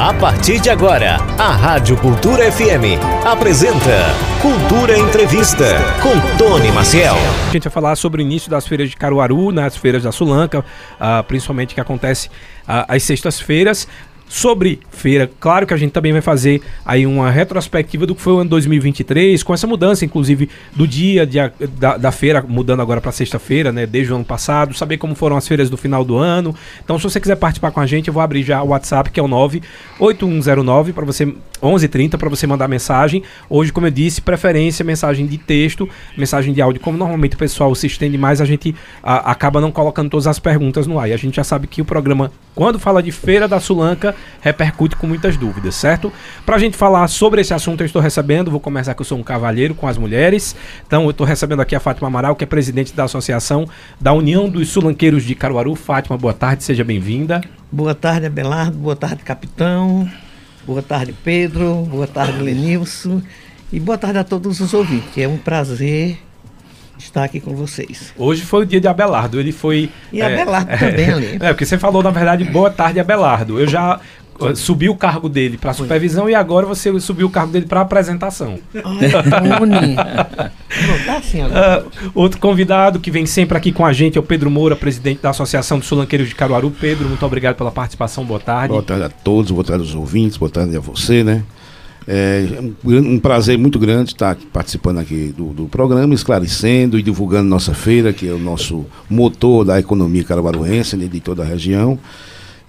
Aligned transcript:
A 0.00 0.14
partir 0.14 0.58
de 0.58 0.70
agora, 0.70 1.18
a 1.38 1.52
Rádio 1.54 1.94
Cultura 1.94 2.50
FM 2.50 2.96
apresenta 3.22 4.14
Cultura 4.40 4.98
Entrevista 4.98 5.66
com 6.02 6.38
Tony 6.38 6.72
Maciel. 6.72 7.16
A 7.46 7.52
gente 7.52 7.64
vai 7.64 7.70
falar 7.70 7.96
sobre 7.96 8.22
o 8.22 8.24
início 8.24 8.50
das 8.50 8.66
feiras 8.66 8.88
de 8.88 8.96
Caruaru, 8.96 9.52
nas 9.52 9.76
feiras 9.76 10.04
da 10.04 10.10
Sulanca, 10.10 10.60
uh, 10.60 11.22
principalmente 11.24 11.74
que 11.74 11.82
acontece 11.82 12.28
uh, 12.28 12.88
às 12.88 13.02
sextas-feiras 13.02 13.86
sobre 14.30 14.78
feira. 14.92 15.28
Claro 15.40 15.66
que 15.66 15.74
a 15.74 15.76
gente 15.76 15.90
também 15.90 16.12
vai 16.12 16.20
fazer 16.20 16.62
aí 16.86 17.04
uma 17.04 17.28
retrospectiva 17.32 18.06
do 18.06 18.14
que 18.14 18.22
foi 18.22 18.32
o 18.34 18.38
ano 18.38 18.50
2023, 18.50 19.42
com 19.42 19.52
essa 19.52 19.66
mudança, 19.66 20.04
inclusive, 20.04 20.48
do 20.72 20.86
dia 20.86 21.26
de, 21.26 21.38
da, 21.76 21.96
da 21.96 22.12
feira, 22.12 22.40
mudando 22.46 22.80
agora 22.80 23.00
para 23.00 23.10
sexta-feira, 23.10 23.72
né? 23.72 23.86
Desde 23.86 24.12
o 24.12 24.16
ano 24.16 24.24
passado, 24.24 24.72
saber 24.72 24.98
como 24.98 25.16
foram 25.16 25.36
as 25.36 25.48
feiras 25.48 25.68
do 25.68 25.76
final 25.76 26.04
do 26.04 26.16
ano. 26.16 26.54
Então, 26.82 26.96
se 26.96 27.02
você 27.02 27.20
quiser 27.20 27.34
participar 27.34 27.72
com 27.72 27.80
a 27.80 27.86
gente, 27.86 28.06
eu 28.06 28.14
vou 28.14 28.22
abrir 28.22 28.44
já 28.44 28.62
o 28.62 28.68
WhatsApp, 28.68 29.10
que 29.10 29.18
é 29.18 29.22
o 29.22 29.26
98109, 29.26 30.92
para 30.92 31.04
você 31.04 31.34
11h30 31.62 32.16
para 32.16 32.28
você 32.28 32.46
mandar 32.46 32.68
mensagem. 32.68 33.22
Hoje, 33.48 33.72
como 33.72 33.86
eu 33.86 33.90
disse, 33.90 34.20
preferência 34.20 34.84
mensagem 34.84 35.26
de 35.26 35.38
texto, 35.38 35.88
mensagem 36.16 36.52
de 36.52 36.60
áudio. 36.60 36.80
Como 36.80 36.96
normalmente 36.96 37.36
o 37.36 37.38
pessoal 37.38 37.74
se 37.74 37.86
estende 37.86 38.16
mais, 38.16 38.40
a 38.40 38.44
gente 38.44 38.74
a, 39.02 39.30
acaba 39.30 39.60
não 39.60 39.70
colocando 39.70 40.10
todas 40.10 40.26
as 40.26 40.38
perguntas 40.38 40.86
no 40.86 40.98
ar. 40.98 41.08
E 41.08 41.12
a 41.12 41.16
gente 41.16 41.36
já 41.36 41.44
sabe 41.44 41.66
que 41.66 41.82
o 41.82 41.84
programa, 41.84 42.32
quando 42.54 42.78
fala 42.78 43.02
de 43.02 43.12
Feira 43.12 43.46
da 43.46 43.60
Sulanca, 43.60 44.14
repercute 44.40 44.96
com 44.96 45.06
muitas 45.06 45.36
dúvidas, 45.36 45.74
certo? 45.74 46.12
Para 46.44 46.56
a 46.56 46.58
gente 46.58 46.76
falar 46.76 47.06
sobre 47.08 47.40
esse 47.40 47.52
assunto, 47.52 47.80
eu 47.80 47.86
estou 47.86 48.00
recebendo, 48.00 48.50
vou 48.50 48.60
começar 48.60 48.94
que 48.94 49.02
eu 49.02 49.04
sou 49.04 49.18
um 49.18 49.22
cavalheiro 49.22 49.74
com 49.74 49.86
as 49.86 49.98
mulheres. 49.98 50.56
Então, 50.86 51.04
eu 51.04 51.10
estou 51.10 51.26
recebendo 51.26 51.60
aqui 51.60 51.74
a 51.74 51.80
Fátima 51.80 52.08
Amaral, 52.08 52.36
que 52.36 52.44
é 52.44 52.46
presidente 52.46 52.94
da 52.94 53.04
Associação 53.04 53.68
da 54.00 54.12
União 54.12 54.48
dos 54.48 54.68
Sulanqueiros 54.68 55.24
de 55.24 55.34
Caruaru. 55.34 55.74
Fátima, 55.74 56.16
boa 56.16 56.34
tarde, 56.34 56.64
seja 56.64 56.84
bem-vinda. 56.84 57.40
Boa 57.70 57.94
tarde, 57.94 58.26
Abelardo. 58.26 58.76
Boa 58.76 58.96
tarde, 58.96 59.22
capitão. 59.22 60.10
Boa 60.66 60.82
tarde, 60.82 61.14
Pedro. 61.24 61.82
Boa 61.90 62.06
tarde, 62.06 62.40
Lenilson. 62.42 63.22
E 63.72 63.78
boa 63.78 63.96
tarde 63.96 64.18
a 64.18 64.24
todos 64.24 64.60
os 64.60 64.74
ouvintes. 64.74 65.16
É 65.16 65.28
um 65.28 65.38
prazer 65.38 66.18
estar 67.04 67.24
aqui 67.24 67.40
com 67.40 67.54
vocês. 67.54 68.12
Hoje 68.16 68.42
foi 68.42 68.62
o 68.62 68.66
dia 68.66 68.80
de 68.80 68.88
Abelardo. 68.88 69.40
Ele 69.40 69.52
foi. 69.52 69.90
E 70.12 70.20
é, 70.20 70.26
Abelardo 70.26 70.70
é, 70.70 70.76
também 70.78 71.10
ali. 71.10 71.38
É, 71.40 71.48
porque 71.48 71.64
você 71.64 71.78
falou, 71.78 72.02
na 72.02 72.10
verdade, 72.10 72.44
boa 72.44 72.70
tarde, 72.70 73.00
Abelardo. 73.00 73.58
Eu 73.58 73.66
já 73.66 74.00
uh, 74.40 74.56
subi 74.56 74.88
o 74.88 74.94
cargo 74.94 75.28
dele 75.28 75.58
para 75.58 75.72
supervisão 75.72 76.28
e 76.28 76.34
agora 76.34 76.66
você 76.66 76.98
subiu 77.00 77.26
o 77.26 77.30
cargo 77.30 77.52
dele 77.52 77.66
para 77.66 77.80
apresentação. 77.80 78.58
Ah, 78.76 78.98
tá 81.06 81.16
assim 81.18 81.42
agora. 81.42 81.84
Uh, 81.84 82.10
outro 82.14 82.40
convidado 82.40 82.98
que 82.98 83.10
vem 83.10 83.26
sempre 83.26 83.56
aqui 83.56 83.72
com 83.72 83.84
a 83.84 83.92
gente 83.92 84.16
é 84.16 84.20
o 84.20 84.24
Pedro 84.24 84.50
Moura, 84.50 84.76
presidente 84.76 85.20
da 85.22 85.30
Associação 85.30 85.78
dos 85.78 85.88
Sulanqueiros 85.88 86.28
de 86.28 86.34
Caruaru. 86.34 86.70
Pedro, 86.70 87.08
muito 87.08 87.24
obrigado 87.24 87.56
pela 87.56 87.70
participação. 87.70 88.24
Boa 88.24 88.40
tarde. 88.40 88.68
Boa 88.68 88.82
tarde 88.82 89.04
a 89.04 89.08
todos, 89.08 89.50
boa 89.50 89.64
tarde 89.64 89.82
aos 89.82 89.94
ouvintes, 89.94 90.36
boa 90.36 90.50
tarde 90.50 90.76
a 90.76 90.80
você, 90.80 91.22
né? 91.22 91.42
É 92.12 92.58
um 92.84 93.20
prazer 93.20 93.56
muito 93.56 93.78
grande 93.78 94.10
estar 94.10 94.36
participando 94.52 94.98
aqui 94.98 95.32
do, 95.36 95.52
do, 95.52 95.66
programa, 95.66 96.12
esclarecendo 96.12 96.98
e 96.98 97.04
divulgando 97.04 97.48
nossa 97.48 97.72
feira, 97.72 98.12
que 98.12 98.26
é 98.28 98.32
o 98.32 98.38
nosso 98.38 98.84
motor 99.08 99.64
da 99.64 99.78
economia 99.78 100.24
carabaruense, 100.24 100.96
né, 100.96 101.06
de 101.06 101.20
toda 101.20 101.44
a 101.44 101.46
região. 101.46 101.96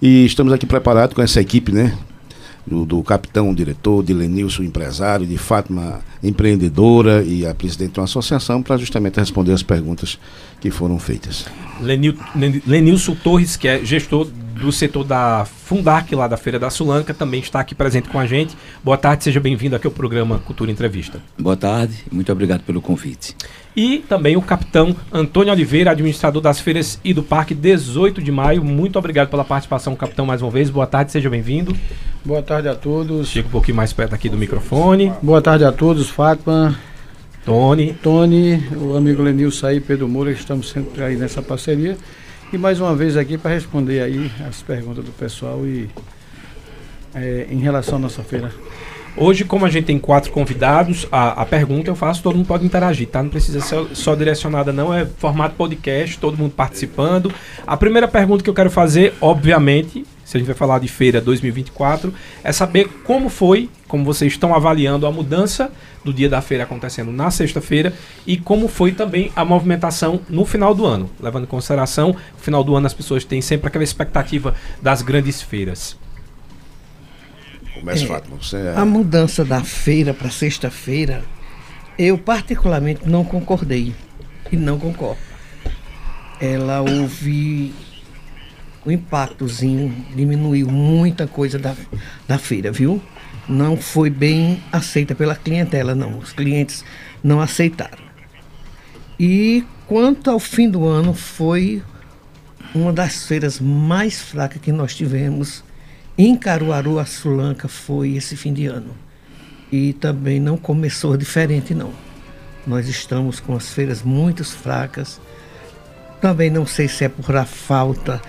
E 0.00 0.24
estamos 0.24 0.52
aqui 0.52 0.64
preparados 0.64 1.12
com 1.12 1.22
essa 1.22 1.40
equipe, 1.40 1.72
né? 1.72 1.92
Do, 2.64 2.86
do 2.86 3.02
capitão, 3.02 3.52
diretor, 3.52 4.04
de 4.04 4.14
Lenilson, 4.14 4.62
empresário, 4.62 5.26
de 5.26 5.36
Fátima, 5.36 6.00
empreendedora 6.22 7.22
e 7.24 7.44
a 7.44 7.52
presidente 7.52 7.94
de 7.94 8.00
uma 8.00 8.04
associação, 8.04 8.62
para 8.62 8.76
justamente 8.76 9.18
responder 9.18 9.52
as 9.52 9.64
perguntas 9.64 10.16
que 10.60 10.70
foram 10.70 10.96
feitas. 10.96 11.46
Lenil, 11.80 12.16
Lenilson 12.64 13.16
Torres, 13.16 13.56
que 13.56 13.66
é 13.66 13.84
gestor 13.84 14.28
do 14.62 14.70
setor 14.70 15.02
da 15.02 15.44
Fundac, 15.44 16.14
lá 16.14 16.28
da 16.28 16.36
Feira 16.36 16.58
da 16.58 16.70
Sulanca, 16.70 17.12
também 17.12 17.40
está 17.40 17.58
aqui 17.58 17.74
presente 17.74 18.08
com 18.08 18.18
a 18.18 18.26
gente. 18.26 18.56
Boa 18.82 18.96
tarde, 18.96 19.24
seja 19.24 19.40
bem-vindo 19.40 19.74
aqui 19.74 19.86
ao 19.86 19.92
programa 19.92 20.38
Cultura 20.38 20.70
Entrevista. 20.70 21.20
Boa 21.36 21.56
tarde, 21.56 21.96
muito 22.12 22.30
obrigado 22.30 22.62
pelo 22.62 22.80
convite. 22.80 23.34
E 23.74 23.98
também 24.06 24.36
o 24.36 24.42
capitão 24.42 24.94
Antônio 25.10 25.52
Oliveira, 25.52 25.92
administrador 25.92 26.42
das 26.42 26.60
feiras 26.60 27.00
e 27.02 27.14
do 27.14 27.22
Parque 27.22 27.54
18 27.54 28.22
de 28.22 28.30
Maio. 28.30 28.62
Muito 28.62 28.98
obrigado 28.98 29.30
pela 29.30 29.44
participação, 29.44 29.96
capitão, 29.96 30.26
mais 30.26 30.42
uma 30.42 30.50
vez. 30.50 30.68
Boa 30.68 30.86
tarde, 30.86 31.10
seja 31.10 31.30
bem-vindo. 31.30 31.74
Boa 32.22 32.42
tarde 32.42 32.68
a 32.68 32.74
todos. 32.74 33.28
Chega 33.28 33.48
um 33.48 33.50
pouquinho 33.50 33.76
mais 33.76 33.92
perto 33.92 34.14
aqui 34.14 34.28
do 34.28 34.36
microfone. 34.36 35.12
Boa 35.22 35.40
tarde 35.40 35.64
a 35.64 35.72
todos, 35.72 36.10
Fátima. 36.10 36.78
Tony. 37.46 37.94
Tony, 38.02 38.62
o 38.76 38.94
amigo 38.96 39.22
Lenilson 39.22 39.66
aí, 39.66 39.80
Pedro 39.80 40.06
Moura, 40.06 40.30
estamos 40.30 40.68
sempre 40.68 41.02
aí 41.02 41.16
nessa 41.16 41.40
parceria. 41.40 41.96
E 42.52 42.58
mais 42.58 42.78
uma 42.78 42.94
vez 42.94 43.16
aqui 43.16 43.38
para 43.38 43.52
responder 43.52 44.02
aí 44.02 44.30
as 44.46 44.60
perguntas 44.60 45.02
do 45.02 45.10
pessoal 45.12 45.66
e 45.66 45.88
é, 47.14 47.46
em 47.50 47.58
relação 47.58 47.96
à 47.96 47.98
nossa 47.98 48.22
feira. 48.22 48.52
Hoje, 49.14 49.44
como 49.44 49.66
a 49.66 49.68
gente 49.68 49.84
tem 49.84 49.98
quatro 49.98 50.32
convidados, 50.32 51.06
a, 51.12 51.42
a 51.42 51.46
pergunta 51.46 51.90
eu 51.90 51.94
faço, 51.94 52.22
todo 52.22 52.34
mundo 52.34 52.46
pode 52.46 52.64
interagir, 52.64 53.08
tá? 53.08 53.22
Não 53.22 53.28
precisa 53.28 53.60
ser 53.60 53.86
só 53.94 54.14
direcionada, 54.14 54.72
não. 54.72 54.92
É 54.92 55.04
formato 55.04 55.54
podcast, 55.54 56.18
todo 56.18 56.38
mundo 56.38 56.52
participando. 56.52 57.32
A 57.66 57.76
primeira 57.76 58.08
pergunta 58.08 58.42
que 58.42 58.48
eu 58.48 58.54
quero 58.54 58.70
fazer, 58.70 59.12
obviamente, 59.20 60.06
se 60.24 60.38
a 60.38 60.40
gente 60.40 60.46
vai 60.46 60.56
falar 60.56 60.78
de 60.78 60.88
feira 60.88 61.20
2024, 61.20 62.12
é 62.42 62.52
saber 62.52 62.88
como 63.04 63.28
foi, 63.28 63.68
como 63.86 64.02
vocês 64.02 64.32
estão 64.32 64.54
avaliando 64.54 65.06
a 65.06 65.12
mudança 65.12 65.70
do 66.02 66.12
dia 66.12 66.28
da 66.28 66.40
feira 66.40 66.64
acontecendo 66.64 67.12
na 67.12 67.30
sexta-feira 67.30 67.92
e 68.26 68.38
como 68.38 68.66
foi 68.66 68.92
também 68.92 69.30
a 69.36 69.44
movimentação 69.44 70.20
no 70.30 70.46
final 70.46 70.74
do 70.74 70.86
ano, 70.86 71.10
levando 71.20 71.44
em 71.44 71.48
consideração, 71.48 72.08
no 72.08 72.38
final 72.38 72.64
do 72.64 72.74
ano 72.74 72.86
as 72.86 72.94
pessoas 72.94 73.24
têm 73.24 73.42
sempre 73.42 73.66
aquela 73.66 73.84
expectativa 73.84 74.54
das 74.80 75.02
grandes 75.02 75.42
feiras. 75.42 76.01
Começa, 77.82 78.04
é, 78.04 78.06
Fátima. 78.06 78.36
Você 78.40 78.56
é... 78.56 78.74
A 78.76 78.84
mudança 78.84 79.44
da 79.44 79.62
feira 79.64 80.14
para 80.14 80.30
sexta-feira, 80.30 81.24
eu 81.98 82.16
particularmente 82.16 83.08
não 83.08 83.24
concordei 83.24 83.92
e 84.52 84.56
não 84.56 84.78
concordo. 84.78 85.20
Ela 86.40 86.80
houve 86.80 87.74
o 88.84 88.90
impactozinho 88.90 89.94
diminuiu 90.14 90.68
muita 90.68 91.26
coisa 91.26 91.58
da, 91.58 91.74
da 92.26 92.38
feira, 92.38 92.70
viu? 92.70 93.02
Não 93.48 93.76
foi 93.76 94.10
bem 94.10 94.62
aceita 94.70 95.14
pela 95.14 95.34
clientela, 95.34 95.94
não. 95.94 96.18
Os 96.18 96.32
clientes 96.32 96.84
não 97.22 97.40
aceitaram. 97.40 98.02
E 99.18 99.64
quanto 99.86 100.30
ao 100.30 100.38
fim 100.38 100.70
do 100.70 100.86
ano, 100.86 101.14
foi 101.14 101.82
uma 102.72 102.92
das 102.92 103.26
feiras 103.26 103.58
mais 103.58 104.20
fracas 104.20 104.62
que 104.62 104.72
nós 104.72 104.94
tivemos 104.94 105.64
em 106.16 106.36
Caruaru, 106.36 106.98
a 106.98 107.06
Sulanca, 107.06 107.68
foi 107.68 108.16
esse 108.16 108.36
fim 108.36 108.52
de 108.52 108.66
ano. 108.66 108.94
E 109.70 109.94
também 109.94 110.38
não 110.38 110.56
começou 110.56 111.16
diferente, 111.16 111.74
não. 111.74 111.90
Nós 112.66 112.88
estamos 112.88 113.40
com 113.40 113.56
as 113.56 113.70
feiras 113.70 114.02
muito 114.02 114.44
fracas. 114.44 115.20
Também 116.20 116.50
não 116.50 116.66
sei 116.66 116.86
se 116.88 117.04
é 117.04 117.08
por 117.08 117.34
a 117.34 117.44
falta 117.44 118.20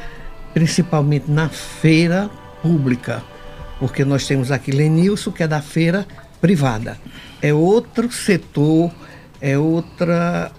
principalmente 0.54 1.30
na 1.30 1.50
feira 1.50 2.30
pública, 2.62 3.24
porque 3.80 4.06
nós 4.06 4.26
temos 4.28 4.52
aqui 4.52 4.72
Lenilson, 4.72 5.32
que 5.32 5.44
é 5.44 5.48
da 5.48 5.62
feira 5.62 6.08
privada. 6.40 6.98
É 7.42 7.54
outro 7.54 8.12
setor, 8.12 8.92
é 9.42 9.58
outra, 9.58 10.52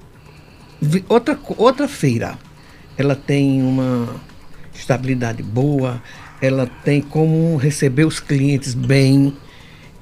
outra, 1.08 1.38
outra 1.56 1.88
feira. 1.88 2.36
Ela 2.98 3.14
tem 3.14 3.62
uma 3.62 4.20
estabilidade 4.74 5.42
boa, 5.42 6.02
ela 6.40 6.68
tem 6.84 7.00
como 7.00 7.56
receber 7.56 8.04
os 8.04 8.20
clientes 8.20 8.74
bem. 8.74 9.36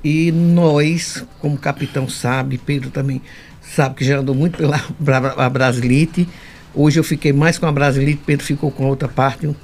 E 0.05 0.33
nós, 0.33 1.25
como 1.41 1.57
capitão 1.57 2.09
sabe, 2.09 2.59
Pedro 2.59 2.91
também 2.91 3.23
sabe 3.61 3.95
que 3.97 4.05
já 4.05 4.19
andou 4.19 4.35
muito 4.35 4.59
pela 4.59 4.81
Brasilite. 5.51 6.29
Hoje 6.75 6.99
eu 6.99 7.05
fiquei 7.05 7.33
mais 7.33 7.59
com 7.59 7.67
a 7.67 7.73
Brasilite, 7.73 8.23
Pedro 8.25 8.45
ficou 8.45 8.71
com 8.71 8.87
a 8.87 8.89
outra 8.89 9.09
parte 9.09 9.55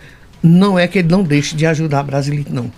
não 0.42 0.78
é 0.78 0.86
que 0.86 1.00
ele 1.00 1.08
não 1.08 1.22
deixe 1.22 1.56
de 1.56 1.66
ajudar 1.66 2.00
a 2.00 2.02
Brasilite, 2.02 2.52
não. 2.52 2.70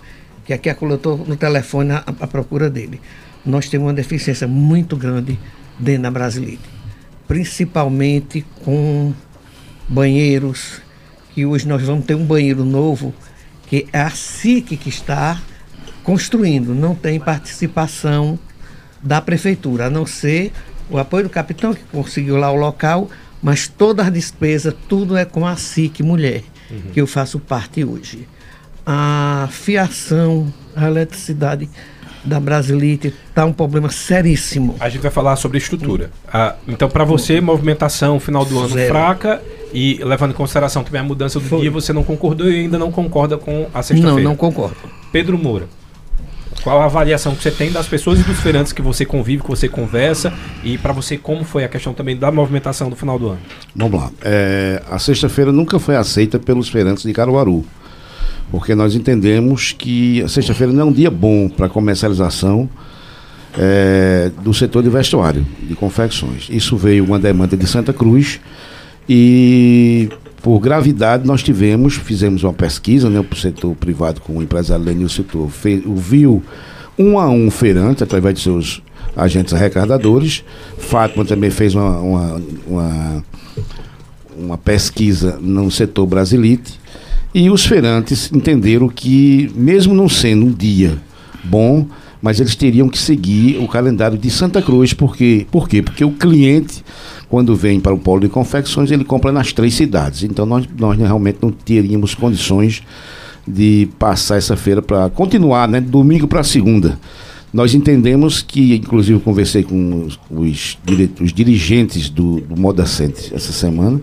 Que 0.45 0.53
aqui 0.53 0.69
a 0.69 0.75
coletou 0.75 1.17
no 1.17 1.35
telefone 1.35 1.91
a, 1.91 2.03
a, 2.19 2.27
procura 2.27 2.69
dele. 2.69 2.99
Nós 3.45 3.69
temos 3.69 3.87
uma 3.87 3.93
deficiência 3.93 4.47
muito 4.47 4.97
grande 4.97 5.39
dentro 5.77 6.03
da 6.03 6.11
Brasilite. 6.11 6.69
Principalmente 7.27 8.45
com 8.63 9.13
banheiros, 9.87 10.81
que 11.33 11.45
hoje 11.45 11.67
nós 11.67 11.81
vamos 11.83 12.05
ter 12.05 12.15
um 12.15 12.25
banheiro 12.25 12.65
novo, 12.65 13.13
que 13.71 13.87
é 13.93 14.01
a 14.01 14.09
SIC 14.09 14.75
que 14.75 14.89
está 14.89 15.39
construindo. 16.03 16.75
Não 16.75 16.93
tem 16.93 17.17
participação 17.17 18.37
da 19.01 19.21
prefeitura, 19.21 19.85
a 19.85 19.89
não 19.89 20.05
ser 20.05 20.51
o 20.89 20.97
apoio 20.97 21.23
do 21.23 21.29
capitão, 21.29 21.73
que 21.73 21.81
conseguiu 21.85 22.35
lá 22.35 22.51
o 22.51 22.55
local, 22.57 23.09
mas 23.41 23.69
todas 23.69 24.07
as 24.07 24.11
despesas, 24.11 24.75
tudo 24.89 25.15
é 25.15 25.23
com 25.23 25.47
a 25.47 25.55
SIC 25.55 26.01
Mulher 26.01 26.43
uhum. 26.69 26.81
que 26.91 26.99
eu 26.99 27.07
faço 27.07 27.39
parte 27.39 27.81
hoje. 27.85 28.27
A 28.85 29.47
fiação, 29.49 30.53
a 30.75 30.87
eletricidade 30.87 31.69
da 32.25 32.41
Brasilite 32.41 33.13
está 33.29 33.45
um 33.45 33.53
problema 33.53 33.89
seríssimo. 33.89 34.75
A 34.81 34.89
gente 34.89 35.01
vai 35.01 35.11
falar 35.11 35.37
sobre 35.37 35.59
estrutura. 35.59 36.11
Ah, 36.27 36.55
então, 36.67 36.89
para 36.89 37.05
você, 37.05 37.39
movimentação 37.39 38.19
final 38.19 38.43
do 38.43 38.59
ano 38.59 38.67
Zero. 38.67 38.93
fraca 38.93 39.41
e 39.73 39.99
levando 40.03 40.31
em 40.31 40.33
consideração 40.33 40.83
também 40.83 41.01
a 41.01 41.03
mudança 41.03 41.39
do 41.39 41.45
Foi. 41.45 41.61
dia, 41.61 41.71
você 41.71 41.93
não 41.93 42.03
concordou 42.03 42.49
e 42.49 42.61
ainda 42.61 42.77
não 42.77 42.91
concorda 42.91 43.37
com 43.37 43.67
a 43.73 43.81
sexta-feira? 43.81 44.21
Não, 44.21 44.31
não 44.31 44.35
concordo. 44.35 44.75
Pedro 45.11 45.37
Moura. 45.37 45.67
Qual 46.63 46.79
a 46.79 46.85
avaliação 46.85 47.33
que 47.33 47.41
você 47.41 47.49
tem 47.49 47.71
das 47.71 47.87
pessoas 47.87 48.19
e 48.19 48.23
dos 48.23 48.39
feirantes 48.39 48.71
que 48.71 48.81
você 48.83 49.03
convive, 49.03 49.41
que 49.41 49.49
você 49.49 49.67
conversa 49.67 50.31
e 50.63 50.77
para 50.77 50.93
você 50.93 51.17
como 51.17 51.43
foi 51.43 51.63
a 51.63 51.67
questão 51.67 51.91
também 51.91 52.15
da 52.15 52.31
movimentação 52.31 52.87
do 52.89 52.95
final 52.95 53.17
do 53.17 53.29
ano? 53.29 53.39
Vamos 53.75 53.99
lá. 53.99 54.11
É, 54.21 54.81
a 54.89 54.99
sexta-feira 54.99 55.51
nunca 55.51 55.79
foi 55.79 55.95
aceita 55.95 56.37
pelos 56.37 56.69
feirantes 56.69 57.03
de 57.03 57.13
Caruaru, 57.13 57.65
porque 58.51 58.75
nós 58.75 58.93
entendemos 58.93 59.73
que 59.75 60.21
a 60.21 60.27
sexta-feira 60.27 60.71
não 60.71 60.81
é 60.81 60.85
um 60.85 60.93
dia 60.93 61.09
bom 61.09 61.49
para 61.49 61.67
comercialização 61.67 62.69
é, 63.57 64.31
do 64.43 64.53
setor 64.53 64.83
de 64.83 64.89
vestuário, 64.89 65.45
de 65.63 65.73
confecções. 65.73 66.47
Isso 66.49 66.77
veio 66.77 67.03
uma 67.03 67.17
demanda 67.17 67.57
de 67.57 67.65
Santa 67.65 67.91
Cruz 67.91 68.39
e 69.07 70.09
por 70.41 70.59
gravidade 70.59 71.25
nós 71.25 71.43
tivemos, 71.43 71.95
fizemos 71.95 72.43
uma 72.43 72.53
pesquisa 72.53 73.09
né, 73.09 73.21
para 73.21 73.35
o 73.35 73.39
setor 73.39 73.75
privado 73.75 74.21
com 74.21 74.37
o 74.37 74.41
empresário 74.41 74.83
Lenil 74.83 75.09
Setor, 75.09 75.49
viu 75.95 76.43
um 76.97 77.19
a 77.19 77.29
um 77.29 77.49
feirante 77.51 78.03
através 78.03 78.35
de 78.35 78.41
seus 78.41 78.81
agentes 79.15 79.53
arrecadadores. 79.53 80.43
Fátima 80.77 81.25
também 81.25 81.49
fez 81.49 81.75
uma, 81.75 81.99
uma, 81.99 82.41
uma, 82.67 83.25
uma 84.37 84.57
pesquisa 84.57 85.37
no 85.41 85.69
setor 85.69 86.05
Brasilite 86.05 86.79
e 87.33 87.49
os 87.49 87.65
feirantes 87.65 88.31
entenderam 88.31 88.89
que, 88.89 89.51
mesmo 89.55 89.93
não 89.93 90.09
sendo 90.09 90.47
um 90.47 90.51
dia 90.51 90.97
bom, 91.43 91.87
mas 92.21 92.39
eles 92.39 92.55
teriam 92.55 92.87
que 92.87 92.97
seguir 92.97 93.57
o 93.57 93.67
calendário 93.67 94.17
de 94.17 94.29
Santa 94.29 94.61
Cruz, 94.61 94.93
porque, 94.93 95.47
por 95.49 95.67
quê? 95.67 95.81
Porque 95.81 96.05
o 96.05 96.11
cliente, 96.11 96.83
quando 97.27 97.55
vem 97.55 97.79
para 97.79 97.93
o 97.93 97.97
polo 97.97 98.21
de 98.21 98.29
confecções, 98.29 98.91
ele 98.91 99.03
compra 99.03 99.31
nas 99.31 99.51
três 99.51 99.73
cidades. 99.73 100.23
Então 100.23 100.45
nós, 100.45 100.67
nós 100.77 100.97
realmente 100.97 101.39
não 101.41 101.51
teríamos 101.51 102.13
condições 102.13 102.83
de 103.47 103.89
passar 103.97 104.37
essa 104.37 104.55
feira 104.55 104.81
para 104.83 105.09
continuar, 105.09 105.67
né? 105.67 105.81
Domingo 105.81 106.27
para 106.27 106.43
segunda. 106.43 106.99
Nós 107.51 107.73
entendemos 107.73 108.41
que, 108.41 108.75
inclusive, 108.75 109.19
conversei 109.19 109.63
com 109.63 110.05
os, 110.05 110.19
os, 110.29 110.77
os 111.19 111.33
dirigentes 111.33 112.09
do, 112.09 112.39
do 112.41 112.55
Moda 112.55 112.85
Center 112.85 113.33
essa 113.33 113.51
semana 113.51 113.99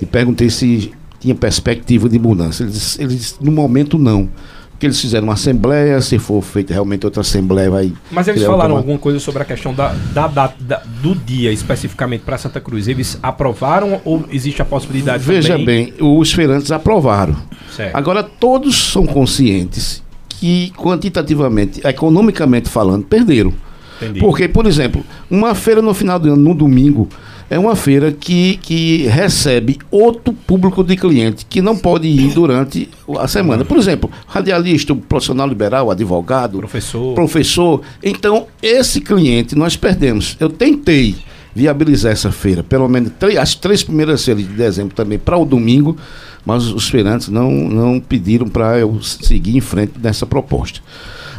e 0.00 0.06
perguntei 0.06 0.50
se 0.50 0.92
tinha 1.18 1.34
perspectiva 1.34 2.08
de 2.08 2.18
mudança. 2.18 2.62
Eles, 2.62 2.98
eles 2.98 3.36
no 3.40 3.50
momento, 3.50 3.98
não 3.98 4.28
que 4.78 4.86
eles 4.86 5.00
fizeram 5.00 5.26
uma 5.26 5.34
assembleia, 5.34 6.00
se 6.00 6.18
for 6.18 6.42
feita 6.42 6.72
realmente 6.72 7.04
outra 7.04 7.22
assembleia, 7.22 7.70
vai. 7.70 7.92
Mas 8.10 8.28
eles 8.28 8.42
falaram 8.42 8.74
uma... 8.74 8.80
alguma 8.80 8.98
coisa 8.98 9.18
sobre 9.18 9.42
a 9.42 9.44
questão 9.44 9.72
da, 9.72 9.94
da, 10.12 10.26
da, 10.26 10.52
da 10.58 10.82
do 11.02 11.14
dia 11.14 11.52
especificamente 11.52 12.22
para 12.22 12.36
Santa 12.36 12.60
Cruz? 12.60 12.86
Eles 12.88 13.18
aprovaram 13.22 14.00
ou 14.04 14.24
existe 14.30 14.60
a 14.60 14.64
possibilidade 14.64 15.22
Veja 15.24 15.56
também? 15.56 15.92
bem, 15.92 15.94
os 15.98 16.32
feirantes 16.32 16.70
aprovaram. 16.70 17.36
Certo. 17.74 17.94
Agora, 17.94 18.22
todos 18.22 18.90
são 18.92 19.06
conscientes 19.06 20.02
que, 20.28 20.72
quantitativamente, 20.76 21.80
economicamente 21.86 22.68
falando, 22.68 23.04
perderam. 23.04 23.52
Entendi. 23.96 24.20
Porque, 24.20 24.46
por 24.46 24.66
exemplo, 24.66 25.02
uma 25.30 25.54
feira 25.54 25.80
no 25.80 25.94
final 25.94 26.18
do 26.18 26.32
ano, 26.32 26.36
no 26.36 26.54
domingo, 26.54 27.08
é 27.48 27.58
uma 27.58 27.76
feira 27.76 28.10
que, 28.12 28.58
que 28.58 29.06
recebe 29.06 29.78
outro 29.90 30.32
público 30.32 30.82
de 30.82 30.96
cliente 30.96 31.46
que 31.46 31.62
não 31.62 31.76
pode 31.76 32.08
ir 32.08 32.32
durante 32.32 32.88
a 33.18 33.28
semana. 33.28 33.64
Por 33.64 33.76
exemplo, 33.76 34.10
radialista, 34.26 34.94
profissional 34.94 35.46
liberal, 35.46 35.90
advogado, 35.90 36.58
professor. 36.58 37.14
professor. 37.14 37.82
Então, 38.02 38.46
esse 38.60 39.00
cliente 39.00 39.54
nós 39.54 39.76
perdemos. 39.76 40.36
Eu 40.40 40.50
tentei 40.50 41.14
viabilizar 41.54 42.12
essa 42.12 42.30
feira, 42.30 42.62
pelo 42.62 42.86
menos 42.88 43.12
três, 43.18 43.38
as 43.38 43.54
três 43.54 43.82
primeiras 43.82 44.22
feiras 44.24 44.46
de 44.46 44.52
dezembro 44.52 44.94
também 44.94 45.18
para 45.18 45.38
o 45.38 45.44
domingo, 45.44 45.96
mas 46.44 46.66
os 46.66 46.88
feirantes 46.88 47.28
não, 47.28 47.50
não 47.50 47.98
pediram 47.98 48.46
para 48.46 48.78
eu 48.78 49.00
seguir 49.02 49.56
em 49.56 49.60
frente 49.60 49.94
nessa 50.02 50.26
proposta. 50.26 50.80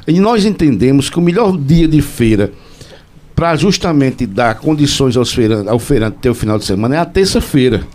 E 0.07 0.19
nós 0.19 0.45
entendemos 0.45 1.09
que 1.09 1.19
o 1.19 1.21
melhor 1.21 1.55
dia 1.57 1.87
de 1.87 2.01
feira 2.01 2.51
para 3.37 3.55
justamente 3.55 4.25
dar 4.25 4.55
condições 4.55 5.15
aos 5.15 5.31
feirantes, 5.31 5.67
ao 5.67 5.77
feirante 5.77 6.17
ter 6.19 6.31
o 6.31 6.33
final 6.33 6.57
de 6.57 6.65
semana 6.65 6.95
é 6.95 6.97
a 6.97 7.05
terça-feira. 7.05 7.85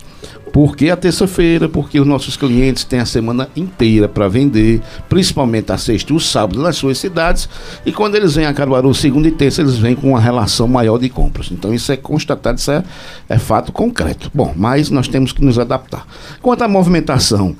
Por 0.52 0.76
que 0.76 0.88
a 0.88 0.96
terça-feira? 0.96 1.68
Porque 1.68 1.98
os 1.98 2.06
nossos 2.06 2.36
clientes 2.36 2.84
têm 2.84 3.00
a 3.00 3.06
semana 3.06 3.48
inteira 3.56 4.08
para 4.08 4.28
vender, 4.28 4.80
principalmente 5.08 5.72
a 5.72 5.78
sexta 5.78 6.12
e 6.12 6.16
o 6.16 6.20
sábado 6.20 6.62
nas 6.62 6.76
suas 6.76 6.96
cidades. 6.98 7.48
E 7.84 7.90
quando 7.90 8.14
eles 8.14 8.36
vêm 8.36 8.46
a 8.46 8.54
Caruaru, 8.54 8.94
segunda 8.94 9.26
e 9.26 9.32
terça, 9.32 9.62
eles 9.62 9.78
vêm 9.78 9.96
com 9.96 10.10
uma 10.10 10.20
relação 10.20 10.68
maior 10.68 10.96
de 10.96 11.08
compras. 11.08 11.50
Então 11.50 11.74
isso 11.74 11.90
é 11.90 11.96
constatado, 11.96 12.58
isso 12.58 12.70
é, 12.70 12.84
é 13.28 13.36
fato 13.36 13.72
concreto. 13.72 14.30
Bom, 14.32 14.54
mas 14.56 14.90
nós 14.90 15.08
temos 15.08 15.32
que 15.32 15.44
nos 15.44 15.58
adaptar. 15.58 16.06
Quanto 16.40 16.62
à 16.62 16.68
movimentação, 16.68 17.56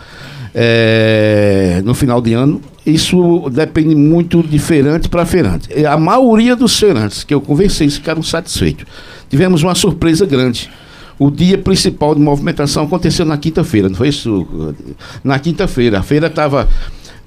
é, 0.55 1.81
no 1.85 1.95
final 1.95 2.21
de 2.21 2.35
ano, 2.35 2.61
isso 2.85 3.49
depende 3.51 3.95
muito 3.95 4.43
de 4.43 4.59
feirante 4.59 5.09
para 5.09 5.25
feirante. 5.25 5.69
A 5.87 5.97
maioria 5.97 6.55
dos 6.55 6.79
feirantes 6.79 7.25
que 7.25 7.33
eu 7.33 7.41
conversei 7.41 7.89
ficaram 7.89 8.23
satisfeitos. 8.23 8.85
Tivemos 9.31 9.63
uma 9.63 9.75
surpresa 9.75 10.27
grande. 10.27 10.71
O 11.19 11.31
dia 11.31 11.57
principal 11.57 12.15
de 12.15 12.21
movimentação 12.21 12.85
aconteceu 12.85 13.25
na 13.25 13.37
quinta-feira, 13.37 13.89
não 13.89 13.97
foi 13.97 14.09
isso? 14.09 14.75
Na 15.23 15.39
quinta-feira. 15.39 16.01
A 16.01 16.03
feira 16.03 16.27
estava 16.27 16.69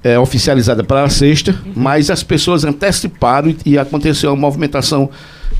é, 0.04 0.18
oficializada 0.18 0.84
para 0.84 1.02
a 1.04 1.08
sexta, 1.08 1.54
mas 1.74 2.10
as 2.10 2.22
pessoas 2.22 2.64
anteciparam 2.64 3.48
e, 3.48 3.56
e 3.64 3.78
aconteceu 3.78 4.30
uma 4.30 4.36
movimentação 4.36 5.08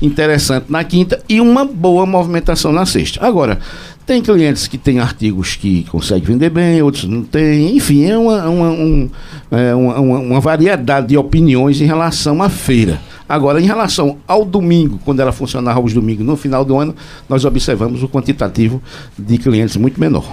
interessante 0.01 0.65
na 0.69 0.83
quinta 0.83 1.21
e 1.27 1.41
uma 1.41 1.65
boa 1.65 2.05
movimentação 2.05 2.71
na 2.71 2.85
sexta. 2.85 3.25
Agora, 3.25 3.59
tem 4.05 4.21
clientes 4.21 4.67
que 4.67 4.77
têm 4.77 4.99
artigos 4.99 5.55
que 5.55 5.83
conseguem 5.83 6.23
vender 6.23 6.49
bem, 6.49 6.81
outros 6.81 7.03
não 7.03 7.23
têm. 7.23 7.75
Enfim, 7.75 8.05
é 8.05 8.17
uma, 8.17 8.47
uma, 8.47 8.69
um, 8.69 9.09
é 9.51 9.75
uma, 9.75 9.99
uma, 9.99 10.39
variedade 10.39 11.07
de 11.07 11.17
opiniões 11.17 11.81
em 11.81 11.85
relação 11.85 12.41
à 12.41 12.47
feira. 12.47 13.01
Agora, 13.27 13.59
em 13.59 13.65
relação 13.65 14.17
ao 14.27 14.45
domingo, 14.45 14.99
quando 15.03 15.19
ela 15.19 15.31
funcionava 15.31 15.79
os 15.79 15.93
domingos 15.93 16.25
no 16.25 16.37
final 16.37 16.63
do 16.63 16.77
ano, 16.77 16.95
nós 17.27 17.43
observamos 17.45 18.01
o 18.03 18.09
quantitativo 18.09 18.81
de 19.17 19.37
clientes 19.37 19.75
muito 19.75 19.99
menor. 19.99 20.25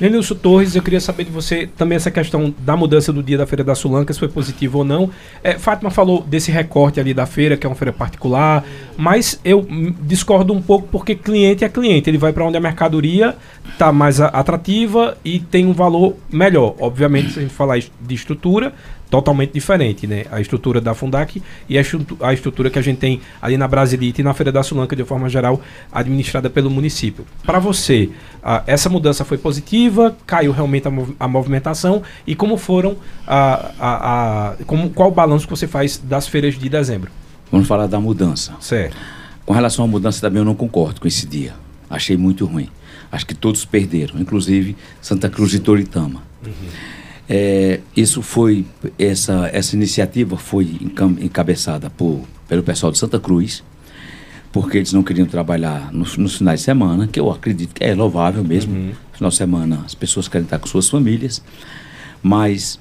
Lenilson 0.00 0.34
Torres, 0.34 0.74
eu 0.74 0.82
queria 0.82 1.00
saber 1.00 1.24
de 1.24 1.30
você 1.30 1.68
também 1.76 1.94
essa 1.94 2.10
questão 2.10 2.52
da 2.58 2.76
mudança 2.76 3.12
do 3.12 3.22
dia 3.22 3.38
da 3.38 3.46
Feira 3.46 3.62
da 3.62 3.74
Sulanca, 3.74 4.12
se 4.12 4.18
foi 4.18 4.28
positivo 4.28 4.78
ou 4.78 4.84
não. 4.84 5.10
É, 5.44 5.58
Fátima 5.58 5.90
falou 5.90 6.22
desse 6.22 6.50
recorte 6.50 6.98
ali 6.98 7.14
da 7.14 7.24
feira, 7.26 7.56
que 7.56 7.64
é 7.64 7.70
uma 7.70 7.76
feira 7.76 7.92
particular, 7.92 8.64
mas 8.96 9.38
eu 9.44 9.66
discordo 10.00 10.52
um 10.52 10.60
pouco 10.60 10.88
porque 10.90 11.14
cliente 11.14 11.64
é 11.64 11.68
cliente, 11.68 12.10
ele 12.10 12.18
vai 12.18 12.32
para 12.32 12.44
onde 12.44 12.56
a 12.56 12.60
mercadoria 12.60 13.36
está 13.70 13.92
mais 13.92 14.20
atrativa 14.20 15.16
e 15.24 15.38
tem 15.38 15.66
um 15.66 15.72
valor 15.72 16.16
melhor. 16.32 16.74
Obviamente, 16.80 17.32
se 17.32 17.38
a 17.38 17.42
gente 17.42 17.54
falar 17.54 17.78
de 17.78 18.14
estrutura, 18.14 18.72
totalmente 19.12 19.52
diferente, 19.52 20.06
né? 20.06 20.24
A 20.32 20.40
estrutura 20.40 20.80
da 20.80 20.94
Fundac 20.94 21.42
e 21.68 21.78
a, 21.78 21.82
a 22.22 22.32
estrutura 22.32 22.70
que 22.70 22.78
a 22.78 22.82
gente 22.82 22.96
tem 22.96 23.20
ali 23.42 23.58
na 23.58 23.68
Brasilite 23.68 24.22
e 24.22 24.24
na 24.24 24.32
Feira 24.32 24.50
da 24.50 24.62
Sulanca, 24.62 24.96
de 24.96 25.04
forma 25.04 25.28
geral, 25.28 25.60
administrada 25.92 26.48
pelo 26.48 26.70
município. 26.70 27.26
Para 27.44 27.58
você, 27.58 28.08
uh, 28.38 28.62
essa 28.66 28.88
mudança 28.88 29.22
foi 29.22 29.36
positiva? 29.36 30.16
Caiu 30.26 30.50
realmente 30.50 30.88
a, 30.88 30.90
mov 30.90 31.14
a 31.20 31.28
movimentação? 31.28 32.02
E 32.26 32.34
como 32.34 32.56
foram, 32.56 32.96
a, 33.26 33.70
a, 33.78 34.52
a, 34.52 34.56
como, 34.64 34.88
qual 34.88 35.10
o 35.10 35.12
balanço 35.12 35.46
que 35.46 35.50
você 35.50 35.68
faz 35.68 35.98
das 35.98 36.26
feiras 36.26 36.58
de 36.58 36.66
dezembro? 36.70 37.10
Vamos 37.50 37.68
falar 37.68 37.88
da 37.88 38.00
mudança. 38.00 38.54
Certo. 38.60 38.96
Com 39.44 39.52
relação 39.52 39.84
à 39.84 39.88
mudança 39.88 40.22
também 40.22 40.38
eu 40.38 40.46
não 40.46 40.54
concordo 40.54 41.02
com 41.02 41.06
esse 41.06 41.26
dia. 41.26 41.52
Achei 41.90 42.16
muito 42.16 42.46
ruim. 42.46 42.70
Acho 43.10 43.26
que 43.26 43.34
todos 43.34 43.62
perderam, 43.66 44.18
inclusive 44.18 44.74
Santa 45.02 45.28
Cruz 45.28 45.52
e 45.52 45.58
Toritama. 45.58 46.22
Uhum. 46.46 47.01
É, 47.28 47.80
isso 47.96 48.20
foi 48.20 48.66
essa 48.98 49.48
essa 49.52 49.76
iniciativa 49.76 50.36
foi 50.36 50.76
encabeçada 51.20 51.88
por 51.88 52.20
pelo 52.48 52.62
pessoal 52.62 52.92
de 52.92 52.98
Santa 52.98 53.18
Cruz, 53.18 53.62
porque 54.52 54.76
eles 54.76 54.92
não 54.92 55.02
queriam 55.02 55.26
trabalhar 55.26 55.90
nos, 55.92 56.18
nos 56.18 56.36
finais 56.36 56.60
de 56.60 56.64
semana, 56.64 57.06
que 57.06 57.18
eu 57.18 57.30
acredito 57.30 57.74
que 57.74 57.82
é 57.82 57.94
louvável 57.94 58.44
mesmo. 58.44 58.74
Uhum. 58.74 58.92
Final 59.12 59.30
de 59.30 59.36
semana 59.36 59.82
as 59.86 59.94
pessoas 59.94 60.28
querem 60.28 60.44
estar 60.44 60.58
com 60.58 60.66
suas 60.66 60.88
famílias, 60.90 61.42
mas 62.22 62.78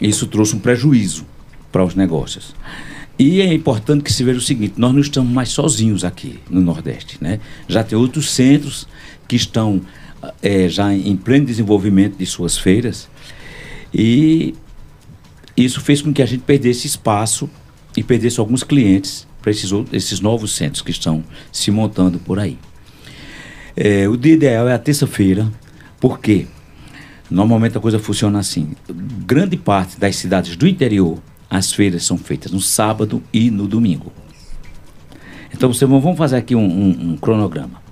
isso 0.00 0.26
trouxe 0.26 0.56
um 0.56 0.58
prejuízo 0.58 1.24
para 1.70 1.84
os 1.84 1.94
negócios. 1.94 2.54
E 3.18 3.40
é 3.40 3.52
importante 3.52 4.02
que 4.02 4.12
se 4.12 4.24
veja 4.24 4.38
o 4.38 4.42
seguinte: 4.42 4.74
nós 4.76 4.92
não 4.92 5.00
estamos 5.00 5.32
mais 5.32 5.50
sozinhos 5.50 6.02
aqui 6.02 6.40
no 6.50 6.60
Nordeste, 6.60 7.18
né? 7.20 7.38
Já 7.68 7.84
tem 7.84 7.96
outros 7.96 8.30
centros 8.30 8.88
que 9.28 9.36
estão 9.36 9.80
é, 10.42 10.68
já 10.68 10.92
em 10.92 11.16
pleno 11.16 11.46
desenvolvimento 11.46 12.16
de 12.16 12.26
suas 12.26 12.56
feiras 12.56 13.08
e 13.94 14.54
isso 15.56 15.80
fez 15.80 16.00
com 16.00 16.12
que 16.12 16.22
a 16.22 16.26
gente 16.26 16.42
perdesse 16.42 16.86
espaço 16.86 17.48
e 17.96 18.02
perdesse 18.02 18.40
alguns 18.40 18.62
clientes 18.62 19.26
para 19.40 19.50
esses, 19.50 19.70
esses 19.92 20.20
novos 20.20 20.54
centros 20.54 20.82
que 20.82 20.90
estão 20.90 21.22
se 21.50 21.70
montando 21.70 22.18
por 22.18 22.38
aí. 22.38 22.58
É, 23.76 24.08
o 24.08 24.16
dia 24.16 24.34
ideal 24.34 24.68
é 24.68 24.74
a 24.74 24.78
terça-feira, 24.78 25.50
porque 26.00 26.46
normalmente 27.30 27.76
a 27.76 27.80
coisa 27.80 27.98
funciona 27.98 28.38
assim. 28.38 28.70
Grande 29.26 29.56
parte 29.56 29.98
das 29.98 30.16
cidades 30.16 30.56
do 30.56 30.66
interior, 30.66 31.18
as 31.50 31.72
feiras 31.72 32.04
são 32.04 32.16
feitas 32.16 32.52
no 32.52 32.60
sábado 32.60 33.22
e 33.32 33.50
no 33.50 33.66
domingo. 33.66 34.12
Então 35.52 35.72
você, 35.72 35.84
vamos 35.84 36.16
fazer 36.16 36.36
aqui 36.36 36.54
um, 36.54 36.64
um, 36.64 37.12
um 37.12 37.16
cronograma. 37.16 37.82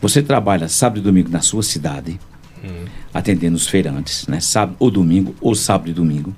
Você 0.00 0.22
trabalha 0.22 0.68
sábado 0.68 1.00
e 1.00 1.02
domingo 1.02 1.30
na 1.30 1.40
sua 1.40 1.62
cidade, 1.62 2.20
atendendo 3.16 3.56
os 3.56 3.66
feirantes, 3.66 4.26
né? 4.26 4.40
Sábado 4.40 4.76
ou 4.78 4.90
domingo, 4.90 5.34
ou 5.40 5.54
sábado 5.54 5.90
e 5.90 5.94
domingo. 5.94 6.34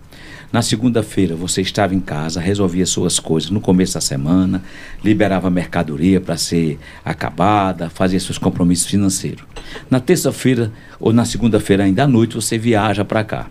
Na 0.53 0.63
segunda-feira 0.63 1.35
você 1.35 1.61
estava 1.61 1.95
em 1.95 2.01
casa, 2.01 2.41
resolvia 2.41 2.87
suas 2.87 3.19
coisas 3.19 3.51
no 3.51 3.61
começo 3.61 3.95
da 3.95 4.01
semana, 4.01 4.63
liberava 5.05 5.51
mercadoria 5.51 6.21
para 6.21 6.37
ser 6.39 6.79
acabada, 7.05 7.91
fazia 7.91 8.19
seus 8.19 8.39
compromissos 8.39 8.87
financeiros. 8.87 9.45
Na 9.91 10.01
terça-feira 10.01 10.73
ou 10.99 11.13
na 11.13 11.25
segunda-feira 11.25 11.85
ainda 11.85 12.05
à 12.05 12.07
noite 12.07 12.35
você 12.35 12.57
viaja 12.57 13.05
para 13.05 13.25
cá. 13.25 13.47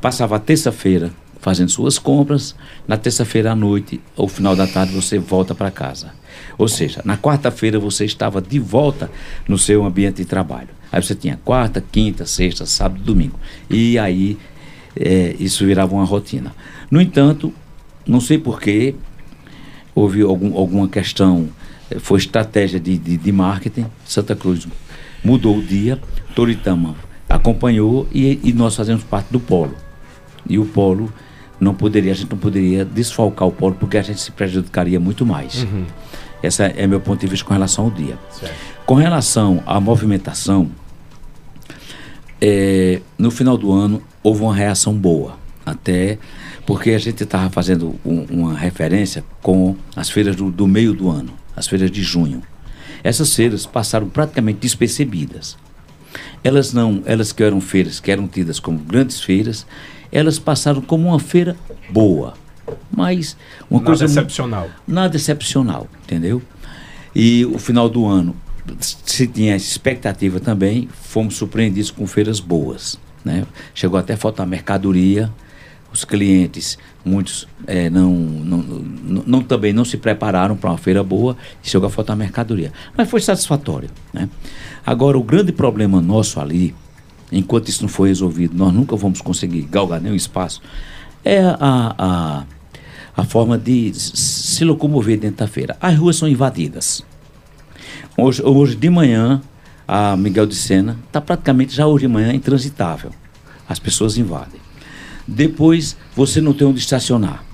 Passava 0.00 0.36
a 0.36 0.40
terça-feira 0.40 1.10
fazendo 1.40 1.70
suas 1.70 1.98
compras, 1.98 2.54
na 2.86 2.96
terça-feira 2.96 3.52
à 3.52 3.54
noite 3.54 4.00
ou 4.16 4.26
final 4.28 4.56
da 4.56 4.66
tarde 4.66 4.92
você 4.92 5.18
volta 5.18 5.54
para 5.54 5.70
casa. 5.70 6.12
Ou 6.58 6.68
seja, 6.68 7.00
na 7.04 7.16
quarta-feira 7.16 7.78
você 7.78 8.04
estava 8.04 8.42
de 8.42 8.58
volta 8.58 9.10
no 9.48 9.56
seu 9.56 9.84
ambiente 9.84 10.16
de 10.16 10.24
trabalho. 10.24 10.68
Aí 10.94 11.02
você 11.02 11.12
tinha 11.12 11.36
quarta, 11.44 11.82
quinta, 11.90 12.24
sexta, 12.24 12.64
sábado, 12.64 13.02
domingo. 13.02 13.36
E 13.68 13.98
aí 13.98 14.38
é, 14.94 15.34
isso 15.40 15.66
virava 15.66 15.92
uma 15.92 16.04
rotina. 16.04 16.54
No 16.88 17.00
entanto, 17.00 17.52
não 18.06 18.20
sei 18.20 18.38
porquê, 18.38 18.94
houve 19.92 20.22
algum, 20.22 20.56
alguma 20.56 20.86
questão, 20.86 21.48
eh, 21.90 21.98
foi 21.98 22.18
estratégia 22.20 22.78
de, 22.78 22.96
de, 22.96 23.16
de, 23.16 23.32
marketing, 23.32 23.86
Santa 24.04 24.36
Cruz 24.36 24.68
mudou 25.24 25.58
o 25.58 25.62
dia, 25.62 25.98
Toritama 26.32 26.94
acompanhou 27.28 28.06
e, 28.12 28.38
e, 28.44 28.52
nós 28.52 28.76
fazemos 28.76 29.02
parte 29.02 29.32
do 29.32 29.40
polo. 29.40 29.74
E 30.48 30.60
o 30.60 30.64
polo 30.64 31.12
não 31.58 31.74
poderia, 31.74 32.12
a 32.12 32.14
gente 32.14 32.30
não 32.30 32.38
poderia 32.38 32.84
desfalcar 32.84 33.48
o 33.48 33.50
polo 33.50 33.74
porque 33.74 33.98
a 33.98 34.02
gente 34.02 34.20
se 34.20 34.30
prejudicaria 34.30 35.00
muito 35.00 35.26
mais. 35.26 35.64
Uhum. 35.64 35.86
Esse 36.40 36.62
é 36.62 36.86
meu 36.86 37.00
ponto 37.00 37.20
de 37.20 37.26
vista 37.26 37.44
com 37.44 37.52
relação 37.52 37.86
ao 37.86 37.90
dia. 37.90 38.16
Certo. 38.30 38.54
Com 38.86 38.94
relação 38.94 39.60
à 39.66 39.80
movimentação, 39.80 40.70
é, 42.46 43.00
no 43.16 43.30
final 43.30 43.56
do 43.56 43.72
ano 43.72 44.02
houve 44.22 44.42
uma 44.42 44.54
reação 44.54 44.92
boa, 44.92 45.38
até 45.64 46.18
porque 46.66 46.90
a 46.90 46.98
gente 46.98 47.24
estava 47.24 47.48
fazendo 47.48 47.98
um, 48.04 48.24
uma 48.24 48.54
referência 48.54 49.24
com 49.40 49.74
as 49.96 50.10
feiras 50.10 50.36
do, 50.36 50.50
do, 50.50 50.66
meio 50.66 50.92
do 50.92 51.08
ano, 51.08 51.32
as 51.56 51.66
feiras 51.66 51.90
de 51.90 52.02
junho. 52.02 52.42
Essas 53.02 53.34
feiras 53.34 53.64
passaram 53.64 54.10
praticamente 54.10 54.58
despercebidas. 54.58 55.56
Elas 56.42 56.74
não, 56.74 57.02
elas 57.06 57.32
que 57.32 57.42
eram 57.42 57.62
feiras, 57.62 57.98
que 57.98 58.10
eram 58.10 58.28
tidas 58.28 58.60
como 58.60 58.78
grandes 58.78 59.22
feiras, 59.22 59.66
elas 60.12 60.38
passaram 60.38 60.82
como 60.82 61.08
uma 61.08 61.18
feira 61.18 61.56
boa, 61.88 62.34
mas 62.94 63.38
uma 63.70 63.80
nada 63.80 63.86
coisa 63.86 64.04
excepcional. 64.04 64.68
Nada 64.86 65.16
excepcional, 65.16 65.88
entendeu? 66.02 66.42
E 67.14 67.46
o 67.46 67.58
final 67.58 67.88
do 67.88 68.04
ano 68.04 68.36
se 68.80 69.26
tinha 69.26 69.56
expectativa 69.56 70.40
também, 70.40 70.88
fomos 70.92 71.36
surpreendidos 71.36 71.90
com 71.90 72.06
feiras 72.06 72.40
boas. 72.40 72.98
Né? 73.24 73.46
Chegou 73.74 73.98
até 73.98 74.14
a 74.14 74.16
faltar 74.16 74.46
mercadoria, 74.46 75.30
os 75.92 76.04
clientes, 76.04 76.76
muitos 77.04 77.46
é, 77.66 77.88
não, 77.88 78.10
não, 78.12 78.58
não, 78.58 79.22
não, 79.26 79.42
também 79.42 79.72
não 79.72 79.84
se 79.84 79.96
prepararam 79.96 80.56
para 80.56 80.70
uma 80.70 80.78
feira 80.78 81.04
boa 81.04 81.36
e 81.62 81.68
chegou 81.68 81.86
a 81.86 81.90
faltar 81.90 82.16
mercadoria. 82.16 82.72
Mas 82.96 83.08
foi 83.08 83.20
satisfatório. 83.20 83.88
Né? 84.12 84.28
Agora, 84.84 85.16
o 85.16 85.22
grande 85.22 85.52
problema 85.52 86.00
nosso 86.00 86.40
ali, 86.40 86.74
enquanto 87.30 87.68
isso 87.68 87.82
não 87.82 87.88
for 87.88 88.08
resolvido, 88.08 88.56
nós 88.56 88.72
nunca 88.74 88.96
vamos 88.96 89.20
conseguir 89.20 89.62
galgar 89.62 90.00
nenhum 90.00 90.16
espaço, 90.16 90.60
é 91.24 91.40
a, 91.40 91.56
a, 91.60 92.44
a 93.16 93.24
forma 93.24 93.56
de 93.56 93.92
se 93.94 94.64
locomover 94.64 95.18
dentro 95.18 95.38
da 95.38 95.46
feira. 95.46 95.76
As 95.80 95.96
ruas 95.96 96.16
são 96.16 96.28
invadidas. 96.28 97.04
Hoje, 98.16 98.40
hoje 98.44 98.76
de 98.76 98.88
manhã, 98.88 99.42
a 99.88 100.16
Miguel 100.16 100.46
de 100.46 100.54
Sena 100.54 100.96
está 101.04 101.20
praticamente 101.20 101.74
já 101.74 101.84
hoje 101.84 102.06
de 102.06 102.12
manhã 102.12 102.32
intransitável. 102.32 103.10
As 103.68 103.80
pessoas 103.80 104.16
invadem. 104.16 104.60
Depois, 105.26 105.96
você 106.14 106.40
não 106.40 106.52
tem 106.52 106.64
onde 106.64 106.78
estacionar. 106.78 107.44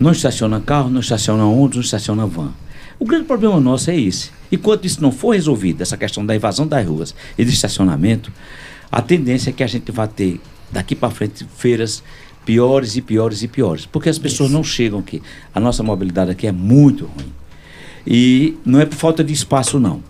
Não 0.00 0.10
estaciona 0.10 0.60
carro, 0.60 0.90
não 0.90 1.00
estaciona 1.00 1.44
ônibus, 1.44 1.76
não 1.76 1.82
estaciona 1.84 2.26
van. 2.26 2.52
O 2.98 3.04
grande 3.04 3.26
problema 3.26 3.60
nosso 3.60 3.90
é 3.90 3.96
esse. 3.96 4.32
Enquanto 4.50 4.86
isso 4.86 5.00
não 5.00 5.12
for 5.12 5.34
resolvido, 5.34 5.82
essa 5.82 5.96
questão 5.96 6.26
da 6.26 6.34
invasão 6.34 6.66
das 6.66 6.84
ruas 6.84 7.14
e 7.38 7.44
de 7.44 7.52
estacionamento, 7.52 8.32
a 8.90 9.00
tendência 9.00 9.50
é 9.50 9.52
que 9.52 9.62
a 9.62 9.68
gente 9.68 9.92
vá 9.92 10.08
ter 10.08 10.40
daqui 10.72 10.96
para 10.96 11.10
frente 11.10 11.46
feiras 11.56 12.02
piores 12.44 12.96
e 12.96 13.00
piores 13.00 13.42
e 13.44 13.48
piores, 13.48 13.86
porque 13.86 14.08
as 14.08 14.18
pessoas 14.18 14.48
isso. 14.48 14.56
não 14.56 14.64
chegam 14.64 14.98
aqui. 14.98 15.22
A 15.54 15.60
nossa 15.60 15.82
mobilidade 15.84 16.32
aqui 16.32 16.48
é 16.48 16.52
muito 16.52 17.04
ruim. 17.06 17.43
E 18.06 18.56
não 18.64 18.80
é 18.80 18.86
por 18.86 18.96
falta 18.96 19.24
de 19.24 19.32
espaço, 19.32 19.80
não. 19.80 20.02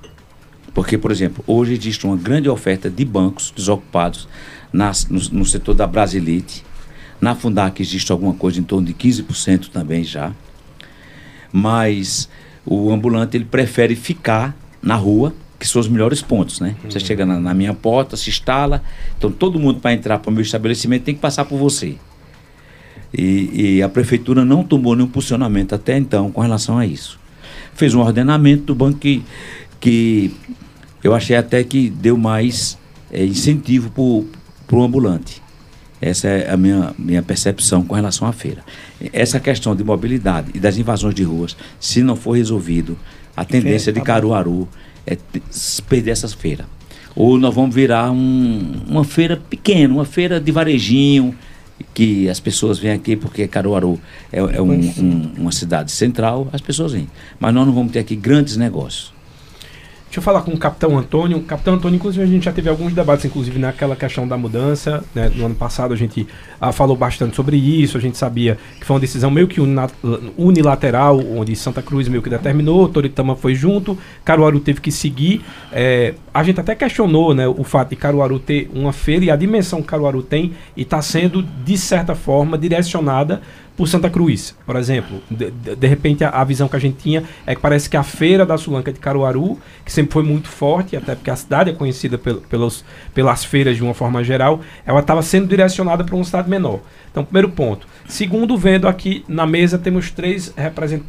Porque, 0.72 0.98
por 0.98 1.12
exemplo, 1.12 1.44
hoje 1.46 1.72
existe 1.72 2.04
uma 2.04 2.16
grande 2.16 2.48
oferta 2.48 2.90
de 2.90 3.04
bancos 3.04 3.52
desocupados 3.54 4.28
nas, 4.72 5.06
no, 5.08 5.20
no 5.30 5.44
setor 5.44 5.74
da 5.74 5.86
Brasilite. 5.86 6.64
Na 7.20 7.36
Fundac 7.36 7.80
existe 7.80 8.10
alguma 8.10 8.34
coisa 8.34 8.58
em 8.58 8.64
torno 8.64 8.86
de 8.86 8.92
15% 8.92 9.68
também 9.68 10.02
já. 10.02 10.32
Mas 11.52 12.28
o 12.66 12.90
ambulante 12.92 13.36
ele 13.36 13.44
prefere 13.44 13.94
ficar 13.94 14.56
na 14.82 14.96
rua, 14.96 15.32
que 15.60 15.68
são 15.68 15.80
os 15.80 15.86
melhores 15.86 16.20
pontos, 16.20 16.58
né? 16.58 16.74
Uhum. 16.82 16.90
Você 16.90 16.98
chega 16.98 17.24
na, 17.24 17.38
na, 17.38 17.54
minha 17.54 17.72
porta, 17.72 18.16
se 18.16 18.28
instala, 18.28 18.82
então 19.16 19.30
todo 19.30 19.60
mundo 19.60 19.78
para 19.78 19.94
entrar 19.94 20.18
para 20.18 20.28
o 20.28 20.32
meu 20.32 20.42
estabelecimento 20.42 21.04
tem 21.04 21.14
que 21.14 21.20
passar 21.20 21.44
por 21.44 21.56
você. 21.56 21.94
E, 23.16 23.76
e, 23.76 23.82
a 23.82 23.88
prefeitura 23.88 24.44
não 24.44 24.64
tomou 24.64 24.96
nenhum 24.96 25.08
posicionamento 25.08 25.72
até 25.72 25.96
então 25.96 26.32
com 26.32 26.40
relação 26.40 26.76
a 26.76 26.84
isso 26.84 27.23
fez 27.74 27.94
um 27.94 28.00
ordenamento 28.00 28.64
do 28.64 28.74
banco 28.74 28.98
que, 28.98 29.22
que 29.80 30.32
eu 31.02 31.14
achei 31.14 31.36
até 31.36 31.62
que 31.62 31.90
deu 31.90 32.16
mais 32.16 32.78
é, 33.12 33.24
incentivo 33.24 33.90
para 34.66 34.76
o 34.76 34.82
ambulante. 34.82 35.42
Essa 36.00 36.28
é 36.28 36.50
a 36.50 36.56
minha, 36.56 36.92
minha 36.98 37.22
percepção 37.22 37.82
com 37.82 37.94
relação 37.94 38.28
à 38.28 38.32
feira. 38.32 38.62
Essa 39.12 39.40
questão 39.40 39.74
de 39.74 39.82
mobilidade 39.82 40.50
e 40.54 40.58
das 40.58 40.76
invasões 40.76 41.14
de 41.14 41.22
ruas, 41.22 41.56
se 41.80 42.02
não 42.02 42.14
for 42.14 42.36
resolvido, 42.36 42.98
a 43.36 43.44
tendência 43.44 43.92
de 43.92 44.00
Caruaru 44.00 44.68
é 45.06 45.16
perder 45.88 46.10
essas 46.10 46.32
feiras. 46.32 46.66
Ou 47.16 47.38
nós 47.38 47.54
vamos 47.54 47.74
virar 47.74 48.10
um, 48.10 48.82
uma 48.88 49.04
feira 49.04 49.36
pequena, 49.36 49.94
uma 49.94 50.04
feira 50.04 50.40
de 50.40 50.50
varejinho, 50.50 51.34
que 51.92 52.28
as 52.28 52.40
pessoas 52.40 52.78
vêm 52.78 52.92
aqui 52.92 53.16
porque 53.16 53.46
Caruaru 53.46 54.00
é, 54.32 54.38
é 54.38 54.62
um, 54.62 54.72
um, 54.72 55.32
uma 55.38 55.52
cidade 55.52 55.90
central, 55.92 56.48
as 56.52 56.60
pessoas 56.60 56.92
vêm. 56.92 57.08
Mas 57.38 57.54
nós 57.54 57.66
não 57.66 57.74
vamos 57.74 57.92
ter 57.92 58.00
aqui 58.00 58.16
grandes 58.16 58.56
negócios. 58.56 59.12
Deixa 60.14 60.20
eu 60.20 60.32
falar 60.32 60.42
com 60.42 60.52
o 60.52 60.56
Capitão 60.56 60.96
Antônio. 60.96 61.40
Capitão 61.40 61.74
Antônio, 61.74 61.96
inclusive, 61.96 62.22
a 62.22 62.26
gente 62.28 62.44
já 62.44 62.52
teve 62.52 62.68
alguns 62.68 62.92
debates, 62.92 63.24
inclusive, 63.24 63.58
naquela 63.58 63.96
questão 63.96 64.28
da 64.28 64.38
mudança. 64.38 65.02
Né? 65.12 65.28
No 65.34 65.46
ano 65.46 65.56
passado 65.56 65.92
a 65.92 65.96
gente 65.96 66.24
ah, 66.60 66.70
falou 66.70 66.96
bastante 66.96 67.34
sobre 67.34 67.56
isso. 67.56 67.98
A 67.98 68.00
gente 68.00 68.16
sabia 68.16 68.56
que 68.78 68.86
foi 68.86 68.94
uma 68.94 69.00
decisão 69.00 69.28
meio 69.28 69.48
que 69.48 69.60
unilateral, 70.38 71.18
onde 71.18 71.56
Santa 71.56 71.82
Cruz 71.82 72.06
meio 72.06 72.22
que 72.22 72.30
determinou, 72.30 72.88
Toritama 72.88 73.34
foi 73.34 73.56
junto, 73.56 73.98
Caruaru 74.24 74.60
teve 74.60 74.80
que 74.80 74.92
seguir. 74.92 75.44
É, 75.72 76.14
a 76.32 76.44
gente 76.44 76.60
até 76.60 76.76
questionou 76.76 77.34
né, 77.34 77.48
o 77.48 77.64
fato 77.64 77.90
de 77.90 77.96
Caruaru 77.96 78.38
ter 78.38 78.70
uma 78.72 78.92
feira 78.92 79.24
e 79.24 79.30
a 79.32 79.36
dimensão 79.36 79.82
que 79.82 79.88
Caruaru 79.88 80.22
tem 80.22 80.52
e 80.76 80.82
está 80.82 81.02
sendo, 81.02 81.42
de 81.42 81.76
certa 81.76 82.14
forma, 82.14 82.56
direcionada 82.56 83.42
por 83.76 83.88
Santa 83.88 84.08
Cruz, 84.08 84.54
por 84.64 84.76
exemplo. 84.76 85.20
De, 85.30 85.50
de, 85.50 85.76
de 85.76 85.86
repente, 85.86 86.24
a, 86.24 86.30
a, 86.30 86.44
visão 86.44 86.68
que 86.68 86.76
a 86.76 86.78
gente 86.78 86.96
tinha 86.96 87.24
é 87.46 87.54
que 87.54 87.60
parece 87.60 87.90
que 87.90 87.96
a 87.96 88.02
feira 88.02 88.46
da 88.46 88.56
Sulanca 88.56 88.92
de 88.92 89.00
Caruaru, 89.00 89.58
que 89.84 89.92
sempre 89.92 90.12
foi 90.12 90.22
muito 90.22 90.48
forte, 90.48 90.96
até 90.96 91.14
porque 91.14 91.30
a 91.30 91.36
cidade 91.36 91.70
é 91.70 91.72
conhecida 91.72 92.16
pel, 92.16 92.36
pelos, 92.42 92.84
pelas 93.12 93.44
feiras 93.44 93.76
de 93.76 93.82
uma 93.82 93.94
forma 93.94 94.22
geral, 94.22 94.60
ela 94.86 95.00
estava 95.00 95.22
sendo 95.22 95.48
direcionada 95.48 96.04
para 96.04 96.14
uma 96.14 96.24
cidade 96.24 96.48
menor. 96.48 96.80
Então, 97.10 97.24
primeiro 97.24 97.48
ponto. 97.50 97.86
Segundo, 98.06 98.56
vendo 98.56 98.86
aqui 98.86 99.24
na 99.28 99.46
mesa, 99.46 99.78
temos 99.78 100.10
três 100.10 100.54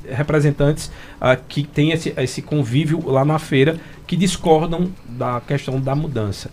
representantes 0.09 0.87
uh, 1.21 1.39
que 1.47 1.63
têm 1.63 1.91
esse, 1.91 2.13
esse 2.17 2.41
convívio 2.41 3.03
lá 3.07 3.23
na 3.23 3.37
feira, 3.37 3.77
que 4.07 4.15
discordam 4.15 4.91
da 5.07 5.41
questão 5.41 5.79
da 5.79 5.95
mudança 5.95 6.49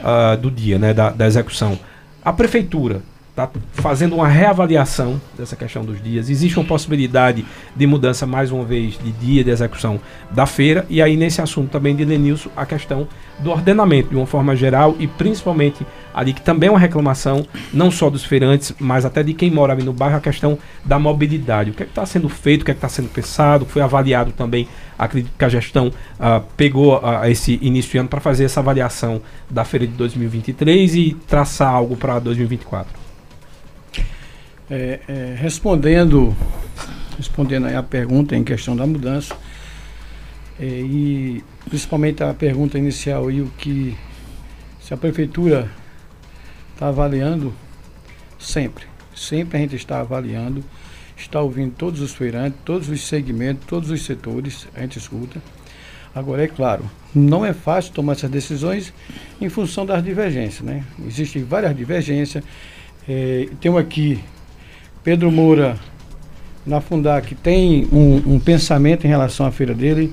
uh, 0.00 0.36
do 0.36 0.50
dia, 0.50 0.78
né, 0.78 0.92
da, 0.92 1.10
da 1.10 1.26
execução. 1.26 1.78
A 2.24 2.32
prefeitura 2.32 3.02
está 3.36 3.50
fazendo 3.74 4.16
uma 4.16 4.26
reavaliação 4.26 5.20
dessa 5.36 5.54
questão 5.54 5.84
dos 5.84 6.02
dias. 6.02 6.30
Existe 6.30 6.58
uma 6.58 6.64
possibilidade 6.64 7.44
de 7.76 7.86
mudança, 7.86 8.26
mais 8.26 8.50
uma 8.50 8.64
vez, 8.64 8.98
de 8.98 9.12
dia 9.12 9.44
de 9.44 9.50
execução 9.50 10.00
da 10.30 10.46
feira. 10.46 10.86
E 10.88 11.02
aí, 11.02 11.18
nesse 11.18 11.42
assunto 11.42 11.70
também 11.70 11.94
de 11.94 12.02
Lenilson, 12.02 12.48
a 12.56 12.64
questão 12.64 13.06
do 13.38 13.50
ordenamento, 13.50 14.08
de 14.08 14.16
uma 14.16 14.26
forma 14.26 14.56
geral, 14.56 14.96
e 14.98 15.06
principalmente 15.06 15.86
ali, 16.14 16.32
que 16.32 16.40
também 16.40 16.68
é 16.68 16.72
uma 16.72 16.78
reclamação, 16.78 17.46
não 17.74 17.90
só 17.90 18.08
dos 18.08 18.24
feirantes, 18.24 18.72
mas 18.80 19.04
até 19.04 19.22
de 19.22 19.34
quem 19.34 19.50
mora 19.50 19.74
ali 19.74 19.82
no 19.82 19.92
bairro, 19.92 20.16
a 20.16 20.20
questão 20.20 20.58
da 20.82 20.98
mobilidade. 20.98 21.72
O 21.72 21.74
que 21.74 21.82
é 21.82 21.86
está 21.86 22.06
sendo 22.06 22.30
feito, 22.30 22.62
o 22.62 22.64
que 22.64 22.70
é 22.70 22.74
está 22.74 22.88
sendo 22.88 23.10
pensado, 23.10 23.66
foi 23.66 23.82
avaliado 23.82 24.32
também. 24.32 24.66
Acredito 24.98 25.34
que 25.38 25.44
a 25.44 25.48
gestão 25.50 25.88
uh, 25.88 26.42
pegou 26.56 26.96
uh, 26.96 27.26
esse 27.26 27.58
início 27.60 27.92
de 27.92 27.98
ano 27.98 28.08
para 28.08 28.20
fazer 28.20 28.44
essa 28.44 28.60
avaliação 28.60 29.20
da 29.50 29.62
feira 29.62 29.86
de 29.86 29.92
2023 29.92 30.94
e 30.94 31.16
traçar 31.28 31.68
algo 31.68 31.98
para 31.98 32.18
2024. 32.18 33.05
É, 34.70 35.00
é, 35.08 35.36
respondendo, 35.38 36.36
respondendo 37.16 37.66
a 37.66 37.82
pergunta 37.82 38.34
em 38.36 38.42
questão 38.42 38.74
da 38.74 38.86
mudança, 38.86 39.36
é, 40.58 40.64
e 40.64 41.44
principalmente 41.68 42.22
a 42.22 42.34
pergunta 42.34 42.76
inicial 42.78 43.30
e 43.30 43.40
o 43.42 43.46
que 43.58 43.96
se 44.80 44.92
a 44.92 44.96
prefeitura 44.96 45.70
está 46.74 46.88
avaliando 46.88 47.54
sempre, 48.38 48.86
Sempre 49.16 49.56
a 49.56 49.60
gente 49.62 49.74
está 49.74 50.00
avaliando, 50.00 50.62
está 51.16 51.40
ouvindo 51.40 51.72
todos 51.74 52.02
os 52.02 52.12
feirantes, 52.12 52.60
todos 52.66 52.90
os 52.90 53.00
segmentos, 53.00 53.64
todos 53.66 53.90
os 53.90 54.04
setores, 54.04 54.68
a 54.74 54.82
gente 54.82 54.98
escuta. 54.98 55.40
Agora, 56.14 56.44
é 56.44 56.46
claro, 56.46 56.84
não 57.14 57.44
é 57.44 57.54
fácil 57.54 57.94
tomar 57.94 58.12
essas 58.12 58.30
decisões 58.30 58.92
em 59.40 59.48
função 59.48 59.86
das 59.86 60.04
divergências. 60.04 60.60
Né? 60.60 60.84
Existem 61.06 61.42
várias 61.42 61.74
divergências. 61.74 62.44
É, 63.08 63.48
tem 63.58 63.74
aqui 63.78 64.22
Pedro 65.06 65.30
Moura, 65.30 65.76
na 66.66 66.80
Fundac, 66.80 67.32
tem 67.36 67.86
um, 67.92 68.34
um, 68.34 68.40
pensamento 68.40 69.04
em 69.04 69.08
relação 69.08 69.46
à 69.46 69.52
feira 69.52 69.72
dele. 69.72 70.12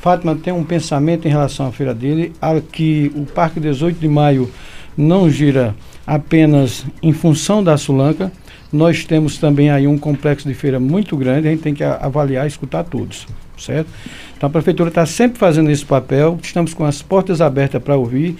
Fátima 0.00 0.34
tem 0.34 0.52
um 0.52 0.64
pensamento 0.64 1.28
em 1.28 1.30
relação 1.30 1.68
à 1.68 1.70
feira 1.70 1.94
dele. 1.94 2.32
Aqui, 2.42 3.12
o 3.14 3.24
Parque 3.24 3.60
18 3.60 4.00
de 4.00 4.08
Maio 4.08 4.50
não 4.98 5.30
gira 5.30 5.76
apenas 6.04 6.84
em 7.00 7.12
função 7.12 7.62
da 7.62 7.76
Sulanca. 7.76 8.32
Nós 8.72 9.04
temos 9.04 9.38
também 9.38 9.70
aí 9.70 9.86
um 9.86 9.96
complexo 9.96 10.48
de 10.48 10.54
feira 10.54 10.80
muito 10.80 11.16
grande, 11.16 11.46
a 11.46 11.52
gente 11.52 11.62
tem 11.62 11.72
que 11.72 11.84
avaliar 11.84 12.46
e 12.46 12.48
escutar 12.48 12.82
todos 12.82 13.28
certo? 13.56 13.88
Então 14.36 14.48
a 14.48 14.50
prefeitura 14.50 14.90
está 14.90 15.06
sempre 15.06 15.38
fazendo 15.38 15.70
esse 15.70 15.84
papel, 15.84 16.38
estamos 16.42 16.74
com 16.74 16.84
as 16.84 17.00
portas 17.00 17.40
abertas 17.40 17.82
para 17.82 17.96
ouvir. 17.96 18.36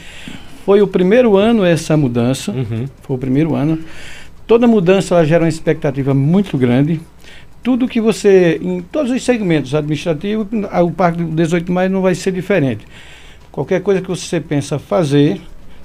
Foi 0.67 0.83
o 0.83 0.87
primeiro 0.87 1.39
ano 1.39 1.65
essa 1.65 1.97
mudança, 1.97 2.53
uhum. 2.53 2.87
foi 3.01 3.17
o 3.17 3.19
primeiro 3.19 3.55
ano. 3.55 3.79
Toda 4.47 4.67
mudança 4.67 5.15
ela 5.15 5.25
gera 5.25 5.43
uma 5.45 5.49
expectativa 5.49 6.15
muito 6.15 6.57
grande. 6.57 7.01
Tudo 7.63 7.89
que 7.89 8.01
você, 8.01 8.61
em 8.63 8.81
todos 8.81 9.11
os 9.11 9.25
segmentos 9.25 9.75
administrativos, 9.75 10.47
o 10.85 10.91
Parque 10.93 11.25
18 11.25 11.65
de 11.65 11.89
não 11.89 12.01
vai 12.01 12.15
ser 12.15 12.31
diferente. 12.31 12.87
Qualquer 13.51 13.81
coisa 13.83 14.01
que 14.01 14.09
você 14.09 14.41
pensa 14.41 14.79
fazer 14.79 15.41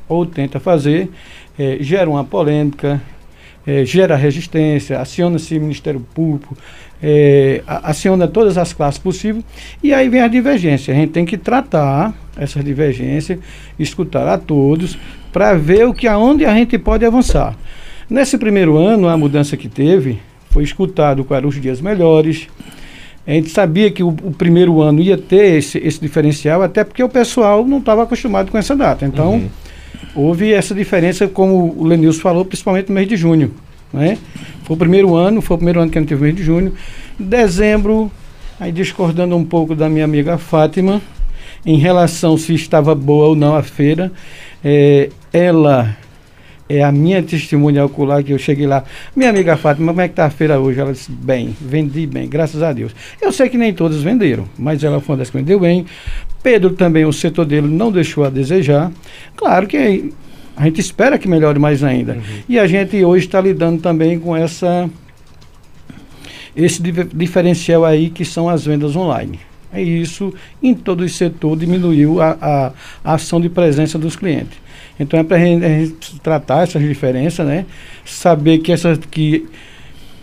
ou 0.07 0.25
tenta 0.25 0.59
fazer, 0.59 1.09
é, 1.57 1.77
gera 1.79 2.09
uma 2.09 2.23
polêmica, 2.23 3.01
é, 3.65 3.83
gera 3.85 4.15
resistência, 4.15 4.99
aciona-se 4.99 5.57
o 5.57 5.61
Ministério 5.61 6.05
Público, 6.13 6.55
é, 7.01 7.63
aciona 7.65 8.27
todas 8.27 8.57
as 8.57 8.73
classes 8.73 8.99
possíveis, 8.99 9.43
e 9.81 9.93
aí 9.93 10.09
vem 10.09 10.21
a 10.21 10.27
divergência. 10.27 10.93
A 10.93 10.97
gente 10.97 11.11
tem 11.11 11.25
que 11.25 11.37
tratar 11.37 12.13
essas 12.37 12.63
divergências, 12.63 13.39
escutar 13.79 14.27
a 14.27 14.37
todos, 14.37 14.97
para 15.31 15.53
ver 15.55 15.87
o 15.87 15.93
que 15.93 16.07
aonde 16.07 16.45
a 16.45 16.53
gente 16.53 16.77
pode 16.77 17.05
avançar. 17.05 17.55
Nesse 18.11 18.37
primeiro 18.37 18.77
ano, 18.77 19.07
a 19.07 19.15
mudança 19.15 19.55
que 19.55 19.69
teve 19.69 20.19
foi 20.49 20.63
escutado 20.63 21.23
quais 21.23 21.37
eram 21.37 21.47
os 21.47 21.61
dias 21.61 21.79
melhores. 21.79 22.49
A 23.25 23.31
gente 23.31 23.49
sabia 23.51 23.89
que 23.89 24.03
o, 24.03 24.09
o 24.09 24.33
primeiro 24.37 24.81
ano 24.81 24.99
ia 24.99 25.17
ter 25.17 25.55
esse, 25.57 25.77
esse, 25.77 26.01
diferencial, 26.01 26.61
até 26.61 26.83
porque 26.83 27.01
o 27.01 27.07
pessoal 27.07 27.65
não 27.65 27.77
estava 27.77 28.03
acostumado 28.03 28.51
com 28.51 28.57
essa 28.57 28.75
data. 28.75 29.05
Então, 29.05 29.35
uhum. 29.35 29.49
houve 30.13 30.51
essa 30.51 30.75
diferença, 30.75 31.25
como 31.25 31.73
o 31.77 31.85
Lenilson 31.85 32.19
falou, 32.19 32.43
principalmente 32.43 32.89
no 32.89 32.95
mês 32.95 33.07
de 33.07 33.15
junho. 33.15 33.53
Né? 33.93 34.17
Foi 34.65 34.75
o 34.75 34.77
primeiro 34.77 35.15
ano, 35.15 35.41
foi 35.41 35.55
o 35.55 35.57
primeiro 35.57 35.79
ano 35.79 35.89
que 35.89 35.97
a 35.97 36.01
gente 36.01 36.09
teve 36.09 36.19
o 36.19 36.25
mês 36.25 36.35
de 36.35 36.43
junho. 36.43 36.73
Dezembro, 37.17 38.11
aí 38.59 38.73
discordando 38.73 39.37
um 39.37 39.45
pouco 39.45 39.73
da 39.73 39.87
minha 39.87 40.03
amiga 40.03 40.37
Fátima, 40.37 41.01
em 41.65 41.77
relação 41.77 42.37
se 42.37 42.53
estava 42.55 42.93
boa 42.93 43.27
ou 43.27 43.37
não 43.37 43.55
a 43.55 43.63
feira, 43.63 44.11
é, 44.61 45.09
ela 45.31 45.95
é 46.77 46.83
a 46.83 46.91
minha 46.91 47.21
testemunha 47.21 47.83
ocular 47.83 48.23
que 48.23 48.31
eu 48.31 48.37
cheguei 48.37 48.67
lá. 48.67 48.83
Minha 49.15 49.29
amiga 49.29 49.57
Fátima, 49.57 49.91
como 49.91 50.01
é 50.01 50.07
que 50.07 50.13
está 50.13 50.25
a 50.25 50.29
feira 50.29 50.59
hoje? 50.59 50.79
Ela 50.79 50.93
disse, 50.93 51.11
bem, 51.11 51.55
vendi 51.59 52.05
bem, 52.05 52.27
graças 52.29 52.61
a 52.61 52.71
Deus. 52.71 52.95
Eu 53.21 53.31
sei 53.31 53.49
que 53.49 53.57
nem 53.57 53.73
todos 53.73 54.01
venderam, 54.01 54.45
mas 54.57 54.83
ela 54.83 55.01
foi 55.01 55.13
uma 55.13 55.19
das 55.19 55.29
que 55.29 55.37
vendeu 55.37 55.59
bem. 55.59 55.85
Pedro 56.41 56.71
também, 56.71 57.05
o 57.05 57.13
setor 57.13 57.45
dele 57.45 57.67
não 57.67 57.91
deixou 57.91 58.23
a 58.23 58.29
desejar. 58.29 58.91
Claro 59.35 59.67
que 59.67 60.11
a 60.55 60.63
gente 60.65 60.81
espera 60.81 61.17
que 61.17 61.27
melhore 61.27 61.59
mais 61.59 61.83
ainda. 61.83 62.13
Uhum. 62.13 62.21
E 62.47 62.59
a 62.59 62.67
gente 62.67 63.03
hoje 63.03 63.25
está 63.25 63.41
lidando 63.41 63.81
também 63.81 64.19
com 64.19 64.35
essa 64.35 64.89
esse 66.55 66.81
diferencial 66.81 67.85
aí 67.85 68.09
que 68.09 68.25
são 68.25 68.49
as 68.49 68.65
vendas 68.65 68.95
online. 68.95 69.39
É 69.73 69.81
isso, 69.81 70.33
em 70.61 70.73
todo 70.73 71.01
o 71.01 71.09
setor 71.09 71.57
diminuiu 71.57 72.21
a, 72.21 72.37
a, 72.41 72.71
a 73.03 73.13
ação 73.13 73.39
de 73.39 73.47
presença 73.47 73.97
dos 73.97 74.17
clientes. 74.17 74.57
Então 75.01 75.19
é 75.19 75.23
para 75.23 75.37
a 75.37 75.39
gente 75.39 76.19
tratar 76.21 76.63
essas 76.63 76.81
diferenças, 76.81 77.45
né? 77.45 77.65
Saber 78.05 78.59
que, 78.59 78.71
essa, 78.71 78.97
que 79.09 79.47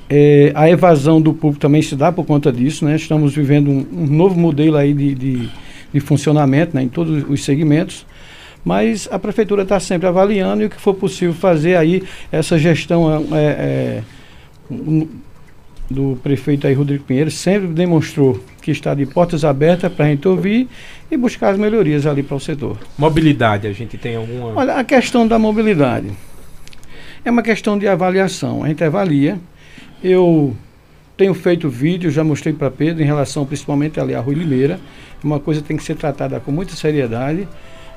é, 0.08 0.52
a 0.54 0.68
evasão 0.70 1.20
do 1.20 1.32
público 1.32 1.60
também 1.60 1.82
se 1.82 1.96
dá 1.96 2.10
por 2.10 2.24
conta 2.24 2.52
disso, 2.52 2.84
né? 2.84 2.96
Estamos 2.96 3.34
vivendo 3.34 3.70
um, 3.70 3.86
um 3.92 4.06
novo 4.06 4.38
modelo 4.38 4.76
aí 4.76 4.94
de, 4.94 5.14
de, 5.14 5.48
de 5.92 6.00
funcionamento 6.00 6.74
né? 6.74 6.82
em 6.82 6.88
todos 6.88 7.24
os 7.28 7.44
segmentos 7.44 8.06
mas 8.64 9.08
a 9.10 9.18
prefeitura 9.18 9.62
está 9.62 9.80
sempre 9.80 10.06
avaliando 10.06 10.62
e 10.62 10.66
o 10.66 10.70
que 10.70 10.80
for 10.80 10.92
possível 10.92 11.34
fazer 11.34 11.76
aí, 11.76 12.02
essa 12.30 12.58
gestão 12.58 13.26
é, 13.32 13.38
é, 13.40 14.02
do 15.90 16.18
prefeito 16.22 16.66
aí, 16.66 16.74
Rodrigo 16.74 17.04
Pinheiro, 17.04 17.30
sempre 17.30 17.68
demonstrou 17.68 18.40
que 18.60 18.70
está 18.70 18.94
de 18.94 19.06
portas 19.06 19.44
abertas 19.44 19.90
para 19.90 20.04
a 20.04 20.08
gente 20.08 20.28
ouvir 20.28 20.68
e 21.10 21.16
buscar 21.16 21.50
as 21.50 21.58
melhorias 21.58 22.06
ali 22.06 22.22
para 22.22 22.36
o 22.36 22.40
setor. 22.40 22.76
Mobilidade, 22.98 23.66
a 23.66 23.72
gente 23.72 23.96
tem 23.96 24.16
alguma. 24.16 24.54
Olha, 24.54 24.74
a 24.74 24.84
questão 24.84 25.26
da 25.26 25.38
mobilidade 25.38 26.10
é 27.24 27.30
uma 27.30 27.42
questão 27.42 27.78
de 27.78 27.88
avaliação. 27.88 28.62
A 28.62 28.68
gente 28.68 28.84
avalia. 28.84 29.38
Eu 30.02 30.54
tenho 31.16 31.34
feito 31.34 31.68
vídeos, 31.68 32.14
já 32.14 32.22
mostrei 32.22 32.52
para 32.52 32.70
Pedro, 32.70 33.02
em 33.02 33.06
relação 33.06 33.44
principalmente 33.44 33.98
ali 33.98 34.14
a 34.14 34.20
Rui 34.20 34.34
Limeira. 34.34 34.78
Uma 35.24 35.40
coisa 35.40 35.60
tem 35.60 35.76
que 35.76 35.82
ser 35.82 35.96
tratada 35.96 36.38
com 36.38 36.52
muita 36.52 36.74
seriedade. 36.74 37.48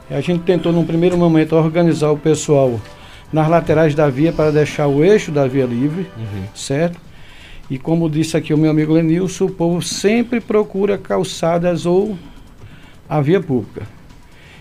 A 0.09 0.19
gente 0.21 0.43
tentou, 0.43 0.73
num 0.73 0.85
primeiro 0.85 1.17
momento, 1.17 1.55
organizar 1.55 2.11
o 2.11 2.17
pessoal 2.17 2.81
nas 3.31 3.47
laterais 3.47 3.93
da 3.93 4.09
via 4.09 4.31
para 4.31 4.51
deixar 4.51 4.87
o 4.87 5.03
eixo 5.03 5.31
da 5.31 5.47
via 5.47 5.65
livre, 5.65 6.07
uhum. 6.17 6.43
certo? 6.55 6.97
E 7.71 7.77
como 7.77 8.09
disse 8.09 8.35
aqui 8.35 8.53
o 8.53 8.57
meu 8.57 8.69
amigo 8.69 8.91
Lenilson, 8.91 9.45
o 9.45 9.49
povo 9.49 9.81
sempre 9.81 10.41
procura 10.41 10.97
calçadas 10.97 11.85
ou 11.85 12.17
a 13.07 13.21
via 13.21 13.39
pública. 13.39 13.87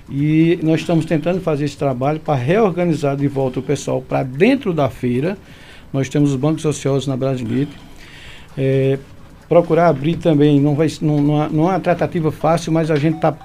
E 0.08 0.60
nós 0.62 0.82
estamos 0.82 1.04
tentando 1.04 1.40
fazer 1.40 1.64
esse 1.64 1.76
trabalho 1.76 2.20
para 2.20 2.36
reorganizar 2.36 3.16
de 3.16 3.26
volta 3.26 3.58
o 3.58 3.62
pessoal 3.64 4.00
para 4.00 4.22
dentro 4.22 4.72
da 4.72 4.88
feira. 4.88 5.36
Nós 5.92 6.08
temos 6.08 6.30
os 6.30 6.36
bancos 6.36 6.64
ociosos 6.64 7.08
na 7.08 7.16
Brasilite. 7.16 7.72
É, 8.56 8.96
procurar 9.48 9.88
abrir 9.88 10.14
também, 10.14 10.60
não, 10.60 10.76
vai, 10.76 10.86
não, 11.02 11.20
não, 11.20 11.48
não 11.48 11.64
é 11.64 11.72
uma 11.72 11.80
tratativa 11.80 12.30
fácil, 12.30 12.72
mas 12.72 12.92
a 12.92 12.96
gente 12.96 13.16
está 13.16 13.36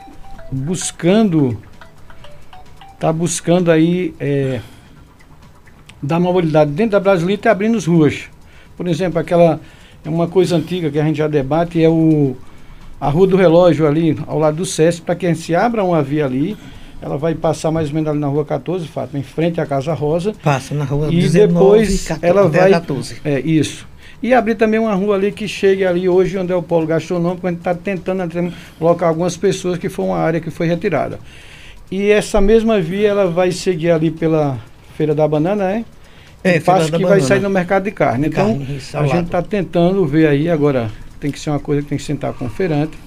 buscando 0.52 1.58
está 2.94 3.12
buscando 3.12 3.72
aí 3.72 4.14
é, 4.20 4.62
dar 6.04 6.20
mobilidade 6.20 6.70
dentro 6.70 6.92
da 6.92 7.00
Brasilita 7.00 7.50
e 7.50 7.52
abrindo 7.52 7.80
as 7.80 7.88
ruas. 7.88 8.35
Por 8.76 8.88
exemplo, 8.88 9.20
aquela 9.20 9.60
é 10.04 10.10
uma 10.10 10.28
coisa 10.28 10.56
antiga 10.56 10.90
que 10.92 11.00
a 11.00 11.04
gente 11.04 11.18
já 11.18 11.28
debate, 11.28 11.84
é 11.84 11.90
o 11.90 12.36
a 13.00 13.10
Rua 13.10 13.28
do 13.28 13.36
Relógio 13.36 13.86
ali, 13.86 14.18
ao 14.26 14.40
lado 14.40 14.58
do 14.58 14.66
SESC, 14.66 15.02
para 15.02 15.16
que 15.16 15.26
a 15.26 15.30
gente 15.30 15.42
se 15.42 15.54
abra 15.54 15.84
uma 15.84 16.02
via 16.02 16.26
ali, 16.26 16.58
ela 17.02 17.18
vai 17.18 17.36
passar 17.36 17.70
mais 17.72 17.90
ou 17.90 17.96
menos 17.96 18.10
ali 18.10 18.20
na 18.20 18.28
Rua 18.28 18.46
14, 18.46 18.88
Fátima, 18.88 19.20
em 19.20 19.24
frente 19.24 19.60
à 19.60 19.66
Casa 19.66 19.94
Rosa. 19.94 20.34
Passa 20.42 20.74
na 20.74 20.86
Rua 20.86 21.10
E 21.12 21.20
19, 21.20 21.48
depois 21.48 22.08
14, 22.08 22.26
ela 22.26 22.48
vai... 22.48 22.72
14. 22.72 23.18
É, 23.24 23.40
isso. 23.42 23.88
E 24.24 24.34
abrir 24.34 24.56
também 24.56 24.80
uma 24.80 24.94
rua 24.94 25.16
ali 25.16 25.32
que 25.32 25.48
chegue 25.48 25.86
ali 25.86 26.08
hoje, 26.08 26.38
onde 26.38 26.52
é 26.52 26.56
o 26.56 26.64
polo 26.64 26.88
gastronômico, 26.88 27.46
a 27.46 27.52
gente 27.52 27.60
está 27.60 27.76
tentando 27.76 28.52
colocar 28.80 29.08
algumas 29.08 29.36
pessoas 29.38 29.78
que 29.78 29.90
foi 29.90 30.06
uma 30.06 30.18
área 30.18 30.40
que 30.40 30.50
foi 30.50 30.68
retirada. 30.68 31.20
E 31.92 32.10
essa 32.10 32.42
mesma 32.42 32.80
via 32.80 33.10
ela 33.10 33.28
vai 33.28 33.52
seguir 33.52 33.92
ali 33.92 34.10
pela 34.10 34.58
Feira 34.98 35.14
da 35.14 35.28
Banana, 35.28 35.66
né? 35.66 35.86
É, 36.46 36.60
passo 36.60 36.92
que 36.92 37.04
vai 37.04 37.20
sair 37.22 37.42
no 37.42 37.50
mercado 37.50 37.84
de 37.84 37.92
carne. 37.92 38.28
Então, 38.28 38.58
carne, 38.58 38.80
a 38.94 39.08
gente 39.08 39.26
está 39.26 39.42
tentando 39.42 40.06
ver 40.06 40.28
aí 40.28 40.50
agora. 40.50 40.92
Tem 41.20 41.32
que 41.32 41.40
ser 41.40 41.50
uma 41.50 41.60
coisa 41.60 41.82
que 41.82 41.90
tem 41.90 41.98
que 41.98 42.04
sentar 42.04 42.34
com 42.34 42.46
o 42.46 42.50
feirante, 42.50 42.98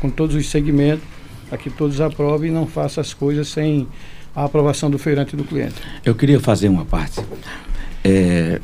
com 0.00 0.08
todos 0.08 0.34
os 0.34 0.48
segmentos, 0.48 1.04
para 1.48 1.58
que 1.58 1.68
todos 1.68 2.00
aprovem 2.00 2.50
e 2.50 2.54
não 2.54 2.66
façam 2.66 3.02
as 3.02 3.12
coisas 3.12 3.48
sem 3.48 3.86
a 4.34 4.44
aprovação 4.44 4.90
do 4.90 4.98
feirante 4.98 5.34
e 5.34 5.36
do 5.36 5.44
cliente. 5.44 5.74
Eu 6.04 6.14
queria 6.14 6.40
fazer 6.40 6.68
uma 6.68 6.84
parte. 6.84 7.20
É, 8.02 8.60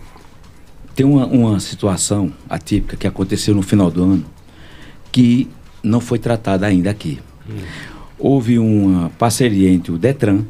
tem 0.95 1.05
uma, 1.05 1.27
uma 1.27 1.61
situação 1.61 2.33
atípica 2.49 2.97
que 2.97 3.07
aconteceu 3.07 3.55
no 3.55 3.63
final 3.63 3.91
do 3.91 4.03
ano 4.03 4.27
que 5.13 5.49
não 5.83 6.01
foi 6.01 6.19
tratada 6.19 6.67
ainda 6.67 6.91
aqui. 6.91 7.19
Hum 7.49 7.59
houve 8.21 8.59
uma 8.59 9.11
parceria 9.19 9.71
entre 9.71 9.91
o 9.91 9.99
Detran, 9.99 10.45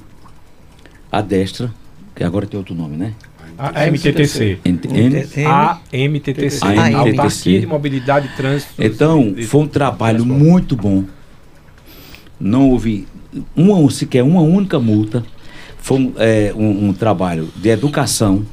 a 1.11 1.23
Destra, 1.23 1.73
que 2.15 2.25
agora 2.25 2.47
tem 2.47 2.59
outro 2.59 2.75
nome, 2.75 2.97
né? 2.97 3.15
A 3.61 3.87
MTTC. 3.90 4.59
A 4.64 4.68
MTTC. 4.68 5.44
A 5.44 5.81
MTTC. 5.92 7.61
de 7.61 7.66
Mobilidade 7.66 8.27
e 8.33 8.37
Trânsito. 8.37 8.73
Então, 8.79 9.35
foi 9.46 9.61
um 9.61 9.66
trabalho 9.66 10.25
muito 10.25 10.75
bom. 10.75 11.05
Não 12.40 12.70
houve 12.70 13.07
uma, 13.55 13.90
sequer 13.90 14.23
uma 14.23 14.40
única 14.40 14.81
multa. 14.81 15.23
Foi 15.77 15.99
um, 15.99 16.12
é, 16.16 16.55
um, 16.57 16.88
um 16.88 16.92
trabalho 16.94 17.49
de 17.55 17.68
educação 17.68 18.46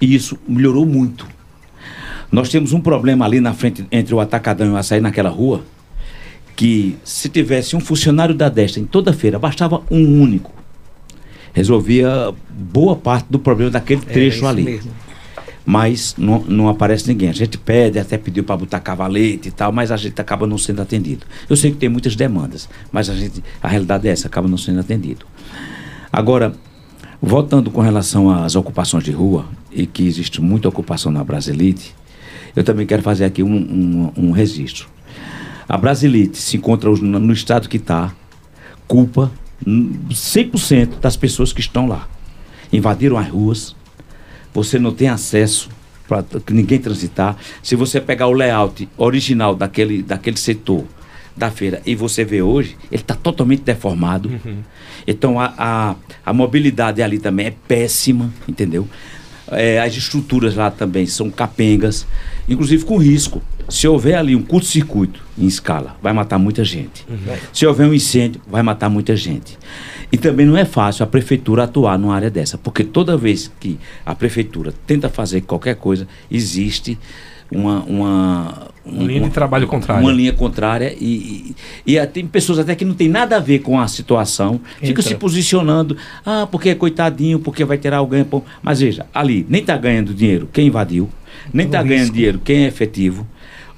e 0.00 0.14
isso 0.14 0.38
melhorou 0.46 0.84
muito. 0.84 1.26
Nós 2.30 2.50
temos 2.50 2.72
um 2.72 2.80
problema 2.80 3.24
ali 3.24 3.40
na 3.40 3.54
frente 3.54 3.86
entre 3.90 4.14
o 4.14 4.20
Atacadão 4.20 4.66
e 4.66 4.70
o 4.70 4.76
Açaí, 4.76 5.00
naquela 5.00 5.30
rua, 5.30 5.64
que 6.54 6.96
se 7.02 7.28
tivesse 7.28 7.76
um 7.76 7.80
funcionário 7.80 8.34
da 8.34 8.48
Destra 8.48 8.80
em 8.82 8.84
toda 8.84 9.12
feira, 9.12 9.38
bastava 9.38 9.82
um 9.90 10.20
único. 10.20 10.52
Resolvia 11.54 12.34
boa 12.50 12.94
parte 12.94 13.26
do 13.30 13.38
problema 13.38 13.70
daquele 13.70 14.02
trecho 14.02 14.46
ali. 14.46 14.64
Mesmo. 14.64 14.90
mas 15.64 16.14
não, 16.18 16.40
não 16.40 16.68
aparece 16.68 17.08
ninguém. 17.08 17.30
A 17.30 17.32
gente 17.32 17.56
pede, 17.56 17.98
até 17.98 18.18
pediu 18.18 18.44
para 18.44 18.56
botar 18.56 18.80
cavalete 18.80 19.48
e 19.48 19.50
tal, 19.50 19.72
mas 19.72 19.90
a 19.90 19.96
gente 19.96 20.20
acaba 20.20 20.46
não 20.46 20.58
sendo 20.58 20.82
atendido. 20.82 21.24
Eu 21.48 21.56
sei 21.56 21.70
que 21.70 21.78
tem 21.78 21.88
muitas 21.88 22.14
demandas, 22.14 22.68
mas 22.92 23.08
a, 23.08 23.14
gente, 23.14 23.42
a 23.62 23.68
realidade 23.68 24.06
é 24.06 24.10
essa, 24.10 24.26
acaba 24.26 24.46
não 24.46 24.58
sendo 24.58 24.80
atendido. 24.80 25.24
Agora, 26.12 26.52
voltando 27.22 27.70
com 27.70 27.80
relação 27.80 28.28
às 28.28 28.54
ocupações 28.56 29.04
de 29.04 29.12
rua, 29.12 29.46
e 29.72 29.86
que 29.86 30.06
existe 30.06 30.40
muita 30.40 30.68
ocupação 30.68 31.10
na 31.10 31.24
Brasilite, 31.24 31.94
eu 32.54 32.62
também 32.62 32.86
quero 32.86 33.02
fazer 33.02 33.24
aqui 33.24 33.42
um, 33.42 33.56
um, 33.56 34.12
um 34.16 34.30
registro. 34.30 34.88
A 35.68 35.76
Brasilite 35.76 36.36
se 36.38 36.56
encontra 36.56 36.90
no 36.90 37.32
estado 37.32 37.68
que 37.68 37.78
está, 37.78 38.12
culpa 38.86 39.32
100% 39.66 41.00
das 41.00 41.16
pessoas 41.16 41.52
que 41.52 41.60
estão 41.60 41.86
lá. 41.86 42.08
Invadiram 42.72 43.16
as 43.16 43.28
ruas, 43.28 43.76
você 44.52 44.78
não 44.78 44.92
tem 44.92 45.08
acesso 45.08 45.68
para 46.06 46.24
ninguém 46.50 46.78
transitar. 46.78 47.36
Se 47.62 47.74
você 47.76 48.00
pegar 48.00 48.26
o 48.26 48.32
layout 48.32 48.88
original 48.96 49.54
daquele, 49.54 50.02
daquele 50.02 50.36
setor 50.36 50.84
da 51.36 51.50
feira 51.50 51.82
e 51.84 51.94
você 51.94 52.24
vê 52.24 52.42
hoje, 52.42 52.76
ele 52.90 53.02
está 53.02 53.14
totalmente 53.14 53.62
deformado. 53.62 54.28
Uhum. 54.28 54.58
Então 55.06 55.40
a, 55.40 55.52
a, 55.56 55.96
a, 56.24 56.32
mobilidade 56.32 57.02
ali 57.02 57.18
também 57.18 57.46
é 57.46 57.54
péssima, 57.66 58.32
entendeu? 58.46 58.88
É, 59.50 59.80
as 59.80 59.94
estruturas 59.94 60.54
lá 60.54 60.70
também 60.70 61.06
são 61.06 61.30
capengas, 61.30 62.06
inclusive 62.48 62.84
com 62.84 62.96
risco. 62.96 63.42
Se 63.68 63.88
houver 63.88 64.16
ali 64.16 64.36
um 64.36 64.42
curto-circuito 64.42 65.22
em 65.38 65.46
escala, 65.46 65.96
vai 66.02 66.12
matar 66.12 66.38
muita 66.38 66.64
gente. 66.64 67.04
Uhum. 67.08 67.36
Se 67.52 67.66
houver 67.66 67.86
um 67.86 67.94
incêndio, 67.94 68.40
vai 68.46 68.62
matar 68.62 68.88
muita 68.88 69.16
gente. 69.16 69.58
E 70.12 70.18
também 70.18 70.46
não 70.46 70.56
é 70.56 70.64
fácil 70.64 71.02
a 71.02 71.06
prefeitura 71.06 71.64
atuar 71.64 71.98
numa 71.98 72.14
área 72.14 72.30
dessa, 72.30 72.58
porque 72.58 72.84
toda 72.84 73.16
vez 73.16 73.50
que 73.58 73.78
a 74.04 74.14
prefeitura 74.14 74.72
tenta 74.86 75.08
fazer 75.08 75.40
qualquer 75.40 75.76
coisa, 75.76 76.06
existe 76.30 76.98
uma, 77.50 77.82
uma, 77.84 78.68
linha 78.86 79.20
de 79.22 79.30
trabalho 79.30 79.66
contrária. 79.66 80.02
Uma 80.02 80.12
linha 80.12 80.32
contrária 80.32 80.94
e, 81.00 81.54
e, 81.86 81.96
e, 81.96 82.06
tem 82.06 82.26
pessoas 82.26 82.58
até 82.58 82.74
que 82.74 82.84
não 82.84 82.94
tem 82.94 83.08
nada 83.08 83.36
a 83.36 83.40
ver 83.40 83.60
com 83.60 83.78
a 83.80 83.88
situação, 83.88 84.60
ficam 84.80 85.02
se 85.02 85.14
posicionando, 85.14 85.96
ah, 86.24 86.46
porque 86.50 86.70
é 86.70 86.74
coitadinho, 86.74 87.38
porque 87.38 87.64
vai 87.64 87.78
ter 87.78 87.92
alguém. 87.92 88.26
Mas 88.62 88.80
veja, 88.80 89.06
ali 89.14 89.46
nem 89.48 89.60
está 89.60 89.76
ganhando 89.76 90.12
dinheiro 90.12 90.48
quem 90.52 90.66
invadiu, 90.66 91.08
nem 91.52 91.66
está 91.66 91.82
ganhando 91.82 92.12
dinheiro 92.12 92.40
quem 92.42 92.64
é 92.64 92.68
efetivo. 92.68 93.26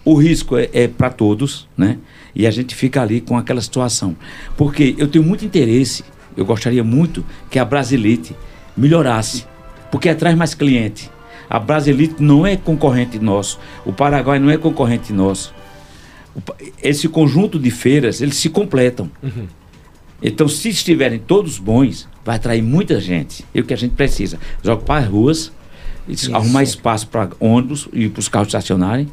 O 0.04 0.14
risco 0.14 0.56
é, 0.56 0.68
é 0.72 0.88
para 0.88 1.10
todos, 1.10 1.68
né? 1.76 1.98
E 2.34 2.46
a 2.46 2.50
gente 2.50 2.74
fica 2.74 3.02
ali 3.02 3.20
com 3.20 3.36
aquela 3.36 3.60
situação. 3.60 4.14
Porque 4.56 4.94
eu 4.98 5.08
tenho 5.08 5.24
muito 5.24 5.44
interesse, 5.44 6.04
eu 6.36 6.44
gostaria 6.44 6.84
muito 6.84 7.24
que 7.50 7.58
a 7.58 7.64
Brasilite 7.64 8.36
melhorasse, 8.76 9.46
porque 9.90 10.14
traz 10.14 10.36
mais 10.36 10.54
cliente. 10.54 11.10
A 11.48 11.58
Brasilite 11.58 12.22
não 12.22 12.46
é 12.46 12.56
concorrente 12.56 13.18
nosso, 13.18 13.58
o 13.84 13.92
Paraguai 13.92 14.38
não 14.38 14.50
é 14.50 14.56
concorrente 14.56 15.12
nosso. 15.12 15.54
Esse 16.82 17.08
conjunto 17.08 17.58
de 17.58 17.70
feiras, 17.70 18.20
eles 18.20 18.36
se 18.36 18.50
completam. 18.50 19.10
Uhum. 19.22 19.46
Então, 20.22 20.48
se 20.48 20.68
estiverem 20.68 21.18
todos 21.18 21.58
bons, 21.58 22.08
vai 22.24 22.36
atrair 22.36 22.62
muita 22.62 23.00
gente. 23.00 23.44
E 23.54 23.60
o 23.60 23.64
que 23.64 23.72
a 23.72 23.76
gente 23.76 23.94
precisa? 23.94 24.38
Ocupar 24.64 25.02
as 25.02 25.08
ruas, 25.08 25.52
Isso. 26.08 26.34
arrumar 26.34 26.62
espaço 26.62 27.06
para 27.08 27.30
ônibus 27.38 27.88
e 27.92 28.08
para 28.08 28.20
os 28.20 28.28
carros 28.28 28.48
estacionarem 28.48 29.08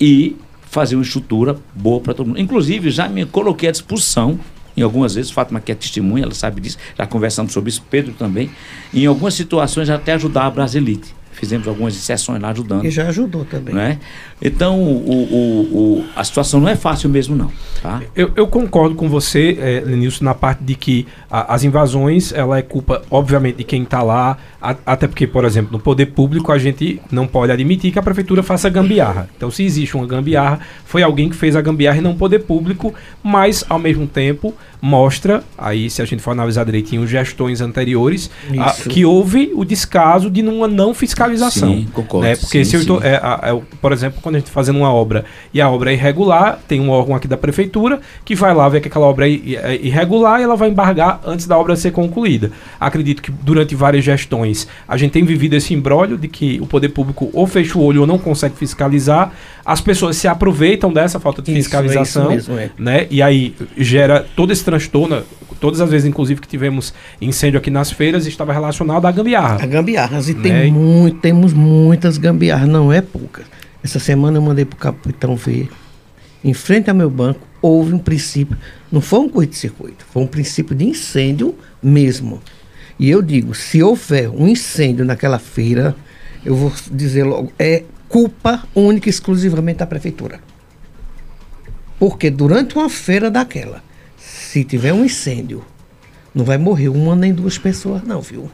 e 0.00 0.36
fazer 0.62 0.96
uma 0.96 1.02
estrutura 1.02 1.56
boa 1.74 2.00
para 2.00 2.14
todo 2.14 2.28
mundo. 2.28 2.40
Inclusive, 2.40 2.90
já 2.90 3.08
me 3.08 3.26
coloquei 3.26 3.68
à 3.68 3.72
disposição, 3.72 4.38
em 4.76 4.82
algumas 4.82 5.14
vezes, 5.14 5.30
Fátima 5.30 5.60
que 5.60 5.70
é 5.70 5.74
testemunha, 5.74 6.24
ela 6.24 6.34
sabe 6.34 6.60
disso, 6.60 6.78
já 6.96 7.06
conversamos 7.06 7.52
sobre 7.52 7.68
isso, 7.68 7.82
Pedro 7.90 8.14
também, 8.14 8.50
em 8.94 9.04
algumas 9.04 9.34
situações 9.34 9.90
até 9.90 10.14
ajudar 10.14 10.46
a 10.46 10.50
Brasilite 10.50 11.14
fizemos 11.42 11.66
algumas 11.66 11.94
sessões 11.96 12.40
lá 12.40 12.50
ajudando. 12.50 12.84
E 12.84 12.90
já 12.90 13.08
ajudou 13.08 13.44
também. 13.44 13.74
Né? 13.74 13.98
Então, 14.42 14.82
o, 14.82 15.12
o, 15.12 15.78
o, 16.00 16.04
a 16.16 16.24
situação 16.24 16.58
não 16.58 16.68
é 16.68 16.74
fácil 16.74 17.08
mesmo, 17.08 17.36
não. 17.36 17.50
Tá? 17.80 18.02
Eu, 18.14 18.32
eu 18.34 18.46
concordo 18.46 18.94
com 18.94 19.08
você, 19.08 19.56
é, 19.60 19.82
Lenilson, 19.86 20.24
na 20.24 20.34
parte 20.34 20.64
de 20.64 20.74
que 20.74 21.06
a, 21.30 21.54
as 21.54 21.62
invasões, 21.62 22.32
ela 22.32 22.58
é 22.58 22.62
culpa, 22.62 23.02
obviamente, 23.10 23.56
de 23.56 23.64
quem 23.64 23.84
está 23.84 24.02
lá, 24.02 24.36
a, 24.60 24.74
até 24.84 25.06
porque, 25.06 25.26
por 25.26 25.44
exemplo, 25.44 25.72
no 25.72 25.78
poder 25.78 26.06
público, 26.06 26.50
a 26.50 26.58
gente 26.58 27.00
não 27.10 27.26
pode 27.26 27.52
admitir 27.52 27.92
que 27.92 27.98
a 27.98 28.02
prefeitura 28.02 28.42
faça 28.42 28.68
gambiarra. 28.68 29.28
Então, 29.36 29.50
se 29.50 29.62
existe 29.62 29.96
uma 29.96 30.06
gambiarra, 30.06 30.60
foi 30.84 31.02
alguém 31.02 31.28
que 31.28 31.36
fez 31.36 31.54
a 31.54 31.60
gambiarra 31.60 31.98
e 31.98 32.00
não 32.00 32.12
o 32.12 32.16
poder 32.16 32.40
público, 32.40 32.92
mas, 33.22 33.64
ao 33.68 33.78
mesmo 33.78 34.06
tempo, 34.06 34.54
mostra, 34.82 35.44
aí 35.56 35.88
se 35.88 36.02
a 36.02 36.04
gente 36.04 36.20
for 36.20 36.32
analisar 36.32 36.64
direitinho 36.64 37.06
gestões 37.06 37.60
anteriores, 37.60 38.28
a, 38.58 38.72
que 38.72 39.04
houve 39.04 39.52
o 39.54 39.64
descaso 39.64 40.28
de 40.28 40.42
uma 40.42 40.66
não 40.66 40.92
fiscalização. 40.92 41.68
Sim, 41.68 41.88
concordo. 41.92 42.26
Né? 42.26 42.34
Porque 42.34 42.64
sim, 42.64 42.70
se 42.70 42.76
eu 42.76 42.80
estou, 42.80 43.00
é, 43.00 43.14
é, 43.14 43.60
por 43.80 43.92
exemplo, 43.92 44.20
quando 44.20 44.31
a 44.36 44.38
gente 44.38 44.48
está 44.48 44.54
fazendo 44.54 44.78
uma 44.78 44.92
obra 44.92 45.24
e 45.52 45.60
a 45.60 45.68
obra 45.68 45.90
é 45.90 45.94
irregular, 45.94 46.58
tem 46.66 46.80
um 46.80 46.90
órgão 46.90 47.14
aqui 47.14 47.28
da 47.28 47.36
prefeitura 47.36 48.00
que 48.24 48.34
vai 48.34 48.54
lá 48.54 48.68
ver 48.68 48.80
que 48.80 48.88
aquela 48.88 49.06
obra 49.06 49.28
é, 49.28 49.32
é 49.32 49.80
irregular 49.82 50.40
e 50.40 50.44
ela 50.44 50.56
vai 50.56 50.68
embargar 50.68 51.20
antes 51.24 51.46
da 51.46 51.56
obra 51.58 51.76
ser 51.76 51.92
concluída. 51.92 52.50
Acredito 52.78 53.22
que 53.22 53.30
durante 53.30 53.74
várias 53.74 54.04
gestões 54.04 54.66
a 54.86 54.96
gente 54.96 55.12
tem 55.12 55.24
vivido 55.24 55.54
esse 55.54 55.74
embrólio 55.74 56.16
de 56.16 56.28
que 56.28 56.58
o 56.60 56.66
poder 56.66 56.90
público 56.90 57.30
ou 57.32 57.46
fecha 57.46 57.78
o 57.78 57.82
olho 57.82 58.02
ou 58.02 58.06
não 58.06 58.18
consegue 58.18 58.56
fiscalizar, 58.56 59.32
as 59.64 59.80
pessoas 59.80 60.16
se 60.16 60.26
aproveitam 60.26 60.92
dessa 60.92 61.20
falta 61.20 61.40
de 61.40 61.52
isso, 61.52 61.62
fiscalização, 61.62 62.32
isso 62.32 62.50
mesmo, 62.52 62.58
é. 62.58 62.70
né? 62.78 63.06
E 63.10 63.22
aí 63.22 63.54
gera 63.76 64.26
todo 64.34 64.52
esse 64.52 64.64
transtorno. 64.64 65.22
Todas 65.60 65.80
as 65.80 65.90
vezes, 65.90 66.08
inclusive, 66.08 66.40
que 66.40 66.48
tivemos 66.48 66.92
incêndio 67.20 67.58
aqui 67.58 67.70
nas 67.70 67.92
feiras, 67.92 68.26
estava 68.26 68.52
relacionado 68.52 69.06
à 69.06 69.12
gambiarra. 69.12 69.62
A 69.62 69.66
gambiarras. 69.66 70.28
E 70.28 70.34
né? 70.34 70.42
tem 70.42 70.72
muito, 70.72 71.18
temos 71.20 71.52
muitas 71.52 72.18
gambiarras, 72.18 72.68
não 72.68 72.92
é 72.92 73.00
poucas. 73.00 73.44
Essa 73.82 73.98
semana 73.98 74.38
eu 74.38 74.42
mandei 74.42 74.64
para 74.64 74.76
o 74.76 74.80
capitão 74.80 75.34
ver. 75.36 75.70
Em 76.44 76.54
frente 76.54 76.90
ao 76.90 76.96
meu 76.96 77.10
banco, 77.10 77.40
houve 77.60 77.92
um 77.94 77.98
princípio. 77.98 78.56
Não 78.90 79.00
foi 79.00 79.20
um 79.20 79.28
curto-circuito, 79.28 80.04
foi 80.12 80.22
um 80.22 80.26
princípio 80.26 80.74
de 80.74 80.84
incêndio 80.84 81.56
mesmo. 81.82 82.40
E 82.98 83.10
eu 83.10 83.22
digo, 83.22 83.54
se 83.54 83.82
houver 83.82 84.28
um 84.28 84.46
incêndio 84.46 85.04
naquela 85.04 85.38
feira, 85.38 85.96
eu 86.44 86.54
vou 86.54 86.72
dizer 86.90 87.24
logo, 87.24 87.52
é 87.58 87.84
culpa 88.08 88.64
única 88.74 89.08
e 89.08 89.10
exclusivamente 89.10 89.78
da 89.78 89.86
prefeitura. 89.86 90.40
Porque 91.98 92.30
durante 92.30 92.76
uma 92.76 92.90
feira 92.90 93.30
daquela, 93.30 93.82
se 94.16 94.64
tiver 94.64 94.92
um 94.92 95.04
incêndio, 95.04 95.64
não 96.34 96.44
vai 96.44 96.58
morrer 96.58 96.88
uma 96.88 97.16
nem 97.16 97.32
duas 97.32 97.58
pessoas, 97.58 98.02
não, 98.02 98.20
viu? 98.20 98.50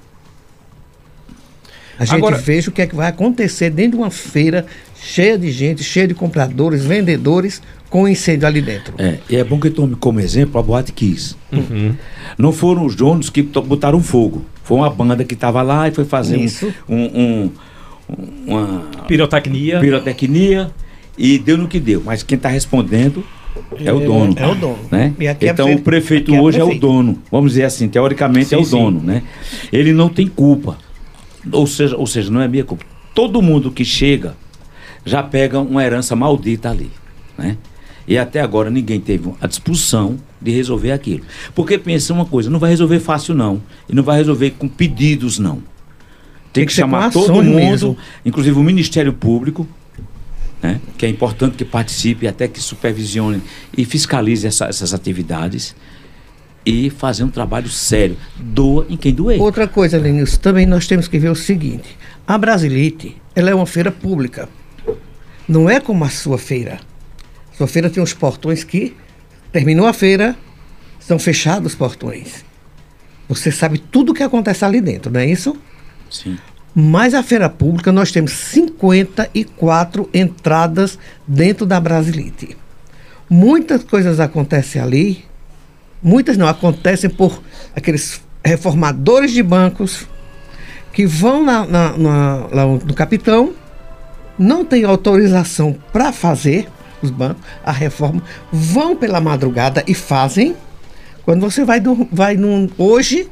A 1.99 2.05
gente 2.05 2.17
Agora, 2.17 2.37
veja 2.37 2.71
o 2.71 2.73
que 2.73 2.83
é 2.83 2.87
que 2.87 2.95
vai 2.95 3.09
acontecer 3.09 3.71
dentro 3.71 3.93
de 3.93 4.05
uma 4.05 4.11
feira 4.11 4.65
cheia 5.03 5.39
de 5.39 5.51
gente, 5.51 5.83
cheia 5.83 6.07
de 6.07 6.15
compradores, 6.15 6.85
vendedores, 6.85 7.63
com 7.89 8.07
incêndio 8.07 8.47
ali 8.47 8.61
dentro. 8.61 8.95
É, 8.99 9.19
e 9.29 9.37
é 9.37 9.45
bom 9.45 9.59
que 9.59 9.71
tome 9.71 9.95
como 9.97 10.21
exemplo 10.21 10.61
a 10.61 10.63
Boate 10.63 10.93
Kiss. 10.93 11.37
Uhum. 11.53 11.95
Não 12.37 12.53
foram 12.53 12.85
os 12.85 12.95
donos 12.95 13.31
que 13.31 13.43
botaram 13.43 14.01
fogo. 14.03 14.45
Foi 14.63 14.77
uma 14.77 14.91
banda 14.91 15.25
que 15.25 15.35
estava 15.35 15.63
lá 15.63 15.89
e 15.89 15.91
foi 15.91 16.05
fazer 16.05 16.39
Isso. 16.39 16.73
um, 16.89 16.97
um, 16.97 17.51
uma 18.47 18.87
pirotecnia. 19.07 19.81
pirotecnia 19.81 20.71
e 21.17 21.39
deu 21.39 21.57
no 21.57 21.67
que 21.67 21.81
deu. 21.81 22.03
Mas 22.05 22.23
quem 22.23 22.37
está 22.37 22.51
respondendo 22.51 23.25
é 23.83 23.93
o 23.93 24.01
dono. 24.01 24.35
É 24.37 24.47
o 24.47 24.55
dono. 24.55 24.79
Né? 24.91 25.15
então 25.41 25.73
o 25.73 25.81
prefeito 25.81 26.35
é 26.35 26.41
hoje 26.41 26.59
é, 26.59 26.61
é, 26.61 26.65
o 26.65 26.79
dono. 26.79 27.19
Vamos 27.31 27.53
dizer 27.53 27.65
assim, 27.65 27.89
teoricamente 27.89 28.49
sim, 28.49 28.55
é 28.55 28.59
o 28.59 28.67
dono. 28.67 29.01
Né? 29.01 29.23
Ele 29.73 29.93
não 29.93 30.11
tem 30.11 30.27
culpa. 30.27 30.77
Ou 31.51 31.67
seja, 31.67 31.97
ou 31.97 32.07
seja, 32.07 32.31
não 32.31 32.43
é 32.43 32.49
minha 32.49 32.65
culpa. 32.65 32.85
Todo 33.15 33.41
mundo 33.41 33.71
que 33.71 33.85
chega 33.85 34.37
já 35.05 35.23
pega 35.23 35.61
uma 35.61 35.85
herança 35.85 36.15
maldita 36.15 36.71
ali. 36.71 36.91
Né? 37.37 37.57
E 38.07 38.17
até 38.17 38.41
agora 38.41 38.71
ninguém 38.71 39.01
teve 39.01 39.33
a 39.41 39.47
disposição 39.47 40.19
de 40.41 40.51
resolver 40.51 40.93
aquilo. 40.93 41.23
Porque 41.55 41.77
pensa 41.77 42.13
uma 42.13 42.25
coisa, 42.25 42.49
não 42.49 42.59
vai 42.59 42.71
resolver 42.71 43.01
fácil 43.01 43.35
não. 43.35 43.61
E 43.89 43.95
não 43.95 44.03
vai 44.03 44.17
resolver 44.17 44.53
com 44.53 44.67
pedidos 44.69 45.39
não. 45.39 45.57
Tem, 45.57 46.63
Tem 46.63 46.67
que, 46.67 46.71
que 46.71 46.75
chamar 46.75 47.11
todo 47.11 47.35
mundo, 47.35 47.57
mesmo. 47.57 47.97
inclusive 48.25 48.59
o 48.59 48.63
Ministério 48.63 49.13
Público, 49.13 49.69
né, 50.63 50.81
que 50.97 51.05
é 51.05 51.09
importante 51.09 51.57
que 51.57 51.65
participe, 51.65 52.27
até 52.27 52.49
que 52.49 52.61
supervisione 52.61 53.43
e 53.77 53.85
fiscalize 53.85 54.47
essa, 54.47 54.67
essas 54.67 54.95
atividades 54.95 55.75
e 56.65 56.91
fazer 56.91 57.25
um 57.25 57.31
trabalho 57.31 57.69
sério. 57.69 58.17
Doa 58.37 58.87
em 58.89 58.97
quem 58.97 59.13
doer. 59.13 59.41
Outra 59.41 59.69
coisa, 59.69 59.99
Lenilson, 59.99 60.39
também 60.39 60.67
nós 60.67 60.87
temos 60.87 61.09
que 61.09 61.19
ver 61.19 61.31
o 61.31 61.35
seguinte: 61.35 61.97
a 62.27 62.37
Brasilite 62.37 63.17
ela 63.35 63.51
é 63.51 63.55
uma 63.55 63.67
feira 63.67 63.91
pública. 63.91 64.49
Não 65.49 65.69
é 65.69 65.81
como 65.81 66.05
a 66.05 66.11
sua 66.11 66.39
feira. 66.39 66.79
Sua 67.57 67.67
feira 67.67 67.89
tem 67.91 68.03
os 68.03 68.13
portões 68.13 68.63
que 68.65 68.95
terminou 69.51 69.87
a 69.87 69.93
feira, 69.93 70.37
estão 71.01 71.19
fechados 71.19 71.73
os 71.73 71.79
portões. 71.79 72.45
Você 73.29 73.51
sabe 73.51 73.79
tudo 73.79 74.13
o 74.13 74.15
que 74.15 74.23
acontece 74.23 74.65
ali 74.65 74.81
dentro, 74.81 75.11
não 75.11 75.21
é 75.21 75.27
isso? 75.27 75.57
Sim. 76.11 76.39
Mas 76.75 77.15
a 77.15 77.23
feira 77.23 77.49
pública, 77.49 77.91
nós 77.91 78.13
temos 78.13 78.33
54 78.33 80.09
entradas 80.15 80.99
dentro 81.27 81.67
da 81.67 81.81
Brasilite. 81.81 82.57
Muitas 83.29 83.83
coisas 83.85 84.21
acontecem 84.21 84.81
ali, 84.81 85.25
muitas 86.03 86.37
não, 86.37 86.47
acontecem 86.47 87.11
por 87.11 87.43
aqueles 87.75 88.21
reformadores 88.45 89.33
de 89.33 89.43
bancos 89.43 90.07
que 90.93 91.07
vão 91.07 91.45
na, 91.45 91.67
na- 91.67 91.99
na- 91.99 92.47
lá 92.53 92.67
no 92.67 92.95
capitão, 92.95 93.53
não 94.39 94.65
tem 94.65 94.85
autorização 94.85 95.77
para 95.93 96.13
fazer 96.13 96.69
os 97.03 97.11
bancos, 97.11 97.43
a 97.65 97.73
reforma, 97.73 98.23
vão 98.53 98.97
pela 98.97 99.21
madrugada 99.21 99.85
e 99.87 99.95
fazem. 99.95 100.57
Quando 101.25 101.41
você 101.41 101.65
vai, 101.65 101.81
do, 101.81 102.09
vai 102.11 102.37
num, 102.37 102.69
hoje, 102.77 103.29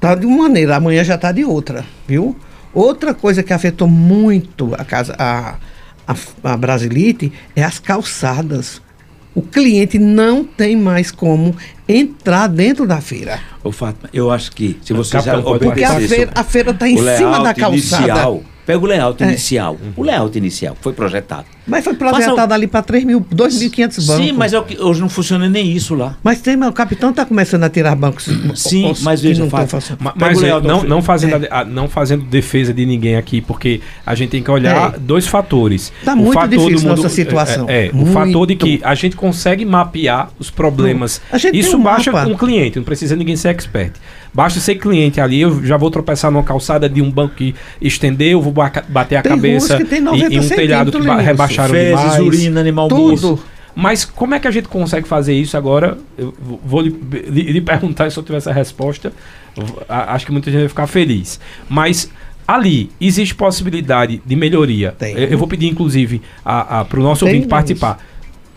tá 0.00 0.14
de 0.14 0.26
uma 0.26 0.44
maneira, 0.44 0.76
amanhã 0.76 1.04
já 1.04 1.18
tá 1.18 1.32
de 1.32 1.44
outra, 1.44 1.84
viu? 2.06 2.36
Outra 2.72 3.12
coisa 3.12 3.42
que 3.42 3.52
afetou 3.52 3.88
muito 3.88 4.74
a 4.78 4.84
casa, 4.84 5.14
a, 5.18 5.56
a, 6.06 6.14
a 6.44 6.56
Brasilite 6.56 7.32
é 7.54 7.62
as 7.62 7.78
calçadas. 7.78 8.80
O 9.34 9.42
cliente 9.42 9.98
não 9.98 10.42
tem 10.42 10.76
mais 10.76 11.10
como 11.10 11.54
entrar 11.88 12.48
dentro 12.48 12.86
da 12.86 13.00
feira. 13.00 13.40
Ô, 13.62 13.70
Fátima, 13.70 14.08
eu 14.12 14.30
acho 14.30 14.50
que 14.52 14.78
se 14.82 14.92
você 14.92 15.20
já 15.20 15.40
Porque 15.40 15.84
a 15.84 16.00
feira, 16.00 16.32
a 16.34 16.44
feira 16.44 16.74
tá 16.74 16.88
em 16.88 16.96
o 16.96 17.16
cima 17.16 17.40
da 17.40 17.54
calçada. 17.54 18.06
Inicial, 18.06 18.42
pega 18.70 18.84
o 18.84 18.86
layout 18.86 19.22
É. 19.22 19.26
inicial. 19.26 19.76
O 19.96 20.02
layout 20.04 20.38
inicial 20.38 20.74
que 20.76 20.82
foi 20.82 20.92
projetado. 20.92 21.46
Mas 21.70 21.84
foi 21.84 21.94
projetado 21.94 22.50
o- 22.50 22.54
ali 22.54 22.66
para 22.66 22.82
3 22.82 23.04
mil, 23.04 23.20
2.500 23.32 24.06
bancos. 24.06 24.24
Sim, 24.26 24.32
mas 24.32 24.52
é 24.52 24.58
o 24.58 24.62
que, 24.64 24.80
hoje 24.80 25.00
não 25.00 25.08
funciona 25.08 25.48
nem 25.48 25.70
isso 25.70 25.94
lá. 25.94 26.16
Mas 26.22 26.40
tem, 26.40 26.56
mas 26.56 26.68
o 26.68 26.72
capitão 26.72 27.10
está 27.10 27.24
começando 27.24 27.64
a 27.64 27.68
tirar 27.70 27.94
bancos. 27.94 28.28
Sim, 28.54 28.90
os 28.90 29.02
mas 29.02 29.20
veja, 29.20 29.44
não. 29.44 29.50
Ma- 29.50 30.12
Pega 30.12 30.26
Mas 30.26 30.38
o 30.38 30.40
é, 30.40 30.44
layout 30.44 30.66
não, 30.66 30.82
não, 30.84 31.02
fazendo 31.02 31.44
É. 31.44 31.48
a- 31.50 31.64
não 31.64 31.88
fazendo 31.88 32.24
defesa 32.24 32.74
de 32.74 32.84
ninguém 32.84 33.16
aqui, 33.16 33.40
porque 33.40 33.80
a 34.04 34.14
gente 34.14 34.30
tem 34.30 34.42
que 34.42 34.50
olhar 34.50 34.94
É. 34.94 34.98
dois 34.98 35.26
fatores. 35.26 35.92
Tá 36.04 36.14
muito 36.16 36.46
difícil 36.48 36.88
nossa 36.88 37.08
situação. 37.08 37.66
É, 37.68 37.86
é, 37.86 37.90
o 37.90 37.96
Muito. 37.96 38.12
fator 38.12 38.46
de 38.46 38.56
que 38.56 38.80
a 38.82 38.94
gente 38.94 39.16
consegue 39.16 39.64
mapear 39.64 40.30
os 40.38 40.50
problemas. 40.50 41.20
A 41.30 41.38
gente 41.38 41.58
Isso 41.58 41.76
um 41.76 41.82
baixa 41.82 42.10
mapa. 42.10 42.26
com 42.26 42.32
o 42.32 42.38
cliente, 42.38 42.76
não 42.78 42.84
precisa 42.84 43.14
ninguém 43.16 43.36
ser 43.36 43.48
expert. 43.48 43.92
Basta 44.32 44.60
ser 44.60 44.76
cliente 44.76 45.20
ali, 45.20 45.40
eu 45.40 45.64
já 45.64 45.76
vou 45.76 45.90
tropeçar 45.90 46.30
numa 46.30 46.44
calçada 46.44 46.88
de 46.88 47.02
um 47.02 47.10
banco 47.10 47.34
que 47.34 47.52
estendeu, 47.80 48.40
vou 48.40 48.52
ba- 48.52 48.70
bater 48.88 49.16
a 49.16 49.22
Tem 49.22 49.32
cabeça 49.32 49.74
ruas 49.74 49.82
que 49.82 49.88
tem 49.88 49.98
em- 49.98 50.02
90 50.02 50.34
em 50.34 50.38
um 50.38 50.48
telhado 50.48 50.92
que 50.92 50.98
ba- 50.98 51.04
centímetros, 51.04 51.26
rebaixaram 51.66 52.00
Fezes, 52.10 52.12
demais. 52.12 52.36
urina, 52.40 52.60
animal 52.60 52.88
Tudo. 52.88 53.00
morto. 53.28 53.38
Mas 53.74 54.04
como 54.04 54.34
é 54.34 54.40
que 54.40 54.48
a 54.48 54.50
gente 54.50 54.68
consegue 54.68 55.06
fazer 55.06 55.32
isso 55.32 55.56
agora? 55.56 55.96
Eu 56.18 56.34
vou 56.64 56.80
lhe, 56.80 56.90
lhe- 56.90 57.60
perguntar 57.60 58.10
se 58.10 58.18
eu 58.18 58.22
tiver 58.22 58.38
essa 58.38 58.52
resposta. 58.52 59.12
Acho 59.88 60.26
que 60.26 60.32
muita 60.32 60.50
gente 60.50 60.60
vai 60.60 60.68
ficar 60.68 60.86
feliz. 60.86 61.38
Mas 61.68 62.10
ali 62.46 62.90
existe 63.00 63.34
possibilidade 63.34 64.20
de 64.26 64.36
melhoria. 64.36 64.92
Tem. 64.98 65.14
Eu, 65.14 65.28
eu 65.28 65.38
vou 65.38 65.46
pedir, 65.46 65.68
inclusive, 65.68 66.20
para 66.44 66.98
o 66.98 67.02
nosso 67.02 67.24
Tem 67.24 67.34
ouvinte 67.34 67.48
participar. 67.48 67.98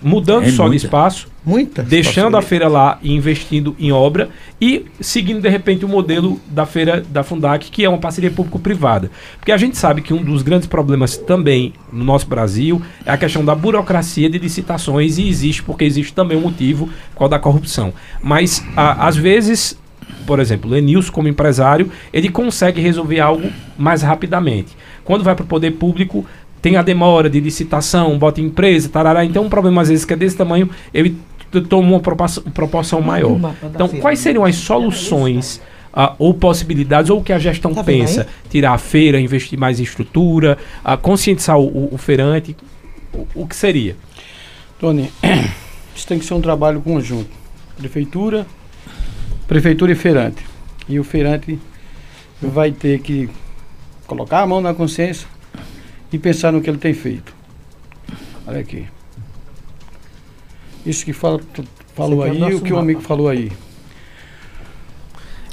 Mudando 0.04 0.44
Tem 0.44 0.52
só 0.52 0.64
de 0.64 0.70
muita. 0.72 0.86
espaço, 0.86 1.28
Muitas. 1.46 1.88
deixando 1.88 2.36
a 2.36 2.42
feira 2.42 2.68
lá 2.68 3.00
e 3.02 3.14
investindo 3.14 3.74
em 3.80 3.92
obra 3.92 4.30
e 4.60 4.86
seguindo 5.00 5.42
de 5.42 5.48
repente 5.50 5.86
o 5.86 5.88
modelo 5.88 6.40
da 6.48 6.66
feira 6.66 7.02
da 7.10 7.24
Fundac, 7.24 7.72
que 7.72 7.86
é 7.86 7.90
uma 7.90 7.98
parceria 7.98 8.30
público-privada. 8.30 9.10
Porque 9.40 9.52
a 9.52 9.58
gente 9.58 9.78
sabe 9.78 10.02
que 10.02 10.14
um 10.14 10.22
dos 10.22 10.42
grandes 10.42 10.68
problemas 10.68 11.16
também 11.18 11.74
no 11.92 12.04
nosso 12.04 12.28
Brasil 12.28 12.82
é 13.06 13.12
a 13.12 13.18
questão 13.18 13.46
da 13.46 13.56
burocracia 13.56 14.30
de 14.30 14.38
licitações 14.38 15.18
e 15.18 15.28
existe 15.30 15.64
porque 15.64 15.86
existe 15.86 16.14
também 16.14 16.38
um 16.38 16.42
motivo 16.42 16.90
qual 17.16 17.30
da 17.30 17.40
corrupção. 17.40 17.94
Mas 18.22 18.62
a- 18.76 19.08
às 19.08 19.16
vezes 19.16 19.82
por 20.26 20.40
exemplo, 20.40 20.70
o 20.70 20.74
Lenilson, 20.74 21.12
como 21.12 21.28
empresário, 21.28 21.92
ele 22.14 22.30
consegue 22.30 22.80
resolver 22.80 23.20
algo 23.20 23.50
mais 23.78 24.02
rapidamente. 24.02 24.70
Quando 25.04 25.22
vai 25.22 25.36
para 25.36 25.44
o 25.44 25.48
poder 25.48 25.72
público, 25.72 26.26
tem 26.64 26.78
a 26.78 26.82
demora 26.82 27.30
de 27.30 27.42
licitação, 27.42 28.18
bota 28.18 28.40
em 28.40 28.46
empresa, 28.46 28.88
tarará. 28.88 29.26
Então, 29.26 29.44
um 29.44 29.50
problema, 29.50 29.82
às 29.82 29.90
vezes, 29.90 30.06
que 30.06 30.14
é 30.14 30.16
desse 30.16 30.38
tamanho, 30.38 30.70
ele 30.94 31.16
toma 31.70 31.88
uma 31.90 32.00
proporção, 32.00 32.42
proporção 32.46 33.02
maior. 33.02 33.38
Então, 33.64 33.90
quais 33.90 34.20
seriam 34.20 34.46
as 34.46 34.56
soluções 34.56 35.62
ah, 35.94 36.16
ou 36.18 36.34
possibilidades, 36.34 37.12
ou 37.12 37.20
o 37.20 37.24
que 37.24 37.34
a 37.34 37.38
gestão 37.38 37.74
Tá 37.74 37.84
pensa? 37.84 38.22
aí? 38.22 38.50
Tirar 38.50 38.72
a 38.74 38.78
feira, 38.78 39.20
investir 39.20 39.60
mais 39.60 39.78
em 39.80 39.84
estrutura, 39.84 40.58
ah, 40.86 40.96
conscientizar 40.96 41.60
o, 41.60 41.66
o- 41.68 41.90
o 41.96 41.98
feirante? 41.98 42.56
O, 43.14 43.28
o 43.44 43.46
que 43.48 43.56
seria? 43.58 43.98
Tony, 44.80 45.12
isso 45.94 46.08
tem 46.08 46.18
que 46.18 46.24
ser 46.26 46.34
um 46.34 46.42
trabalho 46.42 46.80
conjunto. 46.80 47.30
Prefeitura, 47.78 48.48
prefeitura 49.48 49.92
e 49.92 49.96
feirante. 49.96 50.44
E 50.88 50.98
o 50.98 51.04
feirante 51.04 51.60
vai 52.42 52.72
ter 52.72 53.00
que 53.02 53.30
colocar 54.08 54.40
a 54.42 54.48
mão 54.48 54.62
na 54.62 54.74
consciência 54.74 55.28
e 56.14 56.20
pensar 56.20 56.52
no 56.54 56.62
que 56.62 56.70
ele 56.70 56.78
tem 56.78 56.94
feito. 56.94 57.34
Olha 58.48 58.60
aqui. 58.60 58.86
Isso 60.86 61.04
que 61.04 61.12
fala, 61.14 61.40
falou 61.96 62.26
é 62.26 62.30
aí, 62.30 62.54
o 62.56 62.62
que 62.62 62.72
o 62.72 62.78
amigo 62.78 63.02
falou 63.02 63.28
aí. 63.30 63.52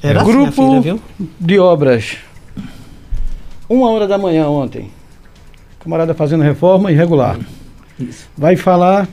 Era 0.03 0.23
assim 0.23 0.33
Grupo 0.33 0.53
feira, 0.53 0.81
viu? 0.81 1.01
de 1.39 1.59
obras. 1.59 2.19
Uma 3.69 3.91
hora 3.91 4.07
da 4.09 4.19
manhã 4.19 4.49
ontem. 4.49 4.91
Camarada 5.79 6.15
fazendo 6.15 6.43
reforma 6.43 6.91
irregular. 6.91 7.39
Isso. 7.99 8.29
Vai 8.37 8.57
falar 8.57 9.09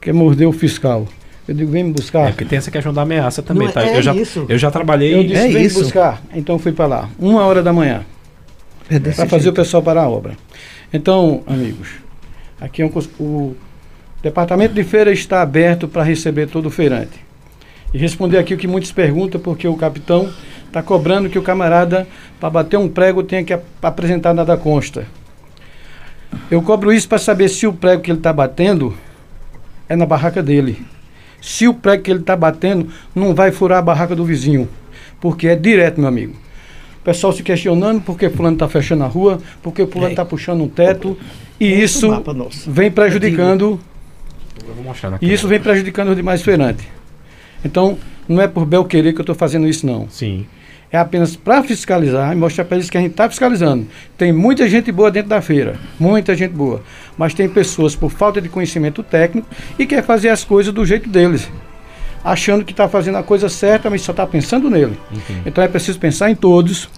que 0.00 0.12
mordeu 0.12 0.50
o 0.50 0.52
fiscal. 0.52 1.06
Eu 1.48 1.54
digo, 1.54 1.70
vem 1.72 1.82
me 1.84 1.90
É, 1.90 1.92
buscar. 1.94 2.28
porque 2.28 2.44
tem 2.44 2.58
essa 2.58 2.70
questão 2.70 2.92
da 2.92 3.02
ameaça 3.02 3.42
também, 3.42 3.64
Não 3.64 3.70
é- 3.70 3.72
tá? 3.72 3.82
é 3.84 3.96
eu, 3.98 4.02
já, 4.02 4.14
isso. 4.14 4.46
eu 4.48 4.56
já 4.56 4.70
trabalhei. 4.70 5.14
Eu 5.14 5.24
disse, 5.24 5.34
É 5.40 5.48
vem 5.48 5.54
me 5.54 5.64
isso. 5.64 5.80
buscar. 5.80 6.22
Então 6.32 6.58
fui 6.58 6.70
para 6.70 6.86
lá. 6.86 7.08
Uma 7.18 7.42
hora 7.44 7.62
da 7.62 7.72
manhã. 7.72 8.04
É 8.90 8.98
Para 8.98 9.12
fazer 9.26 9.36
o 9.36 9.40
jeito. 9.42 9.54
pessoal 9.54 9.82
parar 9.82 10.02
a 10.02 10.08
obra. 10.10 10.36
Então, 10.92 11.42
amigos, 11.46 11.88
aqui 12.60 12.82
é 12.82 12.84
um, 12.86 12.90
o 13.20 13.54
departamento 14.22 14.74
de 14.74 14.82
feira 14.82 15.12
está 15.12 15.40
aberto 15.42 15.86
para 15.86 16.02
receber 16.02 16.48
todo 16.48 16.66
o 16.66 16.70
feirante. 16.70 17.20
E 17.94 17.98
responder 17.98 18.38
aqui 18.38 18.54
o 18.54 18.58
que 18.58 18.66
muitos 18.66 18.92
perguntam, 18.92 19.40
porque 19.40 19.66
o 19.68 19.76
capitão 19.76 20.28
está 20.66 20.82
cobrando 20.82 21.28
que 21.28 21.38
o 21.38 21.42
camarada, 21.42 22.06
para 22.38 22.50
bater 22.50 22.76
um 22.76 22.88
prego, 22.88 23.22
tenha 23.22 23.44
que 23.44 23.52
ap- 23.52 23.64
apresentar 23.82 24.34
nada 24.34 24.56
consta. 24.56 25.06
Eu 26.50 26.62
cobro 26.62 26.92
isso 26.92 27.08
para 27.08 27.18
saber 27.18 27.48
se 27.48 27.66
o 27.66 27.72
prego 27.72 28.02
que 28.02 28.10
ele 28.10 28.18
está 28.18 28.32
batendo 28.32 28.94
é 29.88 29.96
na 29.96 30.06
barraca 30.06 30.42
dele. 30.42 30.84
Se 31.40 31.66
o 31.66 31.74
prego 31.74 32.02
que 32.02 32.10
ele 32.10 32.20
está 32.20 32.36
batendo 32.36 32.88
não 33.14 33.34
vai 33.34 33.50
furar 33.50 33.78
a 33.78 33.82
barraca 33.82 34.14
do 34.14 34.24
vizinho. 34.24 34.68
Porque 35.20 35.48
é 35.48 35.56
direto, 35.56 35.98
meu 36.00 36.08
amigo. 36.08 36.34
O 37.00 37.04
pessoal 37.04 37.32
se 37.32 37.42
questionando 37.42 38.00
por 38.02 38.18
que 38.18 38.28
fulano 38.28 38.56
está 38.56 38.68
fechando 38.68 39.04
a 39.04 39.06
rua, 39.06 39.38
por 39.62 39.72
que 39.72 39.86
fulano 39.86 40.10
É. 40.10 40.12
está 40.12 40.24
puxando 40.24 40.62
um 40.62 40.68
teto. 40.68 41.16
E 41.58 41.66
Esse 41.66 41.96
isso 41.96 42.22
vem 42.66 42.90
prejudicando 42.90 43.80
e 45.20 45.32
isso 45.32 45.48
vem 45.48 45.60
prejudicando 45.60 46.10
os 46.10 46.16
demais 46.16 46.42
feirantes. 46.42 46.86
Então, 47.64 47.98
não 48.28 48.40
é 48.40 48.48
por 48.48 48.64
bel 48.64 48.84
querer 48.84 49.12
que 49.12 49.18
eu 49.20 49.22
estou 49.22 49.34
fazendo 49.34 49.66
isso, 49.66 49.86
não. 49.86 50.08
Sim. 50.08 50.46
É 50.92 50.98
apenas 50.98 51.36
para 51.36 51.62
fiscalizar 51.62 52.32
e 52.32 52.36
mostrar 52.36 52.64
para 52.64 52.76
eles 52.76 52.90
que 52.90 52.98
a 52.98 53.00
gente 53.00 53.12
está 53.12 53.28
fiscalizando. 53.28 53.86
Tem 54.18 54.32
muita 54.32 54.68
gente 54.68 54.90
boa 54.90 55.10
dentro 55.10 55.28
da 55.30 55.40
feira, 55.40 55.76
muita 55.98 56.34
gente 56.34 56.52
boa. 56.52 56.82
Mas 57.16 57.32
tem 57.32 57.48
pessoas 57.48 57.94
por 57.94 58.10
falta 58.10 58.40
de 58.40 58.48
conhecimento 58.48 59.02
técnico 59.02 59.46
e 59.78 59.86
quer 59.86 60.02
fazer 60.02 60.30
as 60.30 60.42
coisas 60.44 60.72
do 60.74 60.84
jeito 60.84 61.08
deles. 61.08 61.48
Achando 62.22 62.64
que 62.64 62.72
está 62.72 62.88
fazendo 62.88 63.16
a 63.18 63.22
coisa 63.22 63.48
certa, 63.48 63.88
mas 63.88 64.02
só 64.02 64.12
está 64.12 64.26
pensando 64.26 64.68
nele. 64.68 64.98
Então 65.46 65.62
é 65.64 65.68
preciso 65.68 65.98
pensar 65.98 66.30
em 66.30 66.34
todos. 66.34 66.88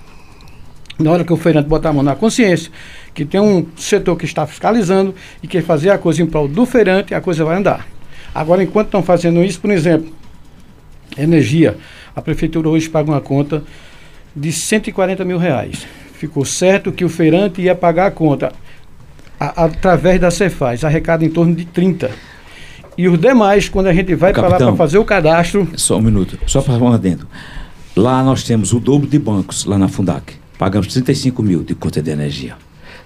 Na 0.99 1.11
hora 1.11 1.25
que 1.25 1.33
o 1.33 1.37
feirante 1.37 1.69
botar 1.69 1.91
a 1.91 1.93
mão 1.93 2.03
na 2.03 2.15
consciência, 2.15 2.71
que 3.15 3.25
tem 3.25 3.41
um 3.41 3.67
setor 3.77 4.17
que 4.17 4.25
está 4.25 4.47
fiscalizando 4.47 5.15
e 5.43 5.47
quer 5.49 5.63
fazer 5.63 5.91
a 5.91 5.99
coisa 5.99 6.23
em 6.23 6.27
prol 6.27 6.47
do 6.49 6.67
feirante, 6.67 7.15
a 7.15 7.21
coisa 7.21 7.45
vai 7.45 7.57
andar. 7.57 7.87
Agora, 8.35 8.63
enquanto 8.63 8.87
estão 8.89 9.03
fazendo 9.03 9.43
isso, 9.43 9.61
por 9.61 9.71
exemplo, 9.71 10.13
energia, 11.17 11.77
a 12.15 12.23
prefeitura 12.23 12.69
hoje 12.69 12.89
paga 12.89 13.11
uma 13.11 13.21
conta 13.21 13.63
de 14.35 14.53
140 14.53 15.25
mil 15.25 15.39
reais. 15.39 15.87
Ficou 16.15 16.45
certo 16.45 16.93
que 16.93 17.05
o 17.05 17.09
feirante 17.09 17.61
ia 17.61 17.75
pagar 17.75 18.07
a 18.07 18.11
conta 18.11 18.53
a- 19.39 19.65
através 19.65 20.21
da 20.21 20.31
Cefaz, 20.31 20.85
arrecada 20.85 21.25
em 21.25 21.31
torno 21.31 21.55
de 21.55 21.65
30. 21.65 22.11
E 22.97 23.09
os 23.09 23.19
demais, 23.19 23.69
quando 23.69 23.87
a 23.87 23.93
gente 23.95 24.15
vai 24.15 24.33
para 24.33 24.49
lá 24.49 24.57
para 24.57 24.77
fazer 24.77 24.99
o 24.99 25.05
cadastro, 25.05 25.69
Só 25.77 25.99
um 25.99 26.03
minuto, 26.03 26.39
só 26.47 26.61
para 26.61 26.75
um 26.75 26.93
adendo. 26.93 27.27
Lá 27.97 28.23
nós 28.23 28.43
temos 28.45 28.73
o 28.73 28.81
dobro 28.81 29.09
de 29.09 29.19
bancos, 29.19 29.65
lá 29.65 29.79
na 29.79 29.89
Fundac. 29.89 30.35
Pagamos 30.59 30.89
35 30.89 31.43
mil 31.43 31.63
de 31.63 31.75
conta 31.75 32.03
de 32.03 32.11
energia. 32.11 32.55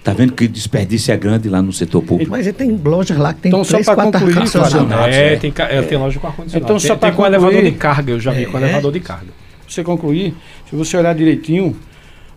Tá 0.04 0.12
vendo 0.12 0.32
que 0.34 0.44
o 0.44 0.48
desperdício 0.48 1.12
é 1.12 1.16
grande 1.16 1.48
lá 1.48 1.60
no 1.60 1.72
setor 1.72 2.00
público? 2.02 2.30
Mas 2.30 2.46
ele 2.46 2.52
tem 2.52 2.70
lojas 2.84 3.16
lá 3.18 3.32
que 3.34 3.40
tem 3.42 3.48
Então, 3.50 3.64
só 3.64 3.72
três, 3.72 3.86
pra 3.86 3.94
quatro 3.96 4.12
concluir, 4.12 4.32
ar-condicionado. 4.34 4.88
Fábio, 4.88 5.14
É, 5.14 5.32
é. 5.32 5.36
tem, 5.36 5.50
ca- 5.50 5.64
é, 5.68 5.82
tem 5.82 5.98
loja 5.98 6.20
com 6.20 6.26
ar-condicionado. 6.28 6.64
Então, 6.64 6.78
tem, 6.78 6.86
só 6.88 6.94
tem 6.94 6.98
pra 7.10 7.12
com 7.12 7.26
elevador 7.26 7.52
concluir- 7.54 7.72
de 7.72 7.76
carga, 7.78 8.12
eu 8.12 8.20
já 8.20 8.30
vi 8.30 8.46
com 8.46 8.56
É. 8.58 8.62
elevador 8.62 8.92
de 8.92 9.00
carga. 9.00 9.26
você 9.68 9.82
concluir, 9.82 10.32
se 10.70 10.76
você 10.76 10.96
olhar 10.96 11.12
direitinho, 11.12 11.74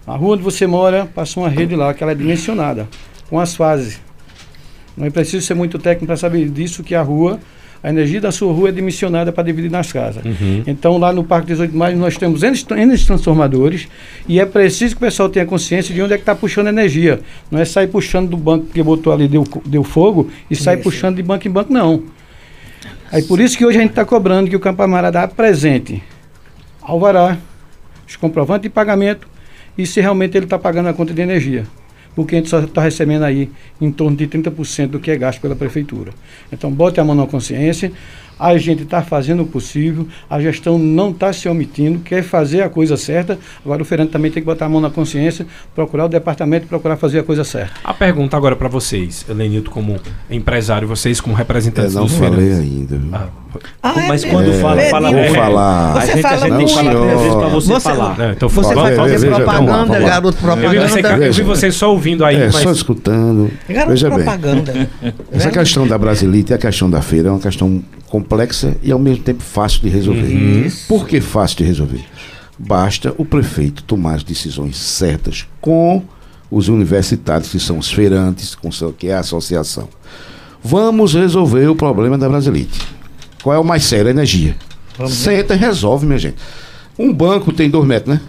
a 0.07 0.15
rua 0.15 0.33
onde 0.33 0.41
você 0.41 0.65
mora, 0.65 1.05
passa 1.13 1.39
uma 1.39 1.47
rede 1.47 1.75
lá, 1.75 1.93
que 1.93 2.01
ela 2.01 2.11
é 2.11 2.15
dimensionada, 2.15 2.87
com 3.29 3.39
as 3.39 3.55
fases. 3.55 4.01
Não 4.99 5.07
é 5.07 5.09
preciso 5.09 5.45
ser 5.45 5.53
muito 5.53 5.79
técnico 5.79 6.07
para 6.07 6.17
saber 6.17 6.49
disso, 6.49 6.83
que 6.83 6.93
a 6.93 7.01
rua, 7.01 7.39
a 7.81 7.89
energia 7.89 8.19
da 8.19 8.33
sua 8.33 8.51
rua 8.51 8.67
é 8.67 8.71
dimensionada 8.73 9.31
para 9.31 9.45
dividir 9.45 9.71
nas 9.71 9.93
casas. 9.93 10.23
Uhum. 10.25 10.63
Então, 10.67 10.97
lá 10.97 11.13
no 11.13 11.23
Parque 11.23 11.47
18 11.47 11.71
de 11.71 11.77
Maio, 11.77 11.97
nós 11.97 12.17
temos 12.17 12.43
N, 12.43 12.97
transformadores 13.05 13.87
e 14.27 14.41
é 14.41 14.45
preciso 14.45 14.95
que 14.95 15.01
o 15.01 15.05
pessoal 15.05 15.29
tenha 15.29 15.45
consciência 15.45 15.95
de 15.95 16.01
onde 16.01 16.13
é 16.13 16.17
que 16.17 16.23
está 16.23 16.35
puxando 16.35 16.67
energia. 16.67 17.21
Não 17.49 17.59
é 17.59 17.63
sair 17.63 17.87
puxando 17.87 18.29
do 18.29 18.37
banco 18.37 18.65
que 18.65 18.83
botou 18.83 19.13
ali, 19.13 19.29
deu, 19.29 19.45
deu 19.65 19.85
fogo, 19.85 20.29
e 20.51 20.55
sair 20.55 20.75
Isso. 20.75 20.83
puxando 20.83 21.15
de 21.15 21.23
banco 21.23 21.47
em 21.47 21.51
banco, 21.51 21.71
não. 21.71 22.03
Aí 23.09 23.23
por 23.23 23.39
isso 23.39 23.57
que 23.57 23.65
hoje 23.65 23.77
a 23.77 23.81
gente 23.81 23.91
está 23.91 24.03
cobrando 24.03 24.49
que 24.49 24.55
o 24.55 24.59
camarada 24.59 25.23
apresente 25.23 26.03
alvará, 26.81 27.37
os 28.07 28.15
comprovantes 28.15 28.63
de 28.63 28.69
pagamento 28.69 29.27
e 29.77 29.85
se 29.85 30.01
realmente 30.01 30.35
ele 30.35 30.45
está 30.45 30.59
pagando 30.59 30.89
a 30.89 30.93
conta 30.93 31.13
de 31.13 31.21
energia. 31.21 31.65
Porque 32.15 32.35
a 32.35 32.37
gente 32.39 32.49
só 32.49 32.59
está 32.59 32.81
recebendo 32.81 33.23
aí 33.23 33.49
em 33.79 33.91
torno 33.91 34.17
de 34.17 34.27
30% 34.27 34.87
do 34.87 34.99
que 34.99 35.11
é 35.11 35.17
gasto 35.17 35.39
pela 35.39 35.55
prefeitura. 35.55 36.11
Então, 36.51 36.71
bote 36.71 36.99
a 36.99 37.03
mão 37.03 37.15
na 37.15 37.25
consciência. 37.25 37.91
A 38.39 38.57
gente 38.57 38.83
está 38.83 39.01
fazendo 39.01 39.43
o 39.43 39.45
possível, 39.45 40.07
a 40.29 40.39
gestão 40.39 40.77
não 40.79 41.09
está 41.11 41.33
se 41.33 41.49
omitindo, 41.49 41.99
quer 41.99 42.23
fazer 42.23 42.61
a 42.61 42.69
coisa 42.69 42.95
certa. 42.95 43.37
Agora 43.65 43.81
o 43.81 43.85
Fernando 43.85 44.09
também 44.11 44.31
tem 44.31 44.41
que 44.41 44.45
botar 44.47 44.65
a 44.65 44.69
mão 44.69 44.79
na 44.79 44.89
consciência, 44.89 45.45
procurar 45.75 46.05
o 46.05 46.09
departamento, 46.09 46.65
procurar 46.67 46.95
fazer 46.97 47.19
a 47.19 47.23
coisa 47.23 47.43
certa. 47.43 47.73
A 47.83 47.93
pergunta 47.93 48.37
agora 48.37 48.55
para 48.55 48.67
vocês, 48.69 49.25
Lenilton, 49.27 49.71
como 49.71 49.97
empresário, 50.31 50.87
vocês 50.87 51.19
como 51.19 51.35
representantes 51.35 51.95
Eu 51.95 52.01
não 52.01 52.07
falei 52.09 52.39
feirantes. 52.49 52.59
ainda. 52.93 53.01
Ah, 53.17 53.27
Ah, 53.81 53.93
é 54.03 54.07
Mas 54.07 54.23
mesmo? 54.23 54.37
quando 54.37 54.51
É, 54.51 54.59
fala, 54.59 54.81
fala 54.83 55.09
vou 55.09 55.19
é, 55.19 55.29
falar. 55.33 55.97
A 55.97 56.01
Você 56.01 56.05
gente, 56.13 56.19
a 56.19 56.29
fala 56.29 56.35
gente 56.41 56.57
tem 56.57 56.65
que 56.67 56.73
muito. 56.73 56.75
falar 56.75 57.01
três 57.01 57.19
vezes 57.19 57.35
para 57.35 57.47
você, 57.47 57.73
Você- 57.73 57.79
falar. 57.79 58.19
é, 58.19 58.31
então 58.31 58.49
Você 58.49 58.75
vamos- 58.75 58.95
fazer 58.95 59.17
veja, 59.17 59.25
propaganda, 59.35 59.55
vamos 59.55 59.69
lá, 59.71 59.77
vamos 59.85 60.01
lá. 60.03 60.09
garoto 60.09 60.27
Eu 60.27 60.31
vi, 60.33 60.45
propaganda. 60.61 60.87
você, 60.87 61.27
eu 61.27 61.33
vi 61.33 61.41
vocês 61.41 61.75
só 61.75 61.91
ouvindo 61.91 62.23
aí, 62.25 62.35
É, 62.35 62.45
mas 62.45 62.55
só 62.57 62.71
escutando. 62.71 63.49
Garoto 63.67 63.89
Veja 63.89 64.09
bem. 64.09 64.17
propaganda. 64.19 64.89
Essa 65.31 65.45
Né? 65.47 65.51
questão 65.51 65.87
da 65.87 65.97
Brasilite 65.97 66.51
e 66.51 66.53
a 66.53 66.57
questão 66.59 66.87
da 66.91 67.01
feira 67.01 67.29
é 67.29 67.31
uma 67.31 67.39
questão 67.39 67.81
complexa 68.09 68.75
e 68.81 68.91
ao 68.91 68.99
mesmo 68.99 69.23
tempo 69.23 69.41
fácil 69.41 69.81
de 69.81 69.89
resolver. 69.89 70.27
Isso. 70.65 70.87
Por 70.87 71.07
que 71.07 71.21
fácil 71.21 71.57
de 71.57 71.63
resolver? 71.63 72.03
Basta 72.57 73.13
o 73.17 73.23
prefeito 73.23 73.83
tomar 73.83 74.15
as 74.15 74.23
decisões 74.23 74.77
certas 74.77 75.47
com 75.61 76.03
os 76.51 76.67
universitários, 76.67 77.49
que 77.49 77.59
são 77.59 77.77
os 77.77 77.91
feirantes, 77.91 78.55
com 78.55 78.71
seu, 78.71 78.91
que 78.91 79.07
é 79.07 79.13
a 79.13 79.19
associação. 79.19 79.87
Vamos 80.61 81.13
resolver 81.13 81.67
o 81.67 81.75
problema 81.75 82.17
da 82.17 82.27
Brasilite. 82.27 82.81
Qual 83.41 83.55
é 83.55 83.59
o 83.59 83.63
mais 83.63 83.85
sério? 83.85 84.07
A 84.07 84.11
energia. 84.11 84.57
Senta 85.07 85.53
e 85.53 85.57
resolve, 85.57 86.05
minha 86.05 86.19
gente. 86.19 86.35
Um 86.97 87.13
banco 87.13 87.53
tem 87.53 87.69
dois 87.69 87.87
metros, 87.87 88.15
né? 88.15 88.21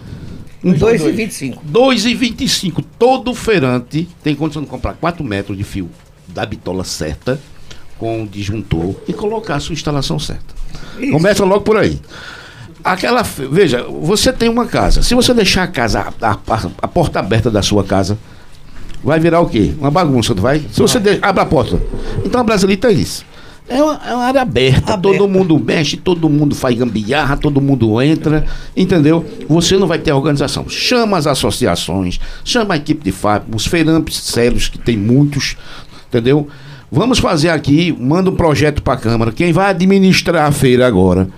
Um 0.63 0.73
2,25. 0.73 1.57
2,25. 1.69 2.85
Todo 2.97 3.33
feirante 3.33 4.07
tem 4.23 4.35
condição 4.35 4.61
de 4.61 4.69
comprar 4.69 4.93
4 4.93 5.23
metros 5.23 5.57
de 5.57 5.63
fio 5.63 5.89
da 6.27 6.45
bitola 6.45 6.83
certa, 6.83 7.39
com 8.01 8.23
o 8.23 8.27
disjuntor, 8.27 8.95
e 9.07 9.13
colocar 9.13 9.57
a 9.57 9.59
sua 9.59 9.73
instalação 9.73 10.17
certa. 10.17 10.55
Começa 11.11 11.45
logo 11.45 11.61
por 11.61 11.77
aí. 11.77 11.99
Aquela. 12.83 13.21
Veja, 13.21 13.83
você 14.01 14.33
tem 14.33 14.49
uma 14.49 14.65
casa. 14.65 15.03
Se 15.03 15.13
você 15.13 15.35
deixar 15.35 15.61
a 15.61 15.67
casa, 15.67 16.07
a, 16.19 16.31
a- 16.31 16.69
a 16.81 16.87
porta 16.87 17.19
aberta 17.19 17.51
da 17.51 17.61
sua 17.61 17.83
casa, 17.83 18.17
vai 19.03 19.19
virar 19.19 19.39
o 19.39 19.47
quê? 19.47 19.71
Uma 19.79 19.91
bagunça, 19.91 20.33
não 20.33 20.41
vai? 20.41 20.65
Se 20.71 20.81
você 20.81 20.99
de- 20.99 21.19
abre 21.21 21.43
a 21.43 21.45
porta. 21.45 21.79
Então 22.25 22.41
a 22.41 22.43
Brasilita 22.43 22.87
é 22.87 22.93
isso. 22.93 23.23
É 23.69 23.81
uma, 23.83 24.01
é 24.03 24.13
uma 24.15 24.23
área 24.25 24.41
aberta, 24.41 24.93
Aberta. 24.95 25.17
todo 25.19 25.29
mundo 25.29 25.59
mexe, 25.63 25.95
todo 25.95 26.27
mundo 26.27 26.55
faz 26.55 26.75
gambiarra, 26.75 27.37
todo 27.37 27.61
mundo 27.61 28.01
entra, 28.01 28.45
entendeu? 28.75 29.23
Você 29.47 29.77
não 29.77 29.85
vai 29.85 29.99
ter 29.99 30.11
organização. 30.11 30.67
Chama 30.67 31.17
as 31.19 31.27
associações, 31.27 32.19
chama 32.43 32.73
a 32.73 32.77
equipe 32.77 33.03
de 33.03 33.11
FAP, 33.11 33.43
os 33.55 33.67
feirantes 33.67 34.17
sérios, 34.17 34.67
que 34.67 34.79
tem 34.79 34.97
muitos, 34.97 35.55
entendeu? 36.09 36.47
Vamos 36.91 37.19
fazer 37.19 37.49
aqui, 37.49 37.95
manda 37.97 38.29
um 38.29 38.35
projeto 38.35 38.81
para 38.83 38.93
a 38.93 38.97
Câmara. 38.97 39.31
Quem 39.31 39.53
vai 39.53 39.69
administrar 39.69 40.45
a 40.45 40.51
feira 40.51 40.85
agora 40.85 41.29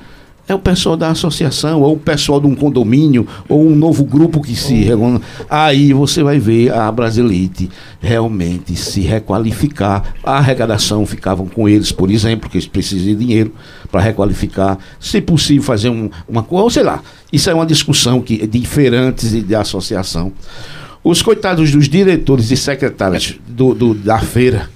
é 0.48 0.54
o 0.54 0.60
pessoal 0.60 0.98
da 0.98 1.10
associação, 1.10 1.82
ou 1.82 1.94
o 1.94 1.98
pessoal 2.00 2.42
de 2.42 2.48
um 2.48 2.56
condomínio, 2.56 3.26
ou 3.48 3.66
um 3.66 3.76
novo 3.76 4.04
grupo 4.04 4.42
que 4.42 4.56
se 4.56 4.74
reúne. 4.84 5.22
Aí 5.50 5.94
você 5.94 6.22
vai 6.24 6.38
ver 6.40 6.74
a 6.74 6.92
Brasilite 6.92 7.70
realmente 8.02 8.76
se 8.76 9.02
requalificar. 9.02 10.16
A 10.24 10.38
arrecadação 10.40 11.06
ficavam 11.06 11.46
com 11.48 11.70
eles, 11.70 11.92
por 11.92 12.10
exemplo, 12.12 12.42
porque 12.42 12.58
eles 12.58 12.68
precisam 12.68 13.06
de 13.06 13.16
dinheiro 13.16 13.54
para 13.92 14.02
requalificar. 14.02 14.78
Se 15.00 15.22
possível, 15.22 15.64
fazer 15.64 15.90
um- 15.90 16.10
uma 16.28 16.42
coisa, 16.44 16.64
ou 16.64 16.70
sei 16.72 16.84
lá. 16.84 17.02
Isso 17.32 17.50
é 17.50 17.54
uma 17.54 17.66
discussão 17.66 18.20
que, 18.22 18.46
de 18.46 18.66
feirantes 18.66 19.34
e 19.34 19.42
de 19.42 19.54
associação. 19.56 20.34
Os 21.04 21.22
coitados 21.22 21.72
dos 21.72 21.88
diretores 21.88 22.50
e 22.52 22.58
secretários 22.58 23.36
do, 23.48 23.74
do- 23.74 23.94
da 23.94 24.20
feira, 24.20 24.70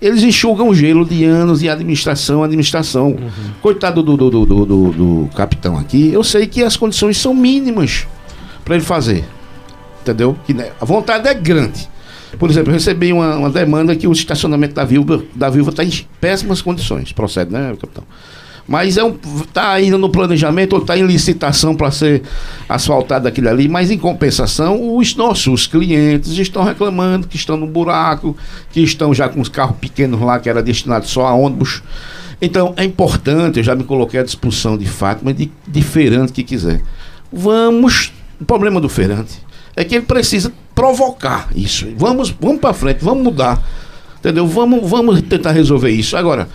eles 0.00 0.22
enxugam 0.22 0.72
gelo 0.74 1.04
de 1.04 1.24
anos 1.24 1.60
de 1.60 1.68
administração, 1.68 2.42
administração. 2.42 3.16
Coitado 3.60 4.02
do, 4.02 4.16
do, 4.16 4.30
do, 4.30 4.46
do- 4.46 4.64
do- 4.92 5.28
capitão 5.34 5.76
aqui, 5.76 6.12
eu 6.12 6.22
sei 6.22 6.46
que 6.46 6.62
as 6.62 6.76
condições 6.76 7.16
são 7.16 7.34
mínimas 7.34 8.06
para 8.64 8.74
ele 8.76 8.84
fazer. 8.84 9.24
Entendeu? 10.02 10.36
Que, 10.46 10.54
né, 10.54 10.70
a 10.80 10.84
vontade 10.84 11.28
é 11.28 11.34
grande. 11.34 11.88
Por 12.38 12.48
exemplo, 12.50 12.70
eu 12.70 12.74
recebi 12.74 13.12
uma, 13.12 13.36
uma 13.36 13.50
demanda 13.50 13.96
que 13.96 14.06
o 14.06 14.12
estacionamento 14.12 14.74
da 14.74 14.84
Viúva 14.84 15.24
da 15.34 15.48
está 15.48 15.82
em 15.84 15.90
péssimas 16.20 16.60
condições. 16.62 17.10
Procede, 17.12 17.50
né, 17.52 17.74
capitão? 17.80 18.04
Mas 18.68 18.98
é 18.98 19.02
um, 19.02 19.14
tá 19.52 19.72
ainda 19.72 19.96
no 19.96 20.10
planejamento 20.10 20.74
ou 20.74 20.82
está 20.82 20.96
em 20.96 21.06
licitação 21.06 21.74
para 21.74 21.90
ser 21.90 22.22
asfaltado 22.68 23.26
aquilo 23.26 23.48
ali, 23.48 23.66
mas 23.66 23.90
em 23.90 23.96
compensação, 23.96 24.94
os 24.94 25.16
nossos 25.16 25.66
clientes 25.66 26.32
estão 26.36 26.62
reclamando 26.62 27.26
que 27.26 27.36
estão 27.36 27.56
no 27.56 27.66
buraco, 27.66 28.36
que 28.70 28.82
estão 28.82 29.14
já 29.14 29.26
com 29.26 29.40
os 29.40 29.48
carros 29.48 29.78
pequenos 29.78 30.20
lá 30.20 30.38
que 30.38 30.50
era 30.50 30.62
destinado 30.62 31.06
só 31.06 31.26
a 31.26 31.32
ônibus. 31.32 31.82
Então 32.42 32.74
é 32.76 32.84
importante, 32.84 33.58
eu 33.58 33.64
já 33.64 33.74
me 33.74 33.84
coloquei 33.84 34.20
à 34.20 34.22
disposição 34.22 34.76
de 34.76 34.84
Fátima, 34.84 35.32
de, 35.32 35.50
de 35.66 35.82
feirante 35.82 36.32
que 36.32 36.44
quiser. 36.44 36.82
Vamos. 37.32 38.12
O 38.38 38.44
problema 38.44 38.80
do 38.80 38.88
feirante 38.88 39.42
é 39.74 39.82
que 39.82 39.94
ele 39.94 40.04
precisa 40.04 40.52
provocar 40.74 41.48
isso. 41.56 41.88
Vamos, 41.96 42.30
vamos 42.38 42.60
para 42.60 42.74
frente, 42.74 43.02
vamos 43.02 43.24
mudar. 43.24 43.60
Entendeu? 44.18 44.46
Vamos, 44.46 44.88
vamos 44.88 45.22
tentar 45.22 45.52
resolver 45.52 45.90
isso. 45.90 46.16
Agora, 46.16 46.48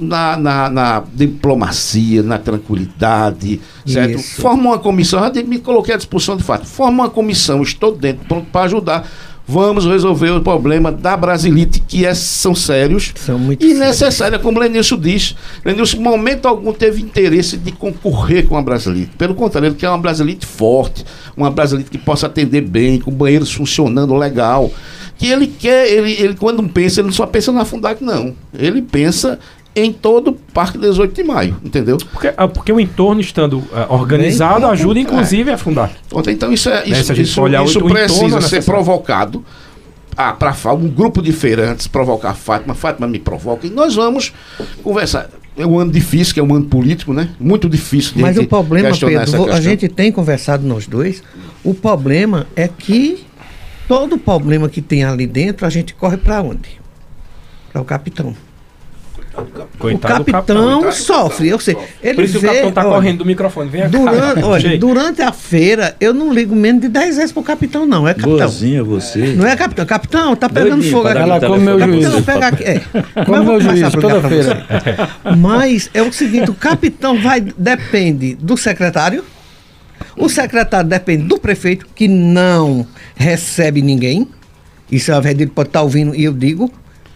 na, 0.00 0.36
na, 0.36 0.70
na 0.70 1.02
diplomacia, 1.14 2.22
na 2.22 2.38
tranquilidade, 2.38 3.60
certo? 3.86 4.18
Isso. 4.18 4.40
Forma 4.40 4.62
uma 4.70 4.78
comissão, 4.78 5.20
já 5.20 5.42
me 5.42 5.58
coloquei 5.58 5.94
à 5.94 5.96
disposição 5.96 6.36
de 6.36 6.42
fato. 6.42 6.66
Forma 6.66 7.04
uma 7.04 7.10
comissão, 7.10 7.62
estou 7.62 7.92
dentro, 7.94 8.26
pronto 8.26 8.46
para 8.50 8.62
ajudar. 8.66 9.08
Vamos 9.46 9.84
resolver 9.84 10.30
o 10.30 10.40
problema 10.40 10.92
da 10.92 11.16
Brasilite, 11.16 11.80
que 11.80 12.06
é- 12.06 12.14
são 12.14 12.54
sérios 12.54 13.12
São 13.16 13.36
muito 13.36 13.64
e 13.64 13.70
sérios. 13.70 13.84
necessária, 13.88 14.38
como 14.38 14.58
o 14.58 14.60
Lenilson 14.62 14.96
disse. 14.96 15.34
Lenilson, 15.64 15.96
em 15.96 16.00
momento 16.00 16.46
algum, 16.46 16.72
teve 16.72 17.02
interesse 17.02 17.56
de 17.56 17.72
concorrer 17.72 18.46
com 18.46 18.56
a 18.56 18.62
Brasilite. 18.62 19.10
Pelo 19.18 19.34
contrário, 19.34 19.66
ele 19.66 19.74
quer 19.74 19.88
uma 19.88 19.98
Brasilite 19.98 20.46
forte, 20.46 21.04
uma 21.36 21.50
Brasilite 21.50 21.90
que 21.90 21.98
possa 21.98 22.26
atender 22.26 22.60
bem, 22.60 23.00
com 23.00 23.10
banheiros 23.10 23.52
funcionando 23.52 24.14
legal. 24.14 24.70
Que 25.18 25.26
ele 25.26 25.48
quer, 25.48 25.88
ele, 25.88 26.12
ele 26.12 26.34
quando 26.34 26.62
pensa, 26.68 27.00
ele 27.00 27.06
não 27.08 27.12
só 27.14 27.26
pensa 27.26 27.50
na 27.50 27.64
Fundac, 27.64 28.02
não. 28.04 28.32
Ele 28.56 28.80
pensa 28.80 29.36
em 29.74 29.92
todo 29.92 30.28
o 30.28 30.32
Parque 30.32 30.78
18 30.78 31.14
de 31.14 31.22
Maio, 31.22 31.56
entendeu? 31.64 31.96
Porque, 31.96 32.32
ah, 32.36 32.48
porque 32.48 32.72
o 32.72 32.80
entorno 32.80 33.20
estando 33.20 33.62
ah, 33.72 33.86
organizado 33.88 34.62
Bem, 34.62 34.70
ajuda 34.70 35.00
inclusive 35.00 35.50
a 35.50 35.56
fundar. 35.56 35.92
Então 36.28 36.52
isso 36.52 36.68
é 36.68 36.86
Né, 36.86 36.98
isso, 36.98 37.14
gente 37.14 37.28
isso, 37.28 37.46
isso 37.46 37.78
é 37.78 37.82
precisa 37.82 38.28
ser 38.28 38.34
necessário. 38.36 38.64
provocado 38.64 39.44
ah, 40.16 40.32
para 40.32 40.74
um 40.74 40.88
grupo 40.88 41.22
de 41.22 41.32
feirantes 41.32 41.86
provocar 41.86 42.30
a 42.30 42.34
Fátima, 42.34 42.74
Fátima 42.74 43.06
me 43.06 43.18
provoca 43.18 43.66
e 43.66 43.70
nós 43.70 43.94
vamos 43.94 44.32
conversar. 44.82 45.30
É 45.56 45.66
um 45.66 45.78
ano 45.78 45.90
difícil, 45.90 46.34
que 46.34 46.40
é 46.40 46.42
um 46.42 46.54
ano 46.54 46.66
político, 46.66 47.12
né? 47.12 47.30
Muito 47.38 47.68
difícil 47.68 48.14
de 48.14 48.22
Mas 48.22 48.38
o 48.38 48.46
problema, 48.46 48.90
Pedro, 48.96 49.52
a 49.52 49.60
gente 49.60 49.88
tem 49.88 50.10
conversado 50.10 50.66
nós 50.66 50.86
dois. 50.86 51.22
O 51.62 51.74
problema 51.74 52.46
é 52.56 52.66
que 52.68 53.24
todo 53.86 54.16
problema 54.16 54.68
que 54.68 54.80
tem 54.80 55.04
ali 55.04 55.26
dentro, 55.26 55.66
a 55.66 55.70
gente 55.70 55.94
corre 55.94 56.16
para 56.16 56.40
onde? 56.40 56.80
Para 57.72 57.82
o 57.82 57.84
capitão. 57.84 58.34
Coitado 59.78 60.22
o 60.22 60.24
do 60.24 60.32
capitão 60.32 60.92
sofre, 60.92 61.48
eu 61.48 61.58
sei. 61.58 61.76
Ele 62.02 62.14
Por 62.14 62.24
isso 62.24 62.32
que 62.32 62.38
o 62.38 62.40
vê, 62.40 62.46
capitão 62.48 62.72
tá 62.72 62.82
olha, 62.82 62.94
correndo 62.94 63.18
do 63.18 63.26
microfone. 63.26 63.70
Vem 63.70 63.82
cá. 63.82 63.88
Durante, 63.88 64.42
olha, 64.44 64.78
durante 64.78 65.22
a 65.22 65.32
feira, 65.32 65.96
eu 66.00 66.12
não 66.12 66.32
ligo 66.32 66.54
menos 66.54 66.82
de 66.82 66.88
10 66.88 67.16
vezes 67.16 67.32
pro 67.32 67.42
capitão, 67.42 67.86
não. 67.86 68.06
É 68.06 68.14
capitão. 68.14 68.36
Boazinha 68.38 68.82
você. 68.84 69.34
Não 69.34 69.46
é 69.46 69.56
capitão. 69.56 69.86
Capitão, 69.86 70.36
tá 70.36 70.48
pegando 70.48 70.70
Doidinho 70.76 70.92
fogo 70.92 71.08
aqui. 71.08 71.18
Ela 71.18 71.40
come 71.40 71.58
meu 71.64 71.78
Capitão, 71.78 72.10
juízo. 72.10 72.22
pega 72.22 72.46
aqui. 72.46 72.64
É. 72.64 72.82
Vou 73.26 73.44
meu 73.44 73.60
juízo 73.60 73.90
brigar 73.90 73.92
toda 73.92 74.28
feira. 74.28 74.66
Mas 75.36 75.90
é 75.94 76.02
o 76.02 76.12
seguinte, 76.12 76.50
o 76.50 76.54
capitão 76.54 77.20
vai 77.20 77.40
depende 77.40 78.34
do 78.34 78.56
secretário. 78.56 79.24
O 80.16 80.28
secretário 80.28 80.88
depende 80.88 81.24
do 81.24 81.38
prefeito, 81.38 81.86
que 81.94 82.06
não 82.08 82.86
recebe 83.14 83.80
ninguém. 83.82 84.28
Isso 84.90 85.12
a 85.12 85.20
verdade 85.20 85.50
pode 85.50 85.68
estar 85.68 85.82
ouvindo 85.82 86.14
e 86.14 86.24
eu 86.24 86.32
digo. 86.32 86.70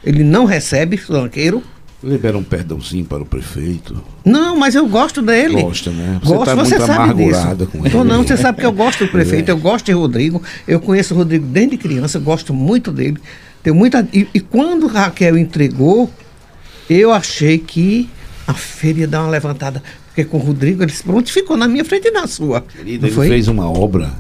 Ele 0.05 0.23
não 0.23 0.45
recebe 0.45 0.97
solanqueiro. 0.99 1.63
Libera 2.05 2.37
um 2.37 2.43
perdãozinho 2.43 3.05
para 3.05 3.23
o 3.23 3.27
prefeito. 3.27 3.97
Não, 4.25 4.57
mas 4.57 4.75
eu 4.75 4.87
gosto 4.87 5.23
dele. 5.23 5.63
Gosta, 5.63 5.91
né? 5.91 6.21
Você 6.23 6.35
Gosto, 6.35 6.45
tá 6.45 6.55
você 6.55 6.75
muito 6.77 6.87
sabe 6.87 7.11
amargurada 7.11 7.67
disso. 7.67 7.79
com 7.79 7.87
ele. 7.87 8.05
não, 8.05 8.23
você 8.23 8.37
sabe 8.37 8.61
que 8.61 8.67
eu 8.67 8.73
gosto 8.73 9.07
do 9.07 9.11
prefeito, 9.13 9.49
eu 9.49 9.57
gosto 9.57 9.87
de 9.87 9.93
Rodrigo. 9.93 10.43
Eu 10.69 10.81
conheço 10.81 11.15
o 11.15 11.17
Rodrigo 11.17 11.47
desde 11.47 11.77
criança, 11.79 12.19
eu 12.19 12.23
gosto 12.23 12.53
muito 12.53 12.93
dele. 12.93 13.17
Tenho 13.63 13.75
muita 13.75 14.07
e, 14.13 14.29
e 14.35 14.41
quando 14.41 14.87
Raquel 14.87 15.39
entregou, 15.39 16.11
eu 16.91 17.11
achei 17.13 17.57
que 17.59 18.09
a 18.47 18.53
feira 18.53 19.01
ia 19.01 19.09
dar 19.09 19.23
uma 19.23 19.31
levantada, 19.31 19.83
porque 20.07 20.25
com 20.25 20.37
o 20.37 20.41
Rodrigo 20.41 20.83
ele 20.83 20.93
se 20.93 21.03
prontificou 21.03 21.57
na 21.57 21.67
minha 21.67 21.85
frente 21.85 22.09
e 22.09 22.11
na 22.11 22.27
sua. 22.27 22.61
Querido, 22.61 23.07
ele 23.07 23.15
foi? 23.15 23.29
fez 23.29 23.49
uma 23.49 23.71
obra 23.71 24.13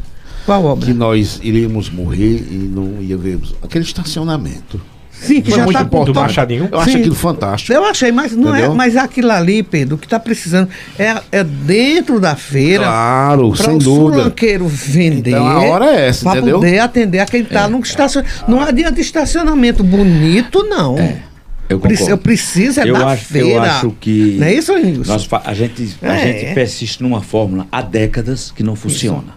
Qual 0.47 0.64
obra? 0.64 0.87
que 0.87 0.95
nós 0.95 1.39
iríamos 1.43 1.91
morrer 1.91 2.47
e 2.51 2.55
não 2.74 3.03
ia 3.03 3.18
ver 3.18 3.39
aquele 3.62 3.85
estacionamento. 3.85 4.80
Sim, 5.21 5.41
que 5.41 5.51
Foi 5.51 5.59
já 5.59 5.65
muito 5.65 5.77
está 5.77 5.87
importante. 5.87 6.15
Do 6.15 6.21
Machadinho? 6.21 6.69
Eu 6.71 6.79
acho 6.81 6.91
Sim. 6.91 6.99
aquilo 6.99 7.15
fantástico. 7.15 7.73
Eu 7.73 7.85
achei, 7.87 8.12
mas 8.12 8.33
não 8.33 8.51
Entendeu? 8.51 8.73
é. 8.73 8.75
Mas 8.75 8.97
aquilo 8.97 9.31
ali, 9.31 9.62
Pedro, 9.62 9.95
o 9.95 9.99
que 9.99 10.07
está 10.07 10.21
precisando 10.21 10.69
é, 10.99 11.15
é 11.33 11.43
dentro 11.45 12.21
da 12.21 12.37
feira. 12.37 12.85
Claro, 12.85 13.53
Para 13.53 13.65
sem 13.65 13.75
o 13.77 13.79
dúvida. 13.79 14.19
sulanqueiro 14.23 14.69
vender. 14.69 15.31
Então, 15.31 15.47
a 15.47 15.61
hora 15.62 15.87
é 15.87 16.09
essa, 16.09 16.25
Para 16.25 16.39
entendeu? 16.41 16.59
poder 16.59 16.79
atender 16.81 17.21
a 17.21 17.27
quem 17.27 17.41
está 17.43 17.67
no 17.69 17.81
estacionamento. 17.81 18.45
Não 18.51 18.61
adianta 18.61 19.01
estacionamento 19.01 19.83
bonito, 19.83 20.62
não. 20.65 20.97
Eu 21.67 21.81
Preci- 21.81 22.03
concordo. 22.03 22.11
Eu 22.12 22.19
preciso 22.19 22.81
é 22.81 22.89
eu 22.91 22.93
da 22.99 23.07
acho, 23.07 23.25
feira. 23.25 23.49
Eu 23.49 23.62
acho 23.62 23.91
que. 23.99 24.37
Não 24.39 24.47
é 24.47 24.53
isso, 24.53 24.77
Nilson? 24.77 25.11
nós 25.12 25.27
a, 25.45 25.55
gente, 25.55 25.97
a 26.03 26.12
É. 26.15 26.21
gente 26.43 26.55
persiste 26.55 27.03
numa 27.03 27.23
fórmula 27.23 27.67
há 27.73 27.81
décadas 27.81 28.51
que 28.55 28.62
não 28.62 28.77
funciona. 28.77 29.33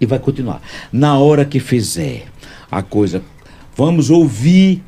E 0.00 0.06
vai 0.06 0.18
continuar. 0.18 0.62
Na 0.90 1.18
hora 1.18 1.44
que 1.44 1.60
fizer 1.60 2.24
a 2.72 2.80
coisa, 2.80 3.20
vamos 3.80 4.10
ouvir 4.10 4.82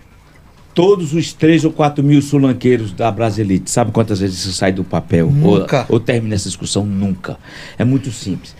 todos 0.74 1.14
os 1.14 1.32
3 1.32 1.64
ou 1.64 1.72
4 1.72 2.04
mil 2.04 2.20
sulanqueiros 2.20 2.92
da 2.92 3.10
Brasilite. 3.10 3.70
Sabe 3.70 3.90
quantas 3.90 4.20
vezes 4.20 4.40
isso 4.40 4.52
sai 4.52 4.70
do 4.70 4.84
papel? 4.84 5.30
Nunca. 5.30 5.86
Ou, 5.88 5.94
ou 5.94 6.00
termina 6.00 6.34
essa 6.34 6.46
discussão? 6.46 6.84
Nunca. 6.84 7.38
É 7.78 7.86
muito 7.86 8.10
simples. 8.12 8.54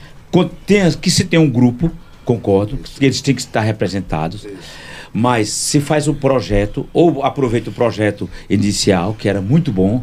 Que 1.03 1.11
se 1.11 1.25
tem 1.25 1.39
um 1.39 1.51
grupo, 1.51 1.91
concordo, 2.25 2.79
que 2.79 3.05
eles 3.05 3.21
têm 3.21 3.35
que 3.35 3.43
estar 3.43 3.61
representados. 3.61 4.47
Mas 5.13 5.51
se 5.51 5.81
faz 5.81 6.09
o 6.09 6.15
projeto, 6.15 6.89
ou 6.95 7.23
aproveita 7.23 7.69
o 7.69 7.73
projeto 7.73 8.29
inicial, 8.49 9.15
que 9.19 9.29
era 9.29 9.43
muito 9.43 9.71
bom. 9.71 10.03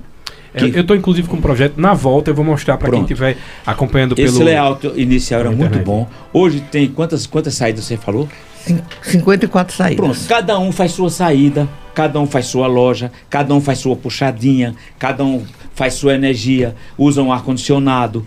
Eu, 0.54 0.68
eu 0.68 0.84
tô 0.84 0.94
inclusive 0.94 1.28
com 1.28 1.38
um 1.38 1.42
projeto 1.42 1.82
na 1.82 1.96
volta, 1.96 2.30
eu 2.30 2.36
vou 2.36 2.46
mostrar 2.46 2.78
para 2.78 2.92
quem 2.92 3.02
estiver 3.02 3.36
acompanhando 3.66 4.14
Esse 4.16 4.34
pelo 4.34 4.46
layout 4.46 4.94
inicial 4.96 5.40
era 5.40 5.52
muito 5.52 5.80
bom. 5.80 6.08
Hoje 6.32 6.62
tem 6.72 6.88
quantas, 6.88 7.26
quantas 7.26 7.56
saídas 7.56 7.86
você 7.86 7.98
falou? 7.98 8.30
Cin- 8.66 8.82
54 9.04 9.76
saídas. 9.76 10.06
Pronto, 10.06 10.28
cada 10.28 10.60
um 10.60 10.72
faz 10.72 10.92
sua 10.92 11.10
saída, 11.10 11.68
cada 11.94 12.20
um 12.20 12.28
faz 12.28 12.46
sua 12.48 12.68
loja, 12.68 13.12
cada 13.30 13.54
um 13.54 13.62
faz 13.62 13.80
sua 13.80 13.96
puxadinha, 13.96 14.76
cada 14.98 15.24
um 15.24 15.44
faz 15.74 15.94
sua 15.96 16.14
energia, 16.14 16.76
usa 16.98 17.22
um 17.22 17.32
ar-condicionado, 17.32 18.26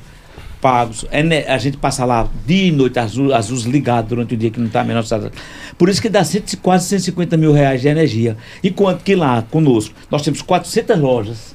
pagos. 0.61 1.05
Ene- 1.12 1.45
A 1.47 1.59
gente 1.59 1.76
passa 1.76 2.05
lá 2.05 2.28
dia 2.47 2.68
e 2.68 2.72
noite, 2.72 2.99
as, 2.99 3.14
lu- 3.14 3.33
as 3.35 3.49
luzes 3.51 3.66
ligadas 3.66 4.09
durante 4.09 4.35
o 4.35 4.37
dia 4.37 4.51
que 4.51 4.59
não 4.61 4.66
está 4.68 4.80
a 4.80 4.85
menor 4.85 5.01
necessidade. 5.03 5.35
Por 5.76 5.89
isso 5.89 6.01
que 6.01 6.09
dá 6.09 6.24
cento- 6.24 6.57
quase 6.59 6.87
150 6.89 7.37
mil 7.37 7.53
reais 7.53 7.80
de 7.83 7.89
energia. 7.89 8.37
Enquanto 8.64 9.03
que 9.03 9.14
lá 9.14 9.43
conosco 9.51 9.95
nós 10.11 10.22
temos 10.22 10.41
400 10.43 10.99
lojas 10.99 11.55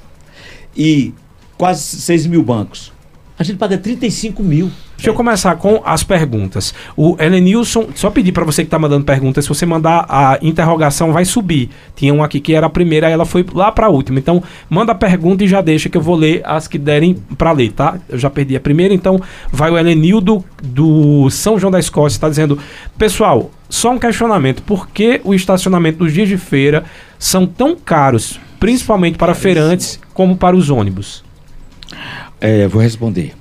e 0.76 1.14
quase 1.58 1.82
6 1.82 2.28
mil 2.28 2.44
bancos. 2.44 2.92
A 3.40 3.44
gente 3.44 3.58
paga 3.58 3.78
35 3.78 4.42
mil. 4.42 4.72
Deixa 4.96 5.12
eu 5.12 5.14
começar 5.14 5.56
com 5.58 5.80
as 5.86 6.04
perguntas. 6.04 6.74
O 6.96 7.16
Elenilson, 7.20 7.90
só 7.94 8.10
pedir 8.10 8.32
para 8.32 8.44
você 8.44 8.64
que 8.64 8.70
tá 8.70 8.80
mandando 8.80 9.06
perguntas, 9.06 9.46
se 9.46 9.50
você 9.50 9.64
mandar 9.64 10.08
a 10.10 10.40
interrogação, 10.42 11.14
vai 11.14 11.24
subir. 11.24 11.70
Tinha 11.96 12.12
uma 12.12 12.26
aqui 12.26 12.40
que 12.40 12.56
era 12.56 12.66
a 12.66 12.70
primeira, 12.70 13.08
ela 13.08 13.26
foi 13.26 13.46
lá 13.54 13.72
para 13.72 13.86
a 13.86 13.90
última. 13.90 14.18
Então, 14.18 14.42
manda 14.68 14.92
a 14.92 14.96
pergunta 14.96 15.44
e 15.44 15.48
já 15.48 15.62
deixa 15.62 15.88
que 15.88 15.96
eu 15.96 16.02
vou 16.02 16.16
ler 16.16 16.42
as 16.44 16.68
que 16.68 16.80
derem 16.80 17.14
para 17.38 17.52
ler, 17.52 17.74
tá? 17.74 18.00
Eu 18.10 18.18
já 18.18 18.28
perdi 18.28 18.56
a 18.56 18.60
primeira, 18.60 18.92
então 18.92 19.22
vai 19.52 19.70
o 19.70 19.78
Elenildo 19.78 20.44
do 20.64 21.30
São 21.30 21.60
João 21.60 21.70
da 21.70 21.80
Escócia, 21.80 22.18
está 22.18 22.28
dizendo: 22.28 22.58
Pessoal, 22.98 23.52
só 23.70 23.92
um 23.92 24.00
questionamento. 24.00 24.64
Por 24.64 24.90
que 24.90 25.22
o 25.24 25.36
estacionamento 25.36 26.00
dos 26.00 26.12
dias 26.12 26.28
de 26.28 26.38
feira 26.38 26.86
são 27.20 27.46
tão 27.46 27.76
caros, 27.76 28.40
principalmente 28.60 29.16
para 29.16 29.36
feirantes, 29.36 30.00
como 30.12 30.36
para 30.36 30.56
os 30.56 30.72
ônibus? 30.72 31.24
É, 32.40 32.68
vou 32.68 32.82
responder. 32.82 33.34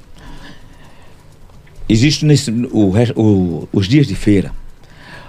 Existe 1.89 2.25
nesse, 2.25 2.51
o, 2.51 2.93
o- 3.15 3.69
os 3.73 3.87
dias 3.87 4.07
de 4.07 4.15
feira, 4.15 4.53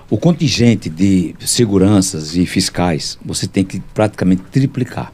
o 0.10 0.18
contingente 0.18 0.90
de 0.90 1.36
seguranças 1.42 2.36
e 2.36 2.46
fiscais, 2.46 3.18
você 3.24 3.46
tem 3.48 3.64
que 3.64 3.80
praticamente 3.94 4.42
triplicar. 4.52 5.12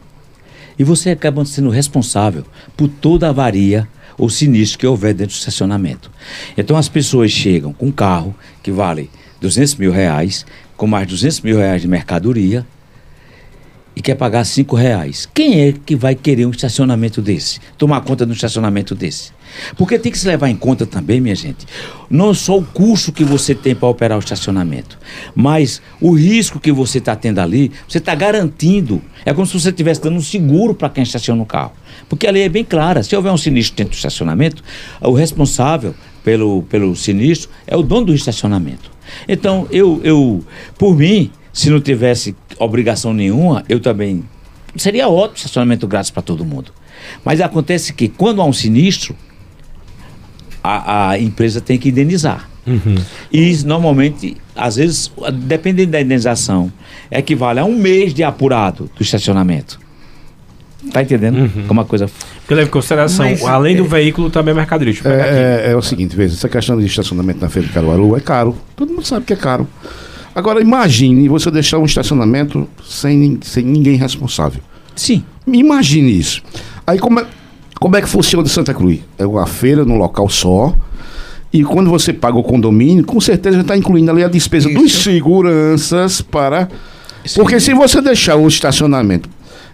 E 0.78 0.84
você 0.84 1.10
acaba 1.10 1.44
sendo 1.46 1.70
responsável 1.70 2.46
por 2.78 2.88
toda 2.88 3.28
a 3.28 3.30
avaria 3.30 3.88
ou 4.18 4.30
sinistro 4.30 4.80
que 4.80 4.88
houver 4.88 5.14
dentro 5.14 5.36
do 5.36 5.40
estacionamento. 5.40 6.10
Então 6.58 6.78
as 6.78 6.88
pessoas 6.88 7.32
chegam 7.32 7.74
com 7.74 7.88
um 7.88 7.92
carro 7.92 8.34
que 8.62 8.72
vale 8.72 9.10
200 9.42 9.76
mil 9.76 9.92
reais, 9.92 10.46
com 10.78 10.88
mais 10.88 11.08
200 11.08 11.42
mil 11.42 11.58
reais 11.58 11.82
de 11.82 11.88
mercadoria, 11.88 12.66
e 13.96 14.02
quer 14.02 14.16
pagar 14.16 14.44
cinco 14.44 14.76
reais. 14.76 15.28
Quem 15.34 15.62
é 15.62 15.74
que 15.74 15.96
vai 15.96 16.16
querer 16.16 16.46
um 16.46 16.52
estacionamento 16.52 17.22
desse? 17.22 17.60
Tomar 17.78 18.02
conta 18.02 18.26
de 18.26 18.32
um 18.32 18.36
estacionamento 18.36 18.96
desse? 18.96 19.32
Porque 19.78 20.00
tem 20.00 20.12
que 20.12 20.18
se 20.18 20.28
levar 20.28 20.50
em 20.50 20.56
conta 20.56 20.86
também, 20.86 21.22
minha 21.22 21.36
gente, 21.36 21.66
não 22.10 22.34
só 22.34 22.58
o 22.58 22.66
custo 22.66 23.12
que 23.12 23.24
você 23.24 23.54
tem 23.54 23.76
para 23.76 23.88
operar 23.88 24.18
o 24.18 24.20
estacionamento, 24.20 24.98
mas 25.36 25.82
o 26.02 26.12
risco 26.12 26.60
que 26.60 26.72
você 26.72 26.98
está 26.98 27.16
tendo 27.16 27.40
ali, 27.40 27.72
você 27.88 28.00
está 28.00 28.16
garantindo. 28.16 29.02
É 29.26 29.34
como 29.34 29.46
se 29.46 29.60
você 29.60 29.70
estivesse 29.70 30.02
dando 30.02 30.18
um 30.18 30.22
seguro 30.22 30.74
para 30.74 30.90
quem 30.90 31.04
estaciona 31.04 31.42
o 31.42 31.46
carro. 31.46 31.74
Porque 32.10 32.26
a 32.26 32.32
lei 32.32 32.44
é 32.44 32.50
bem 32.50 32.64
clara: 32.64 33.04
se 33.04 33.16
houver 33.16 33.32
um 33.32 33.38
sinistro 33.38 33.78
dentro 33.78 33.92
do 33.92 33.96
estacionamento, 33.96 34.64
o 35.00 35.14
responsável 35.14 35.94
pelo, 36.24 36.64
pelo 36.64 36.96
sinistro 36.96 37.50
é 37.68 37.76
o 37.76 37.84
dono 37.84 38.08
do 38.08 38.16
estacionamento. 38.16 38.92
Então, 39.28 39.68
eu, 39.70 40.02
eu, 40.04 40.44
por 40.78 40.98
mim, 40.98 41.32
se 41.52 41.70
não 41.70 41.80
tivesse 41.80 42.36
obrigação 42.60 43.14
nenhuma, 43.14 43.64
eu 43.68 43.80
também. 43.80 44.24
Seria 44.76 45.08
ótimo 45.08 45.38
estacionamento 45.38 45.88
grátis 45.88 46.10
para 46.12 46.22
todo 46.22 46.44
mundo. 46.44 46.72
Mas 47.24 47.42
acontece 47.42 47.94
que 47.94 48.08
quando 48.08 48.42
há 48.42 48.46
um 48.46 48.54
sinistro, 48.54 49.16
a, 50.64 51.10
a 51.10 51.20
empresa 51.20 51.60
tem 51.62 51.78
que 51.78 51.90
indenizar. 51.90 52.50
E 53.32 53.50
isso, 53.52 53.68
normalmente, 53.68 54.38
às 54.56 54.78
vezes, 54.78 55.12
dependendo 55.34 55.92
da 55.92 56.00
indenização, 56.02 56.72
equivale 57.12 57.60
a 57.60 57.66
um 57.66 57.76
mês 57.76 58.14
de 58.14 58.24
apurado 58.24 58.90
do 58.96 59.04
estacionamento. 59.04 59.80
Tá 60.92 61.02
entendendo? 61.02 61.50
Como 61.68 61.80
a 61.82 61.86
coisa. 61.86 62.10
Porque 62.40 62.54
leva 62.56 62.68
em 62.68 62.72
consideração, 62.72 63.26
Mas, 63.26 63.44
além 63.44 63.76
do 63.76 63.86
é- 63.86 63.88
veículo, 63.88 64.30
também 64.30 64.54
é 64.54 64.56
mercadoria. 64.56 64.94
Aqui. 64.94 65.08
É, 65.08 65.64
é, 65.68 65.72
é 65.72 65.76
o 65.76 65.82
seguinte, 65.82 66.16
veja, 66.16 66.34
essa 66.36 66.50
questão 66.50 66.78
de 66.80 66.86
estacionamento 66.86 67.40
na 67.42 67.50
feira 67.50 67.68
de 67.68 67.74
Caruaru 67.74 68.16
é 68.16 68.20
caro. 68.20 68.58
Todo 68.76 68.90
mundo 68.94 69.06
sabe 69.06 69.26
que 69.26 69.34
é 69.34 69.38
caro. 69.38 69.68
Agora 70.36 70.62
imagine 70.62 71.28
você 71.30 71.52
deixar 71.52 71.78
um 71.78 71.86
estacionamento 71.86 72.68
sem, 72.84 73.40
sem 73.42 73.64
ninguém 73.64 73.96
responsável. 73.96 74.62
Sim. 74.96 75.24
Imagine 75.46 76.18
isso. 76.18 76.42
Aí 76.86 76.98
como 76.98 77.20
é, 77.20 77.26
como 77.80 77.96
é 77.96 78.02
que 78.02 78.10
funciona 78.10 78.46
em 78.46 78.50
Santa 78.50 78.74
Cruz? 78.74 79.00
É 79.18 79.26
uma 79.26 79.46
feira 79.46 79.86
num 79.86 79.98
local 79.98 80.28
só. 80.30 80.74
E 81.52 81.64
quando 81.64 81.90
você 81.90 82.12
paga 82.12 82.36
o 82.36 82.44
condomínio, 82.44 83.06
com 83.06 83.22
certeza 83.22 83.62
está 83.62 83.78
incluindo 83.78 84.10
ali 84.10 84.24
a 84.24 84.28
despesa 84.28 84.68
Isso. 84.70 84.82
dos 84.82 85.04
seguranças 85.04 86.20
para. 86.20 86.68
Porque 87.36 87.60
se 87.60 87.76
você 87.76 88.02
deixar 88.02 88.36
o 88.38 88.48
estacionamento. 88.48 89.30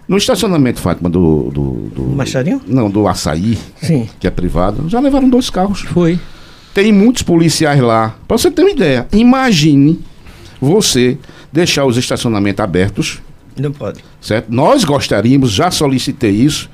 No 0.06 0.16
estacionamento, 0.16 0.80
Fátima, 0.80 1.08
do. 1.08 1.50
do, 1.50 1.72
do 1.94 2.02
Machadinho? 2.02 2.60
Não, 2.66 2.90
do 2.90 3.06
açaí, 3.08 3.56
Sim. 3.80 4.08
que 4.18 4.26
é 4.26 4.30
privado, 4.30 4.88
já 4.88 5.00
levaram 5.00 5.28
dois 5.28 5.48
carros. 5.48 5.80
Foi. 5.82 6.18
Tem 6.74 6.92
muitos 6.92 7.22
policiais 7.22 7.80
lá. 7.80 8.14
Para 8.28 8.36
você 8.36 8.50
ter 8.50 8.62
uma 8.62 8.70
ideia, 8.70 9.06
imagine 9.12 10.00
você 10.60 11.18
deixar 11.52 11.84
os 11.84 11.96
estacionamentos 11.96 12.62
abertos, 12.62 13.20
Não 13.58 13.72
pode. 13.72 14.00
certo? 14.20 14.52
Nós 14.52 14.84
gostaríamos, 14.84 15.50
já 15.52 15.70
solicitei 15.70 16.30
isso, 16.30 16.68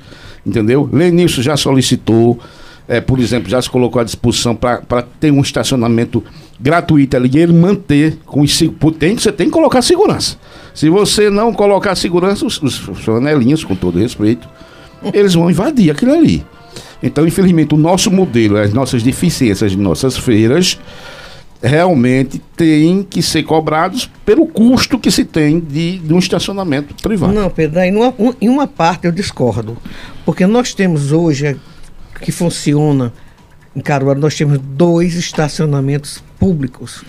entendeu? 0.45 0.89
Lenilson 0.91 1.41
já 1.41 1.55
solicitou, 1.57 2.39
é, 2.87 2.99
por 3.01 3.19
exemplo, 3.19 3.49
já 3.49 3.61
se 3.61 3.69
colocou 3.69 4.01
à 4.01 4.03
disposição 4.03 4.55
para 4.55 5.01
ter 5.19 5.31
um 5.31 5.41
estacionamento 5.41 6.23
gratuito 6.59 7.15
ali 7.15 7.29
e 7.33 7.37
ele 7.37 7.53
manter 7.53 8.17
com 8.25 8.41
os 8.41 8.57
tem, 8.99 9.17
você 9.17 9.31
tem 9.31 9.47
que 9.47 9.53
colocar 9.53 9.81
segurança. 9.81 10.37
Se 10.73 10.89
você 10.89 11.29
não 11.29 11.53
colocar 11.53 11.95
segurança, 11.95 12.45
os, 12.45 12.61
os 12.61 12.75
flanelinhos, 12.77 13.63
com 13.63 13.75
todo 13.75 13.99
respeito, 13.99 14.47
eles 15.13 15.33
vão 15.33 15.49
invadir 15.49 15.91
aquilo 15.91 16.13
ali. 16.13 16.43
Então, 17.01 17.27
infelizmente, 17.27 17.75
o 17.75 17.77
nosso 17.77 18.09
modelo, 18.09 18.57
as 18.57 18.73
nossas 18.73 19.03
deficiências 19.03 19.71
de 19.71 19.77
nossas 19.77 20.17
feiras, 20.17 20.79
realmente 21.61 22.39
têm 22.55 23.03
que 23.03 23.21
ser 23.21 23.43
cobrados 23.43 24.09
pelo 24.25 24.45
custo 24.47 24.99
que 24.99 25.09
se 25.09 25.25
tem 25.25 25.59
de, 25.59 25.97
de 25.99 26.13
um 26.13 26.19
estacionamento 26.19 26.93
privado. 27.01 27.33
Não, 27.33 27.49
Pedro, 27.49 27.79
aí 27.79 27.91
numa, 27.91 28.13
um- 28.19 28.33
em 28.39 28.49
uma 28.49 28.67
parte 28.67 29.05
eu 29.05 29.11
discordo. 29.11 29.75
Porque 30.25 30.45
nós 30.45 30.73
temos 30.73 31.11
hoje, 31.11 31.47
é, 31.47 31.55
que 32.21 32.31
funciona 32.31 33.11
em 33.75 33.79
Caruaru, 33.81 34.19
nós 34.19 34.35
temos 34.35 34.59
dois 34.59 35.15
estacionamentos 35.15 36.23
públicos 36.39 37.03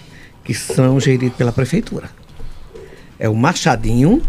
que 0.44 0.54
são 0.54 0.98
geridos 0.98 1.36
pela 1.36 1.52
prefeitura. 1.52 2.10
É 3.18 3.28
o 3.28 3.34
Machadinho 3.34 4.22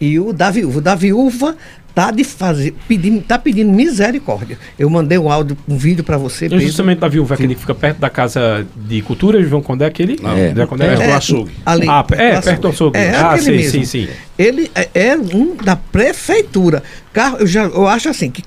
e 0.00 0.18
o 0.18 0.32
da 0.32 0.50
Viúva. 0.50 0.78
O 0.78 0.82
da 0.82 0.94
Viúva 0.94 1.56
tá, 1.94 2.10
de 2.10 2.24
fazer, 2.24 2.74
pedindo, 2.86 3.20
tá 3.22 3.38
pedindo 3.38 3.70
misericórdia. 3.72 4.58
Eu 4.78 4.88
mandei 4.90 5.18
um 5.18 5.30
áudio, 5.30 5.56
um 5.68 5.76
vídeo 5.76 6.02
para 6.04 6.16
você, 6.16 6.44
E 6.44 6.48
o 6.48 6.50
Pedro. 6.50 6.66
justamente 6.66 6.98
da 6.98 7.08
viúva, 7.08 7.34
aquele 7.34 7.54
que 7.54 7.60
fica 7.60 7.74
perto 7.74 7.98
da 7.98 8.08
casa 8.10 8.66
de 8.76 9.02
cultura, 9.02 9.42
João 9.42 9.62
Condé, 9.62 9.86
aquele? 9.86 10.16
Não. 10.22 10.30
É. 10.36 10.54
Zé 10.54 10.66
Condé? 10.66 10.94
Do 10.94 11.02
É, 11.02 11.12
açougue. 11.12 11.52
ali, 11.66 11.86
Ah, 11.88 12.04
é, 12.12 12.40
perto 12.40 12.60
do 12.62 12.68
açougue. 12.68 12.98
É, 12.98 13.10
Ah, 13.16 13.30
aquele 13.32 13.44
sim, 13.44 13.50
mesmo. 13.52 13.70
sim, 13.72 13.84
sim. 13.84 14.08
Ele 14.38 14.70
é, 14.74 14.88
é 14.94 15.16
um 15.16 15.56
da 15.56 15.76
prefeitura. 15.76 16.82
Carro, 17.12 17.38
eu, 17.40 17.46
já, 17.46 17.64
eu 17.64 17.86
acho 17.86 18.08
assim, 18.08 18.30
que 18.30 18.42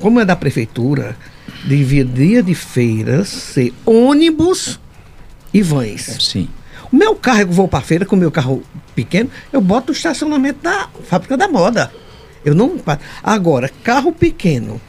como 0.00 0.20
é 0.20 0.24
da 0.24 0.34
prefeitura, 0.36 1.16
deveria 1.64 2.42
de 2.42 2.54
feiras 2.54 3.28
ser 3.28 3.72
ônibus 3.84 4.80
e 5.52 5.62
vans. 5.62 6.16
Sim. 6.20 6.48
O 6.92 6.96
meu 6.96 7.14
carro, 7.14 7.40
eu 7.40 7.48
vou 7.48 7.68
para 7.68 7.80
feira 7.80 8.04
com 8.06 8.14
o 8.16 8.18
meu 8.18 8.30
carro 8.30 8.62
pequeno, 8.94 9.28
eu 9.52 9.60
boto 9.60 9.92
o 9.92 9.94
estacionamento 9.94 10.60
da 10.62 10.88
fábrica 11.08 11.36
da 11.36 11.48
moda. 11.48 11.90
Eu 12.46 12.54
não. 12.54 12.80
Agora, 13.24 13.68
carro 13.82 14.12
pequeno, 14.12 14.80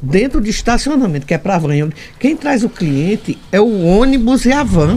dentro 0.00 0.40
de 0.40 0.50
estacionamento, 0.50 1.26
que 1.26 1.34
é 1.34 1.38
para 1.38 1.58
van, 1.58 1.90
quem 2.16 2.36
traz 2.36 2.62
o 2.62 2.68
cliente 2.68 3.36
é 3.50 3.60
o 3.60 3.82
ônibus 3.84 4.46
e 4.46 4.52
a 4.52 4.62
van. 4.62 4.96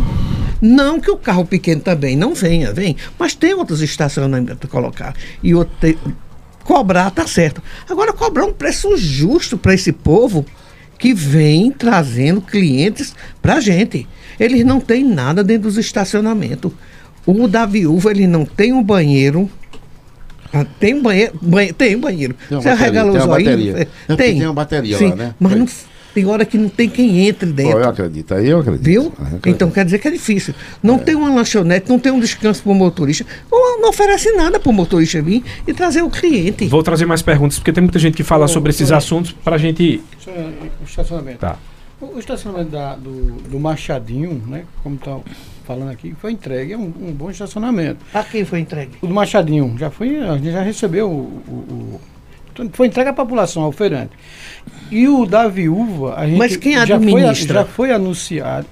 Não 0.61 0.99
que 0.99 1.09
o 1.09 1.17
carro 1.17 1.45
pequeno 1.45 1.81
também 1.81 2.15
não 2.15 2.35
venha, 2.35 2.71
vem, 2.71 2.95
mas 3.17 3.33
tem 3.33 3.55
outros 3.55 3.81
estacionamentos 3.81 4.57
para 4.59 4.69
colocar. 4.69 5.15
E 5.41 5.55
outro, 5.55 5.73
te- 5.79 5.97
cobrar 6.63 7.09
tá 7.09 7.25
certo. 7.25 7.63
Agora, 7.89 8.13
cobrar 8.13 8.45
um 8.45 8.53
preço 8.53 8.95
justo 8.95 9.57
para 9.57 9.73
esse 9.73 9.91
povo 9.91 10.45
que 10.99 11.11
vem 11.13 11.71
trazendo 11.71 12.39
clientes 12.41 13.15
para 13.41 13.59
gente. 13.59 14.07
Eles 14.39 14.63
não 14.63 14.79
têm 14.79 15.03
nada 15.03 15.43
dentro 15.43 15.63
dos 15.63 15.77
estacionamentos. 15.77 16.71
O 17.25 17.47
da 17.47 17.65
viúva, 17.65 18.11
ele 18.11 18.27
não 18.27 18.45
tem 18.45 18.73
um 18.73 18.83
banheiro. 18.83 19.49
Ah, 20.51 20.65
Tem 20.79 20.93
um 20.95 21.01
banheiro, 21.01 21.33
banhe- 21.41 21.73
tem 21.73 21.95
um 21.95 21.99
banheiro. 22.01 22.33
Tem 22.47 22.57
uma 22.57 22.61
Você 22.61 22.69
bateria, 22.69 22.85
arregala 22.87 23.11
tem 23.11 23.19
os 23.19 23.25
uma 23.25 23.33
olhinhos, 23.35 23.55
bateria. 23.55 23.81
é, 23.83 23.87
Não, 24.07 24.15
Tem. 24.17 24.33
tem 24.37 24.45
uma 24.47 24.53
bateria 24.53 24.97
Sim, 24.97 25.09
lá, 25.09 25.15
né? 25.15 25.35
Mas 25.39 25.51
Tem. 25.51 25.59
não, 25.61 25.67
tem 26.11 26.25
hora 26.25 26.43
que 26.43 26.57
não 26.57 26.69
tem 26.69 26.89
quem 26.89 27.27
entre 27.27 27.51
dentro. 27.51 27.77
eu 27.79 27.87
acredito, 27.87 28.33
aí 28.33 28.49
eu 28.49 28.59
acredito. 28.59 28.83
Viu? 28.83 29.03
Eu 29.03 29.09
acredito. 29.25 29.47
Então 29.47 29.69
quer 29.69 29.85
dizer 29.85 29.99
que 29.99 30.07
é 30.07 30.11
difícil. 30.11 30.55
Não 30.81 30.97
tem 30.97 31.13
uma 31.15 31.29
lanchonete, 31.33 31.87
não 31.87 31.99
tem 31.99 32.11
um 32.11 32.19
descanso 32.19 32.63
para 32.63 32.71
o 32.71 32.75
motorista. 32.75 33.25
Não, 33.51 33.79
não 33.81 33.89
oferece 33.89 34.31
nada 34.31 34.59
para 34.59 34.69
o 34.69 34.73
motorista 34.73 35.21
vir 35.21 35.43
e 35.67 35.73
trazer 35.73 36.01
o 36.01 36.09
cliente. 36.09 36.67
Vou 36.67 36.81
trazer 36.81 37.05
mais 37.05 37.21
perguntas, 37.21 37.59
porque 37.59 37.71
tem 37.71 37.83
muita 37.83 37.99
gente 37.99 38.15
que 38.17 38.23
fala 38.23 38.45
Ô, 38.45 38.47
sobre 38.47 38.71
esses 38.71 38.91
assuntos 38.91 39.31
para 39.31 39.55
a 39.55 39.59
gente. 39.59 40.01
É 40.25 40.31
O 40.81 40.85
estacionamento. 40.85 41.37
Tá. 41.39 41.57
O 42.01 42.15
o 42.15 42.19
estacionamento 42.19 42.71
da- 42.71 42.95
do, 42.95 43.33
do 43.49 43.59
Machadinho, 43.59 44.41
né? 44.47 44.63
Como 44.81 44.95
está 44.95 45.17
falando 45.69 45.91
aqui, 45.91 46.15
foi 46.19 46.31
entregue. 46.31 46.73
É 46.73 46.77
um, 46.77 46.91
um 46.99 47.11
bom 47.13 47.29
estacionamento. 47.29 48.03
A 48.11 48.23
quem 48.23 48.43
foi 48.43 48.59
entregue? 48.59 48.93
O 49.03 49.05
do 49.07 49.13
Machadinho 49.13 49.75
já 49.77 49.91
foi, 49.91 50.17
a 50.17 50.35
gente 50.35 50.51
já 50.51 50.63
recebeu 50.63 51.07
o. 51.07 51.43
o- 51.47 51.99
o- 52.65 52.69
foi 52.73 52.87
entregue 52.87 53.09
à 53.11 53.13
população, 53.13 53.61
ao 53.61 53.71
feirante. 53.71 54.11
E 54.89 55.07
o 55.07 55.27
da 55.27 55.47
viúva, 55.47 56.15
a 56.17 56.25
gente 56.27 56.37
Mas 56.39 56.57
quem 56.57 56.73
já 56.85 56.99
foi, 57.11 57.21
já 57.53 57.65
foi 57.65 57.91
anunciado. 57.91 58.65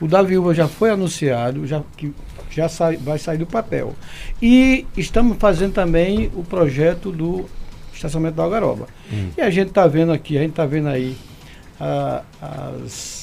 O 0.00 0.08
da 0.08 0.22
viúva 0.22 0.54
já 0.54 0.66
foi 0.66 0.90
anunciado, 0.90 1.66
já, 1.66 1.82
que 1.98 2.12
já 2.50 2.66
sai, 2.68 2.96
vai 2.96 3.18
sair 3.18 3.36
do 3.38 3.46
papel. 3.46 3.94
E 4.40 4.86
estamos 4.96 5.36
fazendo 5.38 5.74
também 5.74 6.30
o 6.34 6.42
projeto 6.42 7.12
do 7.12 7.44
estacionamento 7.94 8.36
da 8.38 8.42
Algaroba. 8.44 8.86
E 9.36 9.40
a 9.42 9.50
gente 9.50 9.68
está 9.68 9.86
vendo 9.86 10.12
aqui, 10.12 10.38
a 10.38 10.40
gente 10.40 10.50
está 10.50 10.64
vendo 10.64 10.88
aí 10.88 11.14
a- 11.78 12.22
as, 12.40 13.17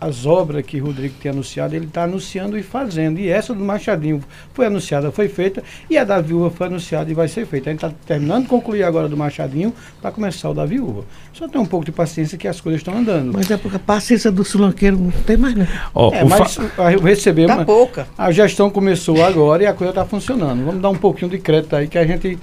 as 0.00 0.24
obras 0.24 0.64
que 0.64 0.80
o 0.80 0.86
Rodrigo 0.86 1.14
tem 1.20 1.30
anunciado, 1.30 1.76
ele 1.76 1.84
está 1.84 2.04
anunciando 2.04 2.56
e 2.56 2.62
fazendo. 2.62 3.18
E 3.20 3.28
essa 3.28 3.52
do 3.52 3.62
Machadinho 3.62 4.22
foi 4.54 4.66
anunciada, 4.66 5.12
foi 5.12 5.28
feita, 5.28 5.62
e 5.90 5.98
a 5.98 6.04
da 6.04 6.20
Viúva 6.20 6.50
foi 6.50 6.68
anunciada 6.68 7.10
e 7.10 7.14
vai 7.14 7.28
ser 7.28 7.44
feita. 7.46 7.68
A 7.68 7.72
gente 7.72 7.84
está 7.84 7.94
terminando 8.06 8.44
de 8.44 8.48
concluir 8.48 8.82
agora 8.82 9.08
do 9.08 9.16
Machadinho 9.16 9.74
para 10.00 10.10
começar 10.10 10.48
o 10.48 10.54
da 10.54 10.64
Viúva. 10.64 11.04
Só 11.32 11.46
tem 11.48 11.60
um 11.60 11.66
pouco 11.66 11.84
de 11.84 11.92
paciência 11.92 12.38
que 12.38 12.48
as 12.48 12.60
coisas 12.60 12.80
estão 12.80 12.96
andando. 12.96 13.32
Mas 13.32 13.50
é 13.50 13.56
porque 13.56 13.76
a 13.76 13.80
paciência 13.80 14.30
do 14.32 14.42
sulanqueiro 14.44 14.96
não 14.98 15.10
tem 15.10 15.36
mais, 15.36 15.54
não. 15.54 15.66
Ó, 15.94 16.12
é, 16.14 16.20
fa- 16.20 16.38
mas 16.38 16.56
o- 16.56 16.70
a- 16.78 16.88
recebemos. 16.88 17.56
Tá 17.56 17.64
pouca. 17.64 18.06
A 18.16 18.30
gestão 18.32 18.70
começou 18.70 19.22
agora 19.22 19.62
e 19.62 19.66
a 19.66 19.72
coisa 19.74 19.90
está 19.90 20.04
funcionando. 20.04 20.64
Vamos 20.64 20.80
dar 20.80 20.90
um 20.90 20.96
pouquinho 20.96 21.30
de 21.30 21.38
crédito 21.38 21.76
aí 21.76 21.86
que 21.86 21.98
a 21.98 22.06
gente 22.06 22.38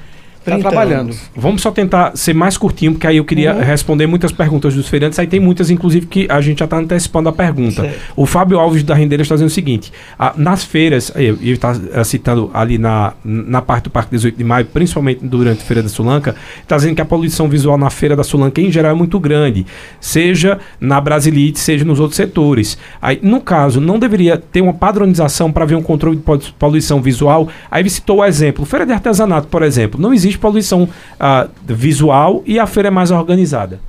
está 0.50 0.70
30 0.70 0.70
trabalhando. 0.70 1.00
anos. 1.10 1.22
Vamos 1.36 1.62
só 1.62 1.72
tentar 1.72 2.16
ser 2.16 2.34
mais 2.34 2.58
curtinho, 2.58 2.94
porque 2.94 3.08
aí 3.08 3.18
eu 3.18 3.26
queria 3.26 3.54
Uhum. 3.54 3.62
responder 3.62 4.08
muitas 4.08 4.32
perguntas 4.32 4.74
dos 4.74 4.88
feirantes. 4.88 5.18
Aí 5.20 5.28
tem 5.28 5.40
muitas, 5.40 5.70
inclusive, 5.70 6.06
que 6.06 6.28
a 6.30 6.40
gente 6.42 6.60
já 6.60 6.66
está 6.66 6.78
antecipando 6.78 7.30
a 7.30 7.34
pergunta. 7.34 7.82
Certo. 7.84 8.00
O 8.16 8.26
Fábio 8.26 8.60
Alves 8.60 8.84
da 8.84 8.94
Rendeira 8.96 9.22
está 9.22 9.36
dizendo 9.36 9.48
o 9.50 9.52
seguinte: 9.52 9.92
ah, 10.18 10.34
nas 10.38 10.64
feiras, 10.64 11.12
ele 11.16 11.52
está 11.52 11.76
eh, 11.94 12.04
citando 12.04 12.50
ali 12.54 12.78
na, 12.78 13.14
na 13.24 13.62
parte 13.62 13.86
do 13.86 13.90
Parque 13.90 14.12
18 14.12 14.38
de 14.38 14.44
Maio, 14.44 14.66
principalmente 14.66 15.20
durante 15.26 15.62
a 15.62 15.66
Feira 15.66 15.84
da 15.84 15.90
Sulanca, 15.90 16.36
está 16.62 16.76
dizendo 16.78 16.96
que 16.96 17.02
a 17.02 17.06
poluição 17.06 17.48
visual 17.50 17.78
na 17.78 17.90
Feira 17.90 18.16
da 18.16 18.24
Sulanca 18.24 18.62
em 18.62 18.72
geral 18.72 18.92
é 18.92 18.96
muito 18.96 19.20
grande, 19.20 19.66
seja 20.00 20.60
na 20.80 21.00
Brasilite, 21.02 21.60
seja 21.60 21.84
nos 21.86 22.00
outros 22.00 22.16
setores. 22.18 22.78
Aí, 23.02 23.20
no 23.22 23.42
caso, 23.42 23.80
não 23.82 24.00
deveria 24.00 24.38
ter 24.38 24.62
uma 24.62 24.74
padronização 24.74 25.52
para 25.52 25.66
ver 25.66 25.76
um 25.76 25.82
controle 25.82 26.18
de 26.18 26.24
polu- 26.24 26.42
poluição 26.58 27.02
visual. 27.02 27.48
Aí 27.70 27.82
ele 27.82 27.90
citou 27.90 28.18
o 28.18 28.26
exemplo: 28.26 28.66
Feira 28.66 28.86
de 28.86 28.92
Artesanato, 28.94 29.48
por 29.48 29.64
exemplo, 29.64 30.00
não 30.00 30.14
existe 30.14 30.37
poluição 30.38 30.88
ah, 31.20 31.48
visual 31.66 32.44
e 32.46 32.60
a 32.60 32.66
feira 32.68 32.88
é 32.88 32.92
mais 32.92 33.12
organizada. 33.12 33.80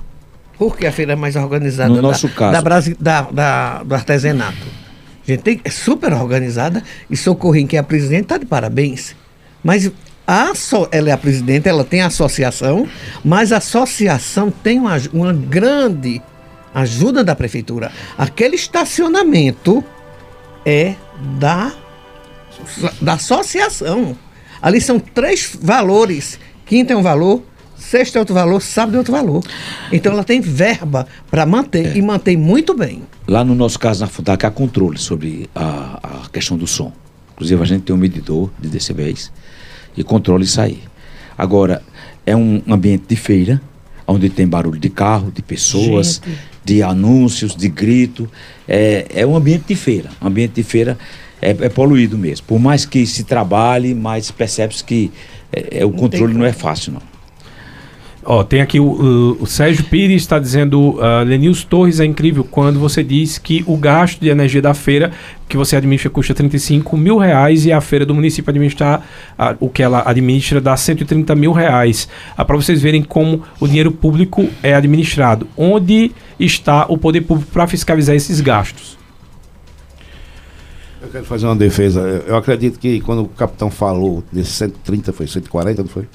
Porque 0.57 0.85
a 0.85 0.91
feira 0.91 1.13
é 1.13 1.15
mais 1.15 1.35
organizada 1.35 1.89
No 1.89 1.95
da, 1.95 2.01
nosso 2.01 2.27
caso. 2.29 2.51
da, 2.51 2.61
Brasi- 2.61 2.97
da- 2.99 3.21
da- 3.31 3.83
do 3.83 3.95
artesanato. 3.95 4.67
A 5.25 5.31
gente 5.31 5.41
tem, 5.43 5.61
é 5.63 5.69
super 5.69 6.11
organizada 6.13 6.83
e 7.09 7.15
Socorrinho, 7.15 7.67
que 7.67 7.77
é 7.77 7.79
a 7.79 7.83
presidente, 7.83 8.23
está 8.23 8.37
de 8.37 8.45
parabéns. 8.45 9.15
Mas 9.63 9.89
a 10.27 10.53
so- 10.55 10.87
ela 10.91 11.09
é 11.09 11.11
a 11.13 11.17
presidente, 11.17 11.69
ela 11.69 11.83
tem 11.83 12.01
a 12.01 12.07
associação, 12.07 12.87
mas 13.23 13.51
a 13.53 13.57
associação 13.57 14.51
tem 14.51 14.79
uma, 14.79 14.97
uma 15.13 15.31
grande 15.33 16.21
ajuda 16.73 17.23
da 17.23 17.35
prefeitura. 17.35 17.91
Aquele 18.17 18.55
estacionamento 18.55 19.83
é 20.65 20.95
da, 21.39 21.71
da 23.01 23.13
associação. 23.13 24.15
Ali 24.61 24.81
são 24.81 24.99
três 24.99 25.57
valores. 25.61 26.39
Quinta 26.65 26.93
é 26.93 26.95
um 26.95 27.01
valor, 27.01 27.41
sexta 27.77 28.17
é 28.17 28.19
outro 28.19 28.35
valor, 28.35 28.61
sábado 28.61 28.95
é 28.95 28.97
outro 28.97 29.11
valor. 29.13 29.43
Então 29.91 30.11
ela 30.11 30.23
tem 30.23 30.41
verba 30.41 31.07
para 31.31 31.45
manter 31.45 31.95
e 31.95 32.01
mantém 32.01 32.37
muito 32.37 32.73
bem. 32.73 33.01
Lá 33.27 33.43
no 33.43 33.55
nosso 33.55 33.79
caso, 33.79 34.01
na 34.01 34.07
FUDAC, 34.07 34.45
há 34.45 34.51
controle 34.51 34.97
sobre 34.97 35.49
a, 35.55 36.23
a 36.25 36.29
questão 36.29 36.57
do 36.57 36.67
som. 36.67 36.91
Inclusive, 37.33 37.61
a 37.61 37.65
gente 37.65 37.83
tem 37.83 37.95
um 37.95 37.99
medidor 37.99 38.51
de 38.59 38.67
decibéis 38.67 39.31
e 39.95 40.03
controla 40.03 40.43
isso 40.43 40.59
aí. 40.59 40.79
Agora, 41.37 41.81
é 42.25 42.35
um 42.35 42.61
ambiente 42.67 43.05
de 43.07 43.15
feira, 43.15 43.61
onde 44.05 44.29
tem 44.29 44.45
barulho 44.45 44.79
de 44.79 44.89
carro, 44.89 45.31
de 45.31 45.41
pessoas, 45.41 46.21
Gente. 46.23 46.37
de 46.65 46.83
anúncios, 46.83 47.55
de 47.55 47.69
grito. 47.69 48.29
É, 48.67 49.05
é 49.09 49.25
um 49.25 49.35
ambiente 49.35 49.63
de 49.67 49.75
feira. 49.75 50.09
Um 50.21 50.27
ambiente 50.27 50.53
de 50.53 50.63
feira 50.63 50.97
é, 51.41 51.49
é 51.49 51.69
poluído 51.69 52.17
mesmo. 52.17 52.45
Por 52.47 52.59
mais 52.59 52.85
que 52.85 53.05
se 53.05 53.23
trabalhe, 53.23 53.93
mas 53.93 54.31
percebe-se 54.31 54.83
que 54.83 55.11
é, 55.51 55.79
é, 55.79 55.85
o 55.85 55.91
controle 55.91 56.33
não 56.33 56.45
é 56.45 56.53
fácil, 56.53 56.93
não. 56.93 57.01
Ó, 58.21 58.43
tem 58.43 58.59
aqui 58.61 58.79
o, 58.81 58.83
o- 58.85 59.37
o 59.43 59.47
Sérgio 59.47 59.85
Pires 59.85 60.21
está 60.21 60.37
dizendo, 60.37 60.99
uh, 60.99 61.23
Lenils 61.25 61.63
Torres 61.63 62.01
é 62.01 62.05
incrível 62.05 62.43
quando 62.43 62.77
você 62.77 63.01
diz 63.01 63.37
que 63.37 63.63
o 63.65 63.77
gasto 63.77 64.19
de 64.19 64.27
energia 64.29 64.61
da 64.61 64.73
feira 64.73 65.11
que 65.47 65.55
você 65.55 65.77
administra 65.77 66.09
custa 66.11 66.33
35 66.33 66.97
mil 66.97 67.17
reais 67.17 67.65
e 67.65 67.71
a 67.71 67.79
feira 67.79 68.05
do 68.05 68.13
município 68.13 68.51
administrar 68.51 69.03
ah, 69.37 69.55
o 69.59 69.67
que 69.69 69.81
ela 69.81 70.03
administra 70.05 70.59
dá 70.61 70.75
130 70.77 71.33
mil 71.33 71.53
reais. 71.53 72.07
Ah, 72.37 72.43
Para 72.45 72.57
vocês 72.57 72.81
verem 72.81 73.01
como 73.01 73.41
o 73.59 73.65
dinheiro 73.67 73.89
público 73.91 74.47
é 74.61 74.75
administrado. 74.75 75.47
Onde 75.57 76.11
está 76.39 76.85
o 76.89 76.97
poder 76.97 77.21
público 77.21 77.49
para 77.51 77.65
fiscalizar 77.67 78.15
esses 78.15 78.41
gastos? 78.41 78.97
Eu 81.09 81.13
quero 81.13 81.25
fazer 81.25 81.47
uma 81.47 81.55
defesa. 81.55 82.01
Eu- 82.01 82.35
acredito 82.37 82.77
que 82.79 83.01
quando 83.01 83.23
o 83.23 83.27
capitão 83.27 83.71
falou 83.71 84.23
desses 84.31 84.53
130, 84.53 85.11
foi 85.11 85.25
140, 85.25 85.81
não 85.81 85.89
foi? 85.89 86.07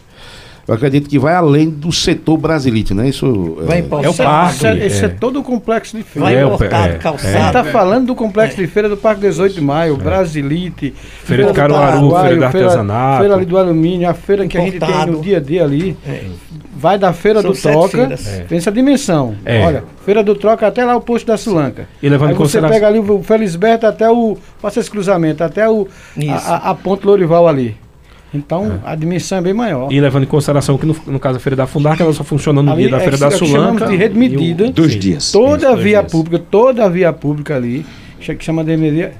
Eu 0.66 0.74
acredito 0.74 1.10
que 1.10 1.18
vai 1.18 1.34
além 1.34 1.68
do 1.68 1.92
setor 1.92 2.38
brasilite, 2.38 2.94
né? 2.94 3.08
Isso 3.08 3.58
Vai 3.66 3.78
é, 3.78 3.80
importar. 3.80 4.06
é 4.06 4.08
o 4.10 4.14
parque. 4.14 4.54
Isso 4.56 4.66
é, 4.66 4.86
esse 4.86 5.02
é 5.02 5.06
é. 5.06 5.08
todo 5.08 5.40
o 5.40 5.42
complexo 5.42 5.94
de 5.96 6.02
feira. 6.02 6.26
Vai 6.26 6.36
É, 6.36 6.42
importado, 6.46 6.88
é, 6.92 6.94
A 6.94 6.98
calçado. 6.98 7.32
gente 7.32 7.46
está 7.46 7.64
falando 7.64 8.06
do 8.06 8.14
complexo 8.14 8.56
de 8.56 8.66
feira 8.66 8.88
do 8.88 8.96
Parque 8.96 9.20
18 9.20 9.54
de 9.56 9.60
Maio, 9.60 9.96
Brasilite, 9.96 10.94
Feira 11.24 11.42
de 11.44 11.48
do 11.50 11.54
Caruaru, 11.54 12.10
feira 12.18 12.36
de 12.38 12.44
artesanato. 12.44 13.18
Feira 13.20 13.34
ali 13.34 13.44
do 13.44 13.58
alumínio, 13.58 14.08
a 14.08 14.14
feira 14.14 14.46
que 14.48 14.56
a 14.56 14.60
gente 14.62 14.78
tem 14.78 14.88
Importado. 14.88 15.12
no 15.12 15.20
dia 15.20 15.36
a 15.36 15.40
dia 15.40 15.64
ali. 15.64 15.96
É. 16.06 16.24
Vai 16.76 16.98
da 16.98 17.12
feira 17.12 17.40
São 17.40 17.52
do 17.52 17.56
Troca. 17.58 18.02
É. 18.26 18.40
tem 18.48 18.58
essa 18.58 18.72
dimensão. 18.72 19.34
É. 19.44 19.64
Olha, 19.64 19.84
feira 20.04 20.22
do 20.24 20.34
Troca 20.34 20.66
até 20.66 20.84
lá 20.84 20.96
o 20.96 21.00
posto 21.00 21.26
da 21.26 21.36
Sulanca. 21.36 21.86
E 22.02 22.08
levando 22.08 22.30
Aí 22.30 22.34
você 22.34 22.38
consideração- 22.42 22.74
pega 22.74 22.86
ali 22.88 22.98
o 22.98 23.22
Felisberto 23.22 23.86
até 23.86 24.10
o. 24.10 24.36
Passa 24.60 24.80
esse 24.80 24.90
cruzamento, 24.90 25.44
até 25.44 25.68
o, 25.68 25.86
Isso. 26.16 26.30
a, 26.50 26.70
a 26.70 26.74
Ponte 26.74 27.06
Lourival 27.06 27.46
ali. 27.46 27.76
Então 28.34 28.80
a 28.84 28.94
dimensão 28.94 29.38
é 29.38 29.40
bem 29.40 29.54
maior. 29.54 29.92
E 29.92 30.00
levando 30.00 30.24
em 30.24 30.26
consideração 30.26 30.76
que 30.76 30.84
no, 30.86 30.96
no 31.06 31.20
caso 31.20 31.34
da 31.34 31.40
Feira 31.40 31.56
da 31.56 31.66
Fundarca 31.66 32.02
ela 32.02 32.12
só 32.12 32.24
funciona 32.24 32.60
no 32.62 32.72
Ali 32.72 32.82
dia 32.82 32.90
da 32.90 32.96
é 32.96 33.00
Feira 33.00 33.16
da 33.18 33.30
Sulanca. 33.30 33.56
chamamos 33.58 33.88
de 33.88 33.96
rede 33.96 34.14
e 34.14 34.16
o- 34.16 34.20
medida. 34.20 34.70
Dois 34.72 34.92
Sim. 34.92 34.98
dias. 34.98 35.30
Toda 35.32 35.56
Isso, 35.58 35.66
a 35.68 35.74
via 35.76 36.00
dias. 36.00 36.12
pública, 36.12 36.44
toda 36.50 36.84
a 36.84 36.88
via 36.88 37.12
pública 37.12 37.54
ali, 37.56 37.86
que 38.18 38.44
chama 38.44 38.64
de 38.64 38.72
emergência, 38.72 39.12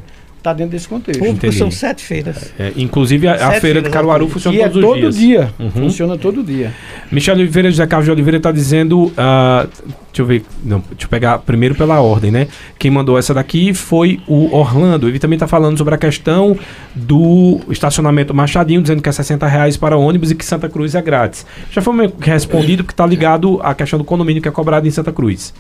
está 0.45 0.53
dentro 0.53 0.73
desse 0.73 0.87
contexto. 0.87 1.19
Público 1.19 1.39
Entendi. 1.39 1.57
são 1.57 1.71
sete 1.71 2.05
feiras. 2.05 2.53
É, 2.59 2.73
inclusive 2.77 3.27
a, 3.27 3.49
a 3.49 3.53
feira 3.53 3.81
de 3.81 3.89
Caruaru 3.89 4.29
funciona 4.29 4.57
E 4.57 4.61
é 4.61 4.69
todos 4.69 4.77
os 4.77 4.83
todo 4.85 5.01
dias. 5.01 5.17
dia. 5.17 5.55
Uhum. 5.59 5.71
Funciona 5.71 6.19
todo 6.19 6.43
dia. 6.45 6.73
Michel 7.11 7.35
Oliveira, 7.35 7.71
José 7.71 7.87
Carlos 7.87 8.05
de 8.05 8.11
Oliveira 8.11 8.37
está 8.37 8.53
dizendo. 8.53 9.11
ah, 9.17 9.67
deixa 10.13 10.21
eu 10.23 10.27
ver. 10.27 10.45
Não, 10.63 10.81
deixa 10.91 11.07
eu 11.07 11.09
pegar 11.09 11.39
primeiro 11.39 11.75
pela 11.75 12.01
ordem, 12.01 12.31
né? 12.31 12.47
Quem 12.79 12.91
mandou 12.91 13.19
essa 13.19 13.33
daqui 13.33 13.73
foi 13.73 14.21
o 14.29 14.55
Orlando. 14.55 15.09
Ele 15.09 15.19
também 15.19 15.37
está 15.37 15.47
falando 15.47 15.79
sobre 15.79 15.95
a 15.95 15.99
questão 15.99 16.57
do 16.95 17.61
estacionamento 17.71 18.35
Machadinho, 18.35 18.83
dizendo 18.83 19.01
que 19.03 19.09
é 19.09 19.13
60 19.13 19.47
reais 19.47 19.79
para 19.79 19.97
ônibus 19.97 20.31
e 20.31 20.35
que 20.35 20.45
Santa 20.45 20.69
Cruz 20.69 20.95
é 20.95 21.01
grátis. 21.01 21.47
Já 21.71 21.81
foi 21.81 22.13
respondido 22.21 22.85
que 22.85 22.93
está 22.93 23.07
ligado 23.07 23.61
à 23.63 23.75
questão 23.75 23.99
do 23.99 24.05
condomínio 24.05 24.43
que 24.43 24.49
é 24.49 24.53
cobrado 24.53 24.87
em 24.87 24.91
Santa 24.91 25.11
Cruz. 25.11 25.55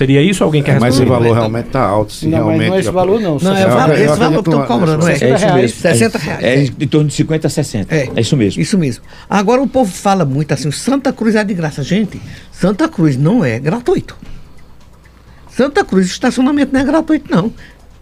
Seria 0.00 0.22
isso? 0.22 0.42
Alguém 0.42 0.62
quer 0.62 0.80
Mas 0.80 0.94
esse 0.94 1.04
valor 1.04 1.34
realmente 1.34 1.66
está 1.66 1.82
alto. 1.82 2.10
Se 2.10 2.26
não, 2.26 2.38
mas 2.38 2.46
realmente 2.46 2.68
não 2.70 2.74
é 2.74 2.80
esse 2.80 2.90
valor, 2.90 3.20
não. 3.20 3.38
Não, 3.38 3.54
é 3.54 3.66
o 3.66 3.70
valor, 3.70 3.94
esse 3.98 4.18
valor 4.18 4.42
que 4.42 4.48
estão 4.48 4.66
cobrando, 4.66 5.06
é? 5.06 5.12
É 5.12 5.14
isso 5.14 5.24
reais. 5.26 5.54
mesmo. 5.54 5.76
60 5.78 6.16
É, 6.16 6.20
reais. 6.22 6.42
É 6.42 6.84
em 6.84 6.88
torno 6.88 7.08
de 7.08 7.14
50 7.14 7.46
a 7.46 7.50
60. 7.50 7.94
É. 7.94 8.08
É, 8.16 8.20
isso 8.22 8.34
mesmo. 8.34 8.62
Isso 8.62 8.78
mesmo. 8.78 9.04
Agora 9.28 9.60
o 9.60 9.68
povo 9.68 9.92
fala 9.92 10.24
muito 10.24 10.54
assim, 10.54 10.70
Santa 10.70 11.12
Cruz 11.12 11.34
é 11.34 11.44
de 11.44 11.52
graça. 11.52 11.82
Gente, 11.82 12.18
Santa 12.50 12.88
Cruz 12.88 13.18
não 13.18 13.44
é 13.44 13.58
gratuito. 13.58 14.16
Santa 15.50 15.84
Cruz, 15.84 16.06
estacionamento 16.06 16.72
não 16.72 16.80
é 16.80 16.84
gratuito, 16.84 17.30
não. 17.30 17.52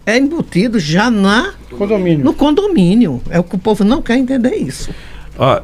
É 0.06 0.16
embutido 0.16 0.78
já 0.78 1.10
na, 1.10 1.52
Condomínio. 1.76 2.24
no 2.24 2.32
condomínio. 2.32 3.20
É 3.28 3.40
o 3.40 3.42
que 3.42 3.56
o 3.56 3.58
povo 3.58 3.82
não 3.82 4.00
quer 4.00 4.16
entender 4.18 4.54
isso. 4.54 4.88
Ó, 5.38 5.60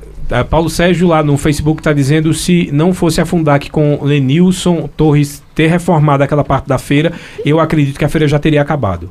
Paulo 0.49 0.71
Sérgio 0.71 1.09
lá 1.09 1.23
no 1.23 1.37
Facebook 1.37 1.81
está 1.81 1.93
dizendo 1.93 2.33
se 2.33 2.71
não 2.73 2.95
fosse 2.95 3.21
a 3.21 3.27
Fundac 3.27 3.71
com 3.71 4.03
Lenilson 4.03 4.89
Torres 4.97 5.43
ter 5.55 5.67
reformado 5.67 6.23
aquela 6.23 6.45
parte 6.45 6.67
da 6.67 6.79
feira, 6.79 7.13
eu 7.45 7.61
acredito 7.61 7.99
que 7.99 8.05
a 8.05 8.09
feira 8.09 8.27
já 8.27 8.39
teria 8.39 8.63
acabado. 8.63 9.11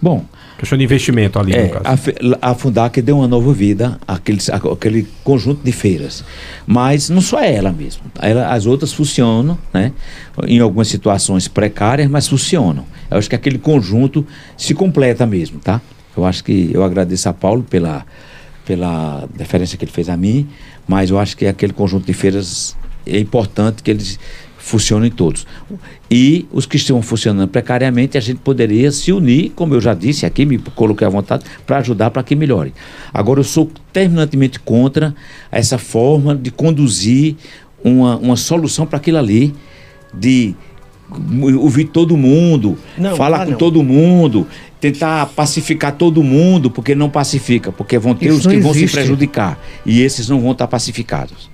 Bom, 0.00 0.24
Questão 0.56 0.78
de 0.78 0.84
investimento 0.84 1.38
ali, 1.38 1.50
no 1.50 1.58
É, 1.58 1.68
caso. 1.68 2.10
a, 2.40 2.50
a 2.50 2.54
Fundac 2.54 3.02
deu 3.02 3.18
uma 3.18 3.26
nova 3.28 3.52
vida 3.52 3.98
àquele, 4.06 4.38
àquele 4.72 5.06
conjunto 5.24 5.62
de 5.64 5.72
feiras. 5.72 6.24
Mas 6.64 7.10
não 7.10 7.20
só 7.20 7.42
ela 7.42 7.72
mesmo. 7.72 8.04
Ela, 8.20 8.52
as 8.52 8.64
outras 8.64 8.92
funcionam, 8.92 9.58
né? 9.72 9.92
Em 10.46 10.60
algumas 10.60 10.86
situações 10.88 11.48
precárias, 11.48 12.08
mas 12.08 12.28
funcionam. 12.28 12.84
Eu 13.10 13.18
acho 13.18 13.28
que 13.28 13.34
aquele 13.34 13.58
conjunto 13.58 14.24
se 14.56 14.74
completa 14.74 15.26
mesmo, 15.26 15.58
tá? 15.58 15.80
Eu 16.16 16.24
acho 16.24 16.44
que 16.44 16.70
eu 16.72 16.84
agradeço 16.84 17.28
a 17.28 17.32
Paulo 17.32 17.64
pela, 17.68 18.06
pela 18.64 19.28
deferência 19.34 19.76
que 19.76 19.84
ele 19.84 19.92
fez 19.92 20.08
a 20.08 20.16
mim, 20.16 20.48
mas 20.86 21.10
eu 21.10 21.18
acho 21.18 21.36
que 21.36 21.46
aquele 21.46 21.72
conjunto 21.72 22.06
de 22.06 22.12
feiras 22.12 22.76
é 23.06 23.18
importante 23.18 23.82
que 23.82 23.90
eles 23.90 24.18
funcionem 24.64 25.10
todos. 25.10 25.46
E 26.10 26.46
os 26.50 26.64
que 26.64 26.76
estão 26.76 27.02
funcionando 27.02 27.48
precariamente, 27.48 28.16
a 28.16 28.20
gente 28.20 28.38
poderia 28.38 28.90
se 28.90 29.12
unir, 29.12 29.52
como 29.54 29.74
eu 29.74 29.80
já 29.80 29.92
disse 29.92 30.24
aqui, 30.24 30.46
me 30.46 30.58
coloquei 30.58 31.06
à 31.06 31.10
vontade, 31.10 31.44
para 31.66 31.78
ajudar 31.78 32.10
para 32.10 32.22
que 32.22 32.34
melhore. 32.34 32.72
Agora, 33.12 33.40
eu 33.40 33.44
sou 33.44 33.70
terminantemente 33.92 34.58
contra 34.58 35.14
essa 35.52 35.76
forma 35.76 36.34
de 36.34 36.50
conduzir 36.50 37.36
uma, 37.84 38.16
uma 38.16 38.36
solução 38.36 38.86
para 38.86 38.96
aquilo 38.96 39.18
ali, 39.18 39.54
de 40.14 40.54
ouvir 41.58 41.84
todo 41.84 42.16
mundo, 42.16 42.78
Não, 42.96 43.14
falar 43.16 43.42
ah, 43.42 43.44
com 43.44 43.50
não. 43.52 43.58
todo 43.58 43.82
mundo, 43.82 44.46
tentar 44.84 45.26
pacificar 45.34 45.92
todo 45.92 46.22
mundo, 46.22 46.70
porque 46.70 46.94
não 46.94 47.08
pacifica, 47.08 47.72
porque 47.72 47.98
vão 47.98 48.14
ter 48.14 48.26
Isso 48.26 48.40
os 48.40 48.46
que 48.46 48.58
vão 48.58 48.74
se 48.74 48.86
prejudicar. 48.86 49.58
E 49.86 50.02
esses 50.02 50.28
não 50.28 50.42
vão 50.42 50.52
estar 50.52 50.66
pacificados. 50.66 51.48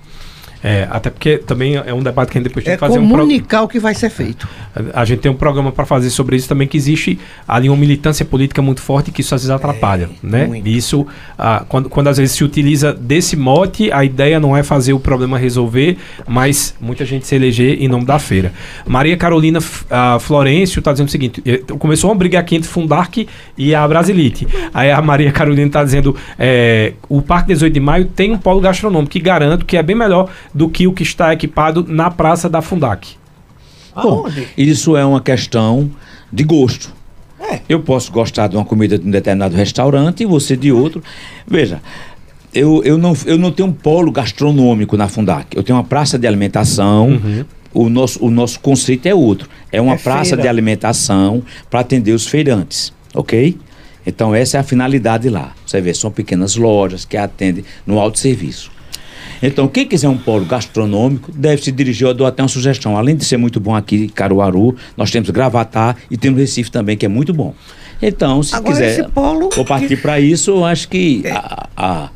É, 0.63 0.87
até 0.91 1.09
porque 1.09 1.37
também 1.37 1.75
é 1.75 1.93
um 1.93 2.03
debate 2.03 2.31
que 2.31 2.37
a 2.37 2.39
gente 2.41 2.49
depois 2.49 2.63
tem 2.63 2.73
É 2.73 2.77
que 2.77 2.79
fazer 2.79 2.99
um 2.99 3.07
pro- 3.07 3.17
comunicar 3.19 3.63
o 3.63 3.67
que 3.67 3.79
vai 3.79 3.95
ser 3.95 4.09
feito. 4.09 4.47
A 4.93 5.03
gente 5.05 5.19
tem 5.19 5.31
um 5.31 5.35
programa 5.35 5.71
para 5.71 5.85
fazer 5.85 6.09
sobre 6.09 6.35
isso 6.35 6.47
também, 6.47 6.67
que 6.67 6.77
existe 6.77 7.19
ali 7.47 7.67
uma 7.69 7.77
militância 7.77 8.23
política 8.23 8.61
muito 8.61 8.81
forte 8.81 9.11
que 9.11 9.21
isso 9.21 9.33
às 9.33 9.41
vezes 9.41 9.49
atrapalha, 9.49 10.09
né? 10.21 10.45
muito. 10.45 10.67
E 10.67 10.77
isso, 10.77 11.05
ah, 11.37 11.65
quando, 11.67 11.89
quando 11.89 12.07
às 12.07 12.17
vezes 12.17 12.35
se 12.35 12.43
utiliza 12.43 12.93
desse 12.93 13.35
mote, 13.35 13.91
a 13.91 14.05
ideia 14.05 14.39
não 14.39 14.55
é 14.55 14.63
fazer 14.63 14.93
o 14.93 14.99
problema 14.99 15.37
resolver, 15.37 15.97
mas 16.27 16.75
muita 16.79 17.05
gente 17.05 17.25
se 17.25 17.35
eleger 17.35 17.81
em 17.81 17.87
nome 17.87 18.05
da 18.05 18.19
feira. 18.19 18.53
Maria 18.85 19.17
Carolina 19.17 19.59
ah, 19.89 20.17
Florencio 20.19 20.79
está 20.79 20.91
dizendo 20.91 21.07
o 21.07 21.11
seguinte, 21.11 21.41
eh, 21.45 21.61
começou 21.79 22.09
uma 22.09 22.15
briga 22.15 22.39
aqui 22.39 22.55
entre 22.55 22.69
Fundark 22.69 23.27
e 23.57 23.73
a 23.73 23.87
Brasilite. 23.87 24.47
Aí 24.73 24.91
a 24.91 25.01
Maria 25.01 25.31
Carolina 25.31 25.67
está 25.67 25.83
dizendo, 25.83 26.15
eh, 26.37 26.93
o 27.09 27.21
Parque 27.21 27.47
18 27.47 27.73
de 27.73 27.79
Maio 27.79 28.05
tem 28.05 28.31
um 28.31 28.37
polo 28.37 28.61
gastronômico, 28.61 29.11
que 29.11 29.19
garanto 29.19 29.65
que 29.65 29.75
é 29.75 29.83
bem 29.83 29.95
melhor 29.95 30.29
do 30.53 30.69
que 30.69 30.87
o 30.87 30.93
que 30.93 31.03
está 31.03 31.33
equipado 31.33 31.85
na 31.87 32.09
praça 32.11 32.49
da 32.49 32.61
Fundac. 32.61 33.15
Bom, 33.95 34.23
Aonde? 34.25 34.47
isso 34.57 34.95
é 34.95 35.05
uma 35.05 35.21
questão 35.21 35.89
de 36.31 36.43
gosto. 36.43 36.93
É. 37.39 37.59
Eu 37.67 37.81
posso 37.81 38.11
gostar 38.11 38.47
de 38.47 38.55
uma 38.55 38.63
comida 38.65 38.97
de 38.97 39.05
um 39.07 39.11
determinado 39.11 39.55
restaurante 39.55 40.21
e 40.23 40.25
você 40.25 40.55
de 40.55 40.71
outro. 40.71 41.03
Veja, 41.47 41.81
eu, 42.53 42.81
eu, 42.83 42.97
não, 42.97 43.13
eu 43.25 43.37
não 43.37 43.51
tenho 43.51 43.67
um 43.69 43.73
polo 43.73 44.11
gastronômico 44.11 44.95
na 44.95 45.07
Fundac. 45.07 45.47
Eu 45.55 45.63
tenho 45.63 45.77
uma 45.77 45.83
praça 45.83 46.17
de 46.19 46.27
alimentação. 46.27 47.19
O, 47.73 47.89
nosso, 47.89 48.23
o 48.23 48.29
nosso 48.29 48.59
conceito 48.59 49.05
é 49.07 49.15
outro. 49.15 49.49
É 49.71 49.81
uma 49.81 49.95
É 49.95 49.97
praça 49.97 50.29
feira. 50.31 50.41
de 50.43 50.47
alimentação 50.47 51.41
para 51.69 51.79
atender 51.79 52.11
os 52.13 52.27
feirantes. 52.27 52.93
Ok? 53.13 53.57
Então, 54.05 54.33
essa 54.33 54.57
é 54.57 54.59
a 54.59 54.63
finalidade 54.63 55.29
lá. 55.29 55.53
Você 55.65 55.79
vê, 55.81 55.93
são 55.93 56.11
pequenas 56.11 56.55
lojas 56.55 57.05
que 57.05 57.15
atendem 57.17 57.63
no 57.85 57.99
autosserviço. 57.99 58.71
Então, 59.43 59.67
quem 59.67 59.85
quiser 59.87 60.07
um 60.07 60.17
polo 60.17 60.45
gastronômico, 60.45 61.31
deve 61.31 61.63
se 61.63 61.71
dirigir, 61.71 62.07
eu 62.07 62.13
dou 62.13 62.27
até 62.27 62.43
uma 62.43 62.49
sugestão. 62.49 62.95
Além 62.95 63.15
de 63.15 63.25
ser 63.25 63.37
muito 63.37 63.59
bom 63.59 63.75
aqui 63.75 63.95
em 64.05 64.07
Caruaru, 64.09 64.75
nós 64.95 65.09
temos 65.09 65.29
Gravatar 65.31 65.95
e 66.09 66.17
temos 66.17 66.39
Recife 66.39 66.69
também, 66.69 66.95
que 66.95 67.05
é 67.05 67.09
muito 67.09 67.33
bom. 67.33 67.53
Então, 68.01 68.41
se 68.43 68.55
Agora, 68.55 68.73
quiser 68.75 68.99
esse 68.99 69.09
polo 69.09 69.49
vou 69.55 69.65
partir 69.65 69.87
que- 69.89 69.97
para 69.97 70.19
isso, 70.19 70.51
eu 70.51 70.65
acho 70.65 70.87
que 70.89 71.23
a, 71.27 71.67
a, 71.77 72.09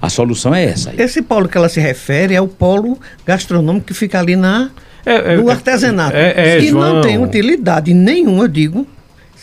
a 0.00 0.08
solução 0.08 0.54
é 0.54 0.64
essa. 0.64 0.90
aí. 0.90 0.96
Esse 1.00 1.22
polo 1.22 1.48
que 1.48 1.56
ela 1.56 1.68
se 1.68 1.80
refere 1.80 2.34
é 2.34 2.40
o 2.40 2.48
polo 2.48 2.98
gastronômico 3.26 3.86
que 3.86 3.94
fica 3.94 4.18
ali 4.18 4.36
na, 4.36 4.70
É, 5.04 5.34
é, 5.34 5.36
no 5.36 5.48
é- 5.48 5.52
artesanato. 5.52 6.16
é- 6.16 6.56
é, 6.56 6.60
que 6.60 6.68
João. 6.68 6.94
não 6.96 7.00
tem 7.02 7.22
utilidade 7.22 7.92
nenhuma, 7.94 8.44
eu 8.44 8.48
digo. 8.48 8.86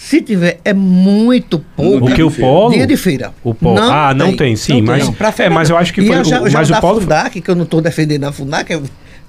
Se 0.01 0.21
tiver, 0.21 0.59
é 0.63 0.73
muito 0.73 1.59
pouco. 1.75 2.05
O 2.09 2.15
que 2.15 2.23
o 2.23 2.31
polo? 2.31 2.73
Dia 2.73 2.87
de 2.87 2.95
feira. 2.95 3.33
O 3.43 3.53
polo. 3.53 3.77
ah, 3.81 4.13
não 4.13 4.33
tem, 4.35 4.55
sim, 4.55 4.81
mas 4.81 5.05
Não, 5.05 5.13
pra 5.13 5.27
é, 5.27 5.31
feira 5.33 5.53
mas 5.53 5.69
eu 5.69 5.73
não. 5.75 5.81
acho 5.81 5.93
que 5.93 5.99
E 6.01 6.07
foi 6.07 6.23
já, 6.23 6.41
o, 6.41 6.49
já 6.49 6.57
mas 6.59 6.69
o 6.71 6.79
polo 6.79 7.01
Fundac, 7.01 7.41
que 7.41 7.51
eu 7.51 7.55
não 7.55 7.63
estou 7.65 7.81
defendendo 7.81 8.23
a 8.23 8.31
Fundac, 8.31 8.71
eu- 8.71 8.81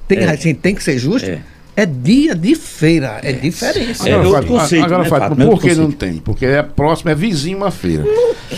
tem, 0.07 0.18
É. 0.18 0.31
assim, 0.31 0.55
tem 0.55 0.73
que 0.75 0.83
ser 0.83 0.97
justo. 0.97 1.29
É. 1.29 1.41
É, 1.77 1.87
dia 1.87 2.35
de 2.35 2.55
feira, 2.55 3.21
é, 3.23 3.33
diferença. 3.33 4.09
É 4.09 4.12
Agora, 4.14 4.31
Fábio, 4.43 4.49
conceito, 4.49 4.85
agora, 4.85 5.03
né, 5.05 5.09
Fábio, 5.09 5.29
Fábio? 5.29 5.49
por 5.51 5.61
que 5.62 5.75
não 5.75 5.91
tem? 5.91 6.14
Porque 6.14 6.45
é 6.45 6.62
próximo, 6.62 7.11
é 7.11 7.14
vizinho 7.14 7.57
uma 7.59 7.71
feira. 7.71 8.05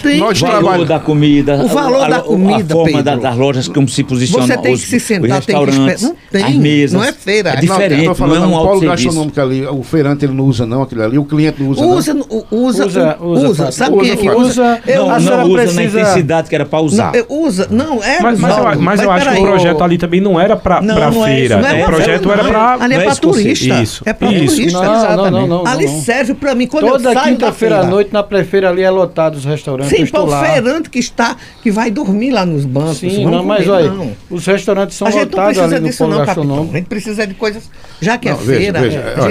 Tem 0.02 0.18
Nós 0.18 0.40
O 0.40 0.46
valor 0.46 0.60
trabalha- 0.60 0.84
da 0.86 0.98
comida, 0.98 1.54
O 1.62 1.68
valor 1.68 2.04
a, 2.04 2.08
da 2.08 2.20
comida, 2.20 2.74
a 2.74 2.76
forma 2.76 3.02
da- 3.02 3.16
das 3.16 3.36
lojas 3.36 3.68
como 3.68 3.86
se 3.86 4.02
posicionam 4.02 4.46
Você 4.46 4.56
tem 4.56 4.72
os, 4.72 4.80
que 4.80 4.86
se 4.88 4.98
sentar, 5.00 5.20
tem 5.42 5.54
que 5.56 5.62
restaurantes, 5.62 6.02
esper- 6.02 6.08
não 6.08 6.16
tem, 6.32 6.42
as 6.44 6.54
mesas. 6.54 6.92
não 7.00 7.04
é 7.06 7.12
feira. 7.12 7.50
É 7.50 7.54
Não, 7.56 7.60
diferente, 7.60 7.92
eu 7.92 7.98
não, 7.98 8.04
tô 8.06 8.14
falando, 8.14 8.44
é 8.44 8.46
um 8.46 8.50
polo 8.50 8.80
gastronômico 8.80 9.40
ali, 9.40 9.66
o 9.66 9.82
feirante 9.82 10.24
ele 10.24 10.32
não 10.34 10.44
usa 10.44 10.66
não 10.66 10.82
aquilo 10.82 11.02
ali, 11.02 11.18
o 11.18 11.24
cliente 11.24 11.62
não 11.62 11.70
usa, 11.70 11.84
Usa, 11.84 12.14
não. 12.14 12.26
usa, 12.50 12.86
Usa, 12.86 13.18
usa, 13.20 13.48
usa. 13.48 13.70
Sabe 13.72 13.98
quem 14.00 14.10
é 14.10 14.16
que 14.16 14.28
Usa, 14.30 14.36
usa? 14.38 14.48
usa. 14.62 14.80
Eu 14.86 15.00
Não, 15.02 15.08
não 15.08 15.16
usa 15.18 15.36
na 15.36 15.44
precisa- 15.54 15.82
intensidade 15.82 16.48
que 16.48 16.54
era 16.54 16.64
para 16.64 16.80
usar. 16.80 17.12
Não, 17.12 17.18
eu 17.20 17.26
usa. 17.28 17.68
Não, 17.70 18.02
é. 18.02 18.20
Mas, 18.20 18.38
mas, 18.40 18.98
eu, 19.00 19.04
eu 19.04 19.10
acho 19.10 19.30
que 19.30 19.38
o 19.38 19.42
projeto 19.42 19.84
ali 19.84 19.98
também 19.98 20.20
não 20.20 20.40
era 20.40 20.58
Não, 20.82 20.94
não 20.94 21.24
é 21.26 21.26
feira. 21.26 21.60
não 21.60 21.68
é 21.68 21.82
o 21.82 21.86
projeto 21.86 22.32
era 22.32 22.42
não. 22.42 23.01
É 23.03 23.07
é 23.07 23.14
conceito. 23.16 23.30
turista. 23.59 23.82
Isso, 23.82 24.03
É 24.07 24.12
pra 24.12 24.32
isso. 24.32 24.57
turista. 24.57 24.78
Não, 24.80 24.84
não, 24.84 24.94
Exatamente. 24.96 25.30
não, 25.32 25.40
não, 25.46 25.64
não, 25.64 25.66
Ali 25.66 25.86
não. 25.86 26.00
serve 26.03 26.34
pra 26.34 26.55
mim. 26.55 26.66
Quando 26.66 26.86
Toda 26.88 27.11
eu 27.11 27.14
saio 27.14 27.28
quinta-feira 27.34 27.80
à 27.80 27.84
noite 27.86 28.12
na 28.12 28.22
prefeira 28.22 28.68
ali 28.70 28.82
é 28.82 28.90
lotado 28.90 29.34
os 29.36 29.44
restaurantes. 29.44 29.96
Sim, 29.96 30.07
para 30.07 30.22
o 30.22 30.40
feirante 30.40 30.90
que 30.90 30.98
está, 30.98 31.36
que 31.62 31.70
vai 31.70 31.90
dormir 31.90 32.30
lá 32.30 32.44
nos 32.46 32.64
bancos. 32.64 32.98
Sim, 32.98 33.24
vamos 33.24 33.30
não, 33.32 33.44
mas 33.44 33.64
comer, 33.64 33.76
olha, 33.76 33.90
não. 33.90 34.12
os 34.30 34.46
restaurantes 34.46 34.96
são 34.96 35.07
A 35.09 35.11
gente 35.11 35.20
não 35.20 35.28
lotados 35.30 35.53
precisa 35.59 35.74
ali 35.76 35.82
no 35.82 35.88
disso 35.88 35.98
polo 35.98 36.11
não, 36.11 36.18
capitão. 36.18 36.42
gastronômico. 36.44 36.74
A 36.74 36.78
gente 36.78 36.86
precisa 36.88 37.26
de 37.26 37.34
coisas, 37.34 37.70
já 38.00 38.18
que 38.18 38.28
Não, 38.30 38.36
é 38.36 38.38
veja, 38.38 38.61
feira, 38.61 38.80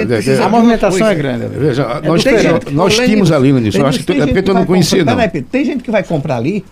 veja, 0.06 0.44
a 0.44 0.48
movimentação 0.48 1.06
é 1.06 1.14
grande 1.14 1.44
ali. 1.46 1.56
Veja, 1.58 2.00
nós, 2.04 2.22
gente- 2.22 2.70
nós 2.72 2.98
Ô, 2.98 3.02
tínhamos 3.04 3.32
ali, 3.32 3.52
Lenilson, 3.52 3.78
eu 3.78 3.86
acho 3.86 4.04
que, 4.04 4.12
é 4.12 4.26
porque 4.26 4.42
tu 4.42 4.54
não 4.54 4.64
conhecia 4.66 5.04
não. 5.04 5.16
Tem 5.50 5.64
gente 5.64 5.82
que 5.82 5.90
vai 5.90 6.02
comprar 6.02 6.36
ali 6.36 6.64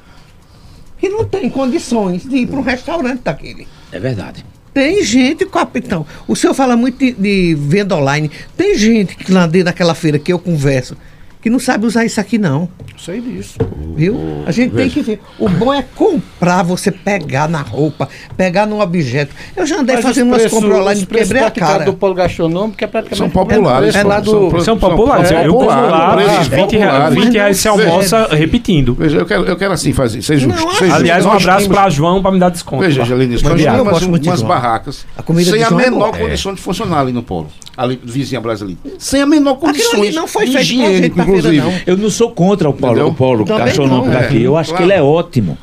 que 0.99 1.09
não 1.09 1.25
tem 1.25 1.49
condições 1.49 2.23
de 2.29 2.37
ir 2.37 2.47
para 2.47 2.59
um 2.59 2.63
restaurante 2.63 3.21
daquele. 3.25 3.67
É 3.91 3.99
verdade. 3.99 4.45
Tem 4.73 5.03
gente, 5.03 5.45
capitão. 5.47 6.07
O 6.29 6.37
senhor 6.37 6.55
fala 6.55 6.77
muito 6.77 6.99
de, 6.99 7.13
de 7.13 7.55
venda 7.55 7.97
online. 7.97 8.31
Tem 8.57 8.77
gente 8.77 9.17
que 9.17 9.33
lá 9.33 9.47
dentro 9.47 9.67
daquela 9.67 9.95
feira 9.95 10.19
que 10.19 10.33
eu 10.33 10.39
converso 10.39 10.97
que 11.41 11.49
não 11.49 11.59
sabe 11.59 11.87
usar 11.87 12.05
isso 12.05 12.21
aqui, 12.21 12.37
não. 12.39 12.69
Sei 12.99 13.19
disso. 13.21 13.57
Viu? 13.97 14.43
A 14.47 14.53
gente 14.53 14.75
tem 14.75 14.91
que 14.91 15.01
ver. 15.01 15.21
O 15.39 15.49
bom 15.49 15.73
é 15.73 15.83
comprar, 15.83 16.63
você 16.63 16.91
pegar 16.93 17.49
na 17.49 17.63
roupa, 17.63 18.09
pegar 18.37 18.67
num 18.67 18.81
objeto. 18.81 19.35
Eu 19.57 19.65
já 19.65 19.79
andei 19.79 19.97
Mas 19.97 20.05
fazendo 20.05 20.29
umas 20.29 20.47
compras 20.47 20.73
online 20.73 20.97
os 20.99 21.03
e 21.03 21.07
preços 21.07 21.29
quebrei 21.29 21.43
a 21.43 21.51
cara. 21.51 21.85
do 21.85 21.95
polo 21.95 22.15
gastronômico 22.15 22.85
é 22.85 22.87
praticamente 22.87 23.17
São 23.17 23.31
populares. 23.31 23.95
É, 23.97 24.03
pô, 24.03 24.09
lá 24.09 24.21
do, 24.21 24.61
São 24.63 24.79
populares. 24.79 25.31
é 25.31 25.47
eu 25.47 25.55
como 25.55 25.67
popular, 25.67 25.91
lá, 25.91 26.15
preços 26.15 26.49
20 26.49 26.77
reais, 26.77 26.93
populares. 26.93 27.25
20 27.25 27.33
reais 27.33 27.57
você 27.57 27.71
Veja. 27.71 27.91
almoça 27.91 28.29
repetindo. 28.33 28.95
Veja, 28.95 29.19
eu 29.19 29.27
quero, 29.27 29.45
eu 29.45 29.57
quero 29.57 29.73
assim 29.73 29.93
fazer, 29.95 30.21
ser 30.21 30.39
justo. 30.39 30.61
Não, 30.61 30.73
ser 30.73 30.85
justo. 30.85 30.95
Aliás, 30.95 31.25
um 31.25 31.29
Nós 31.31 31.43
abraço 31.43 31.69
pra 31.71 31.89
João 31.89 32.21
pra 32.21 32.33
me 32.33 32.39
dar 32.39 32.51
desconto. 32.51 32.83
Veja, 32.83 33.01
lá. 33.01 33.09
Mas 33.09 33.43
nós 33.43 33.79
eu 33.79 33.85
gosto 33.85 34.07
umas, 34.07 34.21
de 34.21 34.29
umas 34.29 34.43
barracas 34.43 35.07
A 35.17 35.23
comida 35.23 35.51
sem 35.51 35.59
de 35.59 35.65
a 35.65 35.69
é 35.69 35.75
menor 35.75 36.17
condição 36.17 36.53
de 36.53 36.61
funcionar 36.61 37.01
ali 37.01 37.13
no 37.13 37.23
polo. 37.23 37.49
Ali, 37.77 37.99
vizinha 38.05 38.41
brasileira. 38.43 38.79
Sem 38.99 39.23
a 39.23 39.27
menor 39.27 39.59
Aquilo 39.63 40.03
ali 40.03 40.13
não 40.13 40.27
foi 40.27 40.47
feito 40.49 41.30
inclusive. 41.39 41.63
não. 41.65 41.73
Eu 41.87 41.97
não 41.97 42.11
sou 42.11 42.31
contra 42.31 42.69
o 42.69 42.73
Entendeu? 42.73 43.09
o 43.09 43.15
polo 43.15 43.45
Também 43.45 43.65
gastronômico 43.67 44.07
não. 44.09 44.21
daqui. 44.21 44.39
É, 44.43 44.47
Eu 44.47 44.57
acho 44.57 44.71
claro. 44.71 44.85
que 44.85 44.91
ele 44.93 44.99
é 44.99 45.03
ótimo. 45.03 45.59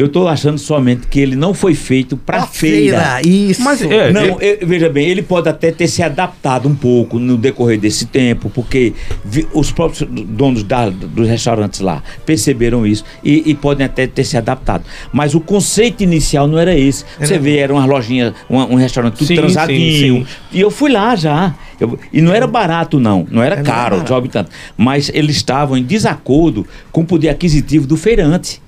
Eu 0.00 0.06
estou 0.06 0.26
achando 0.28 0.56
somente 0.56 1.06
que 1.08 1.20
ele 1.20 1.36
não 1.36 1.52
foi 1.52 1.74
feito 1.74 2.16
para 2.16 2.38
A 2.44 2.46
feira. 2.46 3.20
Isso. 3.22 3.60
Mas, 3.62 3.82
é, 3.82 4.10
Não, 4.10 4.40
eu- 4.40 4.66
veja 4.66 4.88
bem, 4.88 5.06
ele 5.06 5.20
pode 5.20 5.46
até 5.46 5.70
ter 5.70 5.88
se 5.88 6.02
adaptado 6.02 6.66
um 6.66 6.74
pouco 6.74 7.18
no 7.18 7.36
decorrer 7.36 7.78
desse 7.78 8.06
tempo, 8.06 8.48
porque 8.48 8.94
vi- 9.22 9.46
os 9.52 9.70
próprios 9.70 10.08
donos 10.10 10.62
da- 10.62 10.88
dos 10.88 11.28
restaurantes 11.28 11.80
lá 11.80 12.02
perceberam 12.24 12.86
isso 12.86 13.04
e, 13.22 13.42
e 13.50 13.54
podem 13.54 13.84
até 13.84 14.06
ter 14.06 14.24
se 14.24 14.38
adaptado. 14.38 14.84
Mas 15.12 15.34
o 15.34 15.40
conceito 15.40 16.02
inicial 16.02 16.48
não 16.48 16.58
era 16.58 16.74
esse. 16.74 17.04
Você 17.18 17.38
vê, 17.38 17.58
era 17.58 17.70
umas 17.74 17.86
lojinhas, 17.86 18.32
uma- 18.48 18.64
um, 18.66 18.76
restaurante 18.76 19.16
tudo 19.18 19.26
Sim, 19.26 19.34
transadinho. 19.36 20.20
sim, 20.20 20.24
sim. 20.24 20.26
E 20.50 20.60
eu 20.62 20.70
fui 20.70 20.90
lá 20.90 21.14
já. 21.14 21.54
Eu- 21.78 21.98
e 22.10 22.22
não 22.22 22.32
era 22.32 22.46
barato, 22.46 22.98
não. 22.98 23.26
Não 23.30 23.42
era 23.42 23.56
É, 23.56 23.58
não 23.58 23.64
caro, 23.64 23.80
era 23.80 23.90
barato. 23.96 24.08
job 24.08 24.28
tanto. 24.30 24.50
Mas 24.78 25.10
eles 25.12 25.36
estavam 25.36 25.76
em 25.76 25.82
desacordo 25.82 26.66
com 26.90 27.02
o 27.02 27.04
poder 27.04 27.28
aquisitivo 27.28 27.86
do 27.86 27.98
feirante. 27.98 28.62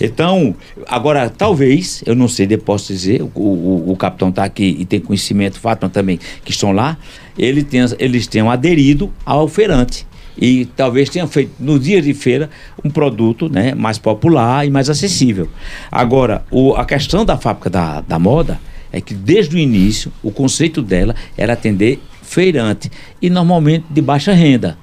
Então, 0.00 0.54
agora, 0.86 1.28
talvez, 1.28 2.02
eu 2.06 2.14
não 2.14 2.28
sei, 2.28 2.46
posso 2.56 2.92
dizer, 2.92 3.22
o, 3.22 3.30
o, 3.34 3.92
o 3.92 3.96
capitão 3.96 4.30
está 4.30 4.44
aqui 4.44 4.76
e 4.78 4.84
tem 4.84 5.00
conhecimento, 5.00 5.60
Fátima 5.60 5.90
também, 5.90 6.18
que 6.44 6.50
estão 6.50 6.72
lá, 6.72 6.96
ele 7.38 7.62
tenha, 7.62 7.86
eles 7.98 8.26
tenham 8.26 8.50
aderido 8.50 9.12
ao 9.24 9.46
feirante. 9.48 10.06
E 10.40 10.64
talvez 10.76 11.10
tenham 11.10 11.28
feito, 11.28 11.52
no 11.58 11.78
dia 11.78 12.00
de 12.00 12.14
feira, 12.14 12.48
um 12.82 12.88
produto 12.88 13.48
né, 13.48 13.74
mais 13.74 13.98
popular 13.98 14.66
e 14.66 14.70
mais 14.70 14.88
acessível. 14.88 15.48
Agora, 15.90 16.44
o, 16.50 16.74
a 16.74 16.84
questão 16.84 17.24
da 17.24 17.36
fábrica 17.36 17.68
da, 17.68 18.00
da 18.00 18.18
moda 18.18 18.58
é 18.90 19.00
que, 19.00 19.12
desde 19.12 19.56
o 19.56 19.58
início, 19.58 20.10
o 20.22 20.30
conceito 20.30 20.80
dela 20.80 21.14
era 21.36 21.52
atender 21.52 22.00
feirante 22.22 22.90
e, 23.20 23.28
normalmente, 23.28 23.84
de 23.90 24.00
baixa 24.00 24.32
renda. 24.32 24.78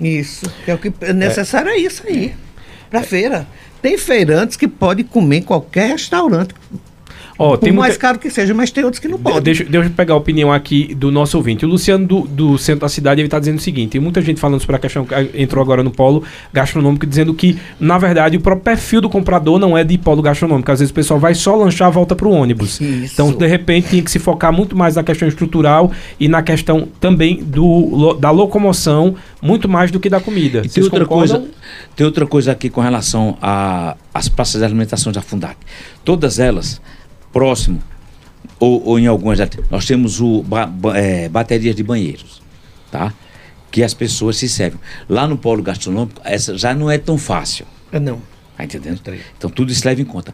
Isso. 0.00 0.50
É 0.66 0.74
o 0.74 0.78
que 0.78 0.92
é 1.00 1.12
necessário 1.12 1.70
é 1.70 1.78
isso 1.78 2.02
aí. 2.06 2.34
Pra 2.90 3.02
feira. 3.02 3.46
Tem 3.84 3.98
feirantes 3.98 4.56
que 4.56 4.66
podem 4.66 5.04
comer 5.04 5.36
em 5.36 5.42
qualquer 5.42 5.90
restaurante. 5.90 6.54
Ó, 7.38 7.50
por 7.50 7.58
tem 7.58 7.72
mais 7.72 7.94
muita... 7.94 8.00
caro 8.00 8.18
que 8.18 8.30
seja, 8.30 8.54
mas 8.54 8.70
tem 8.70 8.84
outros 8.84 9.00
que 9.00 9.08
não 9.08 9.16
De- 9.16 9.22
podem. 9.24 9.42
Deixa, 9.42 9.64
deixa 9.64 9.88
eu 9.88 9.92
pegar 9.92 10.14
a 10.14 10.16
opinião 10.16 10.52
aqui 10.52 10.94
do 10.94 11.10
nosso 11.10 11.36
ouvinte. 11.36 11.64
O 11.64 11.68
Luciano 11.68 12.06
do, 12.06 12.20
do 12.22 12.56
centro 12.58 12.82
da 12.82 12.88
cidade 12.88 13.20
ele 13.20 13.26
está 13.26 13.38
dizendo 13.40 13.58
o 13.58 13.60
seguinte: 13.60 13.90
tem 13.90 14.00
muita 14.00 14.22
gente 14.22 14.40
falando 14.40 14.60
sobre 14.60 14.76
a 14.76 14.78
questão 14.78 15.04
que 15.04 15.14
ah, 15.14 15.26
entrou 15.34 15.60
agora 15.62 15.82
no 15.82 15.90
polo 15.90 16.22
gastronômico, 16.52 17.04
dizendo 17.06 17.34
que, 17.34 17.58
na 17.80 17.98
verdade, 17.98 18.36
o 18.36 18.40
próprio 18.40 18.64
perfil 18.64 19.00
do 19.00 19.08
comprador 19.10 19.58
não 19.58 19.76
é 19.76 19.82
de 19.82 19.98
polo 19.98 20.22
gastronômico. 20.22 20.70
Às 20.70 20.78
vezes 20.78 20.90
o 20.92 20.94
pessoal 20.94 21.18
vai 21.18 21.34
só 21.34 21.56
lanchar, 21.56 21.90
volta 21.90 22.14
para 22.14 22.28
o 22.28 22.30
ônibus. 22.30 22.80
Isso. 22.80 23.14
Então, 23.14 23.32
de 23.32 23.46
repente, 23.46 23.88
tinha 23.88 24.02
que 24.02 24.10
se 24.10 24.18
focar 24.18 24.52
muito 24.52 24.76
mais 24.76 24.94
na 24.94 25.02
questão 25.02 25.26
estrutural 25.26 25.90
e 26.20 26.28
na 26.28 26.42
questão 26.42 26.88
também 27.00 27.42
do, 27.42 28.14
da 28.14 28.30
locomoção, 28.30 29.16
muito 29.42 29.68
mais 29.68 29.90
do 29.90 29.98
que 29.98 30.08
da 30.08 30.20
comida. 30.20 30.58
E 30.58 30.62
tem 30.62 30.70
Vocês 30.70 30.86
outra, 30.86 31.04
concordam? 31.04 31.40
coisa, 31.40 31.54
tem 31.96 32.06
outra 32.06 32.26
coisa 32.26 32.52
aqui 32.52 32.70
com 32.70 32.80
relação 32.80 33.36
às 34.12 34.28
praças 34.28 34.60
de 34.60 34.64
alimentação 34.64 35.12
da 35.12 35.20
Fundac. 35.20 35.56
Todas 36.04 36.38
elas, 36.38 36.80
próximo, 37.34 37.80
ou, 38.58 38.82
ou 38.86 38.98
em 38.98 39.06
algumas, 39.06 39.38
tem- 39.48 39.62
nós 39.70 39.84
temos 39.84 40.20
o 40.20 40.42
ba- 40.42 40.64
ba- 40.66 40.96
eh, 40.98 41.28
baterias 41.28 41.74
de 41.76 41.82
banheiros, 41.82 42.40
tá? 42.90 43.12
Que 43.70 43.82
as 43.82 43.92
pessoas 43.92 44.36
se 44.36 44.48
servem. 44.48 44.78
Lá 45.08 45.26
no 45.26 45.36
polo 45.36 45.62
gastronômico, 45.62 46.20
essa 46.24 46.56
já 46.56 46.72
não 46.72 46.90
é 46.90 46.96
tão 46.96 47.18
fácil. 47.18 47.66
Ah, 47.92 47.98
Não. 48.00 48.18
Tá 48.56 48.62
entendendo? 48.62 49.00
Então 49.36 49.50
tudo 49.50 49.72
isso 49.72 49.84
leva 49.84 50.00
em 50.00 50.04
conta. 50.04 50.32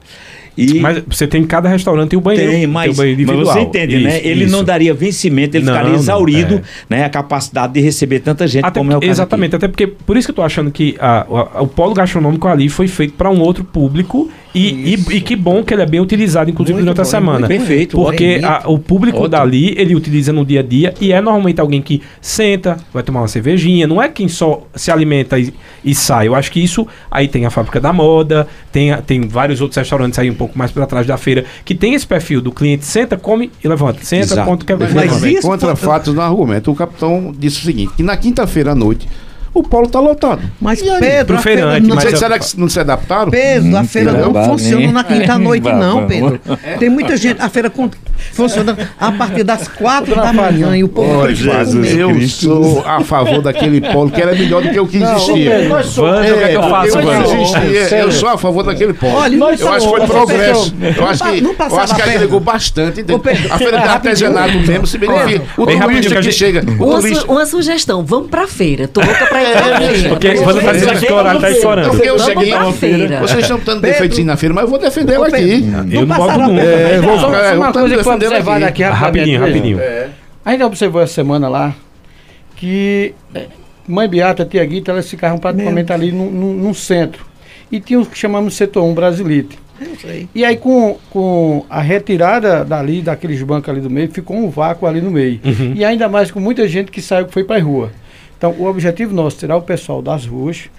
E 0.55 0.79
Mas 0.79 1.03
você 1.09 1.27
tem 1.27 1.41
em 1.41 1.47
cada 1.47 1.71
restaurante 1.71 2.15
o 2.15 2.21
banheiro. 2.21 2.53
tem, 2.53 2.67
mas, 2.67 2.93
o 2.93 2.95
banheiro 2.99 3.23
mas 3.27 3.39
você 3.49 3.61
entende, 3.61 3.99
né? 3.99 4.19
Isso, 4.19 4.27
Ele 4.29 4.45
isso. 4.45 4.53
não 4.53 4.63
daria 4.63 4.93
vencimento, 4.93 5.57
ele 5.57 5.65
Não, 5.65 5.73
ficaria 5.73 5.93
não, 5.95 5.99
exaurido, 5.99 6.55
é. 6.57 6.63
né? 6.97 7.05
A 7.05 7.09
capacidade 7.09 7.73
de 7.73 7.81
receber 7.81 8.21
tanta 8.21 8.47
gente 8.47 8.67
Até 8.67 8.79
como 8.79 8.93
é 8.93 8.97
o 8.99 9.01
caso 9.01 9.07
aqui. 9.11 9.11
exatamente, 9.11 9.57
até 9.57 9.69
porque 9.69 9.87
por 9.87 10.19
isso 10.19 10.27
que 10.27 10.33
eu 10.33 10.35
tô 10.37 10.43
achando 10.43 10.71
que 10.71 10.97
a- 11.01 11.23
a- 11.23 11.63
o 11.63 11.67
polo 11.67 11.95
gastronômico 11.95 12.47
ali 12.47 12.69
foi 12.69 12.87
feito 12.89 13.15
para 13.15 13.31
um 13.31 13.41
outro 13.41 13.65
público 13.65 14.31
e, 14.55 14.95
e, 14.95 15.17
e 15.17 15.21
que 15.21 15.37
bom 15.37 15.63
que 15.63 15.73
ele 15.73 15.83
é 15.83 15.87
bem 15.87 16.01
utilizado, 16.01 16.51
inclusive 16.51 16.75
Muito 16.75 16.85
durante 16.87 17.01
a 17.01 17.05
bom, 17.05 17.11
semana. 17.11 17.39
muito 17.47 17.49
Perfeito. 17.59 17.97
Porque 17.97 18.27
Bonito. 18.41 18.45
a- 18.47 18.63
o 18.67 18.79
público 18.79 19.19
Ótimo. 19.19 19.29
dali 19.29 19.75
ele 19.79 19.95
utiliza 19.95 20.33
no 20.33 20.45
dia 20.45 20.61
a 20.61 20.63
dia 20.63 20.93
e 21.01 21.13
é 21.13 21.21
normalmente 21.21 21.61
alguém 21.61 21.81
que 21.81 22.03
senta, 22.21 22.77
vai 22.93 23.03
tomar 23.03 23.21
uma 23.21 23.29
cervejinha, 23.29 23.87
não 23.87 24.03
é 24.03 24.09
quem 24.09 24.27
só 24.27 24.67
se 24.75 24.91
alimenta 24.91 25.39
e, 25.39 25.55
e 25.85 25.95
sai. 25.95 26.27
Eu 26.27 26.35
acho 26.35 26.51
que 26.51 26.59
isso 26.59 26.87
aí 27.11 27.29
tem 27.29 27.47
a 27.47 27.51
fábrica 27.51 27.81
da 27.81 27.93
moda, 27.93 28.47
tem, 28.73 28.91
a- 28.93 29.01
tem 29.01 29.21
vários 29.29 29.61
outros 29.61 29.77
restaurantes 29.77 30.19
aí 30.19 30.29
um 30.31 30.35
pouco 30.35 30.59
mais 30.59 30.71
para 30.73 30.85
trás 30.87 31.07
da 31.07 31.17
feira 31.17 31.45
que 31.65 31.75
tem 31.75 31.95
esse 31.95 32.07
perfil 32.07 32.41
do 32.41 32.51
cliente 32.51 32.85
senta, 32.85 33.17
come 33.17 33.51
e 33.63 33.69
levanta, 33.69 34.01
senta, 34.03 34.25
Exato. 34.35 34.49
conta 34.49 34.67
quer 34.67 34.77
Mas, 34.79 34.93
Mas 34.93 35.23
isso 35.23 35.43
contra 35.43 35.77
fatos 35.77 36.13
no 36.15 36.21
argumento. 36.21 36.71
O 36.71 36.75
capitão 36.75 37.33
disse 37.39 37.59
o 37.61 37.63
seguinte: 37.63 37.93
que 37.97 38.03
na 38.03 38.17
quinta-feira 38.17 38.73
à 38.73 38.75
noite 38.75 39.07
o 39.53 39.63
polo 39.63 39.87
está 39.87 40.01
lotado. 40.01 40.43
Mas 40.61 40.81
E 40.81 40.89
aí? 40.89 41.01
Pedro, 41.01 41.37
a 41.37 41.41
feira 41.41 41.61
não, 41.81 41.89
Não 41.89 41.97
sei, 42.01 42.05
Mas 42.11 42.13
eu- 42.13 42.19
será 42.19 42.39
que 42.39 42.61
não 42.61 42.69
se 42.69 42.81
adaptaram? 42.81 43.31
Pedro, 43.31 43.77
a 43.77 43.85
feira 43.85 44.13
não 44.13 44.45
funciona 44.45 44.93
na 44.93 45.05
quinta-noite, 45.05 45.65
não, 45.73 46.07
Babado. 46.07 46.07
Pedro. 46.09 46.41
Tem 46.79 46.89
muita 46.89 47.17
gente. 47.17 47.41
A 47.41 47.49
feira 47.49 47.71
funciona 48.33 48.77
a 48.99 49.13
partir 49.13 49.43
das 49.43 49.67
quatro 49.69 50.15
da 50.15 50.33
manhã 50.33 50.77
e 50.77 50.85
o 50.85 50.89
povo 50.89 51.27
que 51.27 51.35
Jesus, 51.35 51.97
eu 51.97 52.21
sou 52.29 52.83
a 52.87 53.01
favor 53.03 53.41
daquele 53.43 53.81
polo 53.81 54.11
que 54.11 54.21
era 54.21 54.35
melhor 54.35 54.63
do 54.63 54.71
que 54.71 54.79
o 54.81 54.87
que 54.87 54.99
existia. 55.03 55.69
Wanda, 55.99 56.21
o 56.21 56.39
que 56.39 56.45
é 56.45 56.49
que 56.49 56.55
eu 56.57 56.63
faço, 56.63 56.99
eu, 56.99 57.07
Wanda? 57.07 57.35
existia, 57.35 57.99
eu 57.99 58.13
sou 58.13 58.29
a 58.29 58.39
favor 58.39 58.63
daquele 58.63 58.93
polo. 58.93 59.15
Olha, 59.15 59.37
eu 59.37 59.69
acho 59.73 59.91
que 59.91 59.97
foi 59.99 60.07
progresso. 60.07 60.75
Eu 60.97 61.07
acho 61.07 61.25
Não 61.25 61.33
que, 61.33 61.41
não 61.41 61.51
eu 61.51 61.57
passava 61.57 61.83
acho 61.83 61.95
que 61.95 62.03
agregou 62.03 62.41
bastante. 62.41 63.05
A 63.51 63.59
feira 63.59 63.79
de 63.79 63.89
artesanato 63.89 64.59
mesmo 64.59 64.87
se 64.87 64.99
beneficia. 64.99 65.43
O 65.57 65.67
Bem 65.67 65.77
rapidinho, 65.77 66.03
que 66.03 66.09
turista 66.09 66.19
a 66.19 66.23
que 66.23 66.23
gente- 66.23 66.35
chega. 66.39 66.65
Uma, 67.29 67.47
sugestão, 67.47 68.05
vamos 68.05 68.29
pra 68.31 68.47
feira. 68.47 68.87
Tô 68.87 69.01
louca 69.01 69.27
pra 69.27 69.40
Porque 70.09 70.29
Vamos 70.29 70.47
Wanda 70.47 70.61
tá 70.61 70.65
pra 70.65 70.73
dizendo 70.73 70.91
feira. 70.91 71.07
que 71.07 71.13
o 71.13 71.17
horário 71.17 71.41
tá 71.41 71.51
estourando. 71.51 71.91
Porque 71.91 72.09
eu 72.09 72.19
cheguei 72.19 72.51
na 72.51 72.73
feira. 72.73 73.21
Vocês 73.21 73.41
estão 73.43 73.59
dando 73.59 73.81
defeitinho 73.83 74.27
na 74.27 74.37
feira, 74.37 74.55
mas 74.55 74.65
eu 74.65 74.71
vou 74.71 74.79
defender 74.79 75.15
ela 75.15 75.29
aqui. 75.29 75.65
Eu 75.93 76.07
não 76.07 76.31
a 76.31 76.39
nunca. 76.39 76.61
É, 76.63 77.01
vou 77.01 77.19
Só- 77.19 77.55
uma 77.55 77.73
coisa 77.73 77.97
que 77.97 78.05
foi 78.05 78.15
observada 78.15 78.67
aqui. 78.67 78.83
Rapidinho, 78.83 79.41
rapidinho. 79.41 79.81
A 80.45 80.53
gente 80.53 80.63
observou 80.63 81.03
essa 81.03 81.13
semana 81.15 81.49
lá 81.49 81.75
que 82.57 83.15
eh, 83.35 83.47
Mãe 83.87 84.09
Beata, 84.09 84.45
Tia 84.45 84.65
Guita, 84.65 84.91
elas 84.93 85.09
ficavam 85.09 85.39
praticamente 85.39 85.93
ali 85.93 86.13
no, 86.13 86.31
no, 86.31 86.55
no 86.55 86.75
centro. 86.75 87.25
E 87.71 87.81
tinha 87.81 88.01
o 88.01 88.07
que 88.07 88.19
chamamos 88.19 88.53
de 88.53 88.59
setor 88.59 88.85
1 88.85 88.95
Brasilite. 88.95 89.59
Sei. 90.01 90.29
E 90.35 90.45
aí, 90.45 90.57
com, 90.57 90.99
com 91.11 91.65
a 91.71 91.81
retirada 91.81 92.65
dali, 92.65 93.01
daqueles 93.01 93.43
bancos 93.43 93.69
ali 93.71 93.81
do 93.81 93.89
meio, 93.89 94.11
ficou 94.11 94.37
um 94.37 94.51
vácuo 94.51 94.87
ali 94.87 95.01
no 95.01 95.11
meio. 95.11 95.41
Uhum. 95.45 95.73
E 95.75 95.85
ainda 95.85 96.09
mais 96.09 96.31
com 96.31 96.39
muita 96.41 96.69
gente 96.69 96.91
que 96.91 97.01
saiu, 97.01 97.27
que 97.27 97.33
foi 97.33 97.45
para 97.45 97.57
a 97.57 97.63
rua. 97.63 97.91
Então, 98.41 98.53
o 98.59 98.65
objetivo 98.65 99.13
nosso 99.15 99.37
é 99.37 99.41
tirar 99.41 99.57
o 99.59 99.61
pessoal 99.61 100.01
das 100.01 100.25
ruas, 100.25 100.71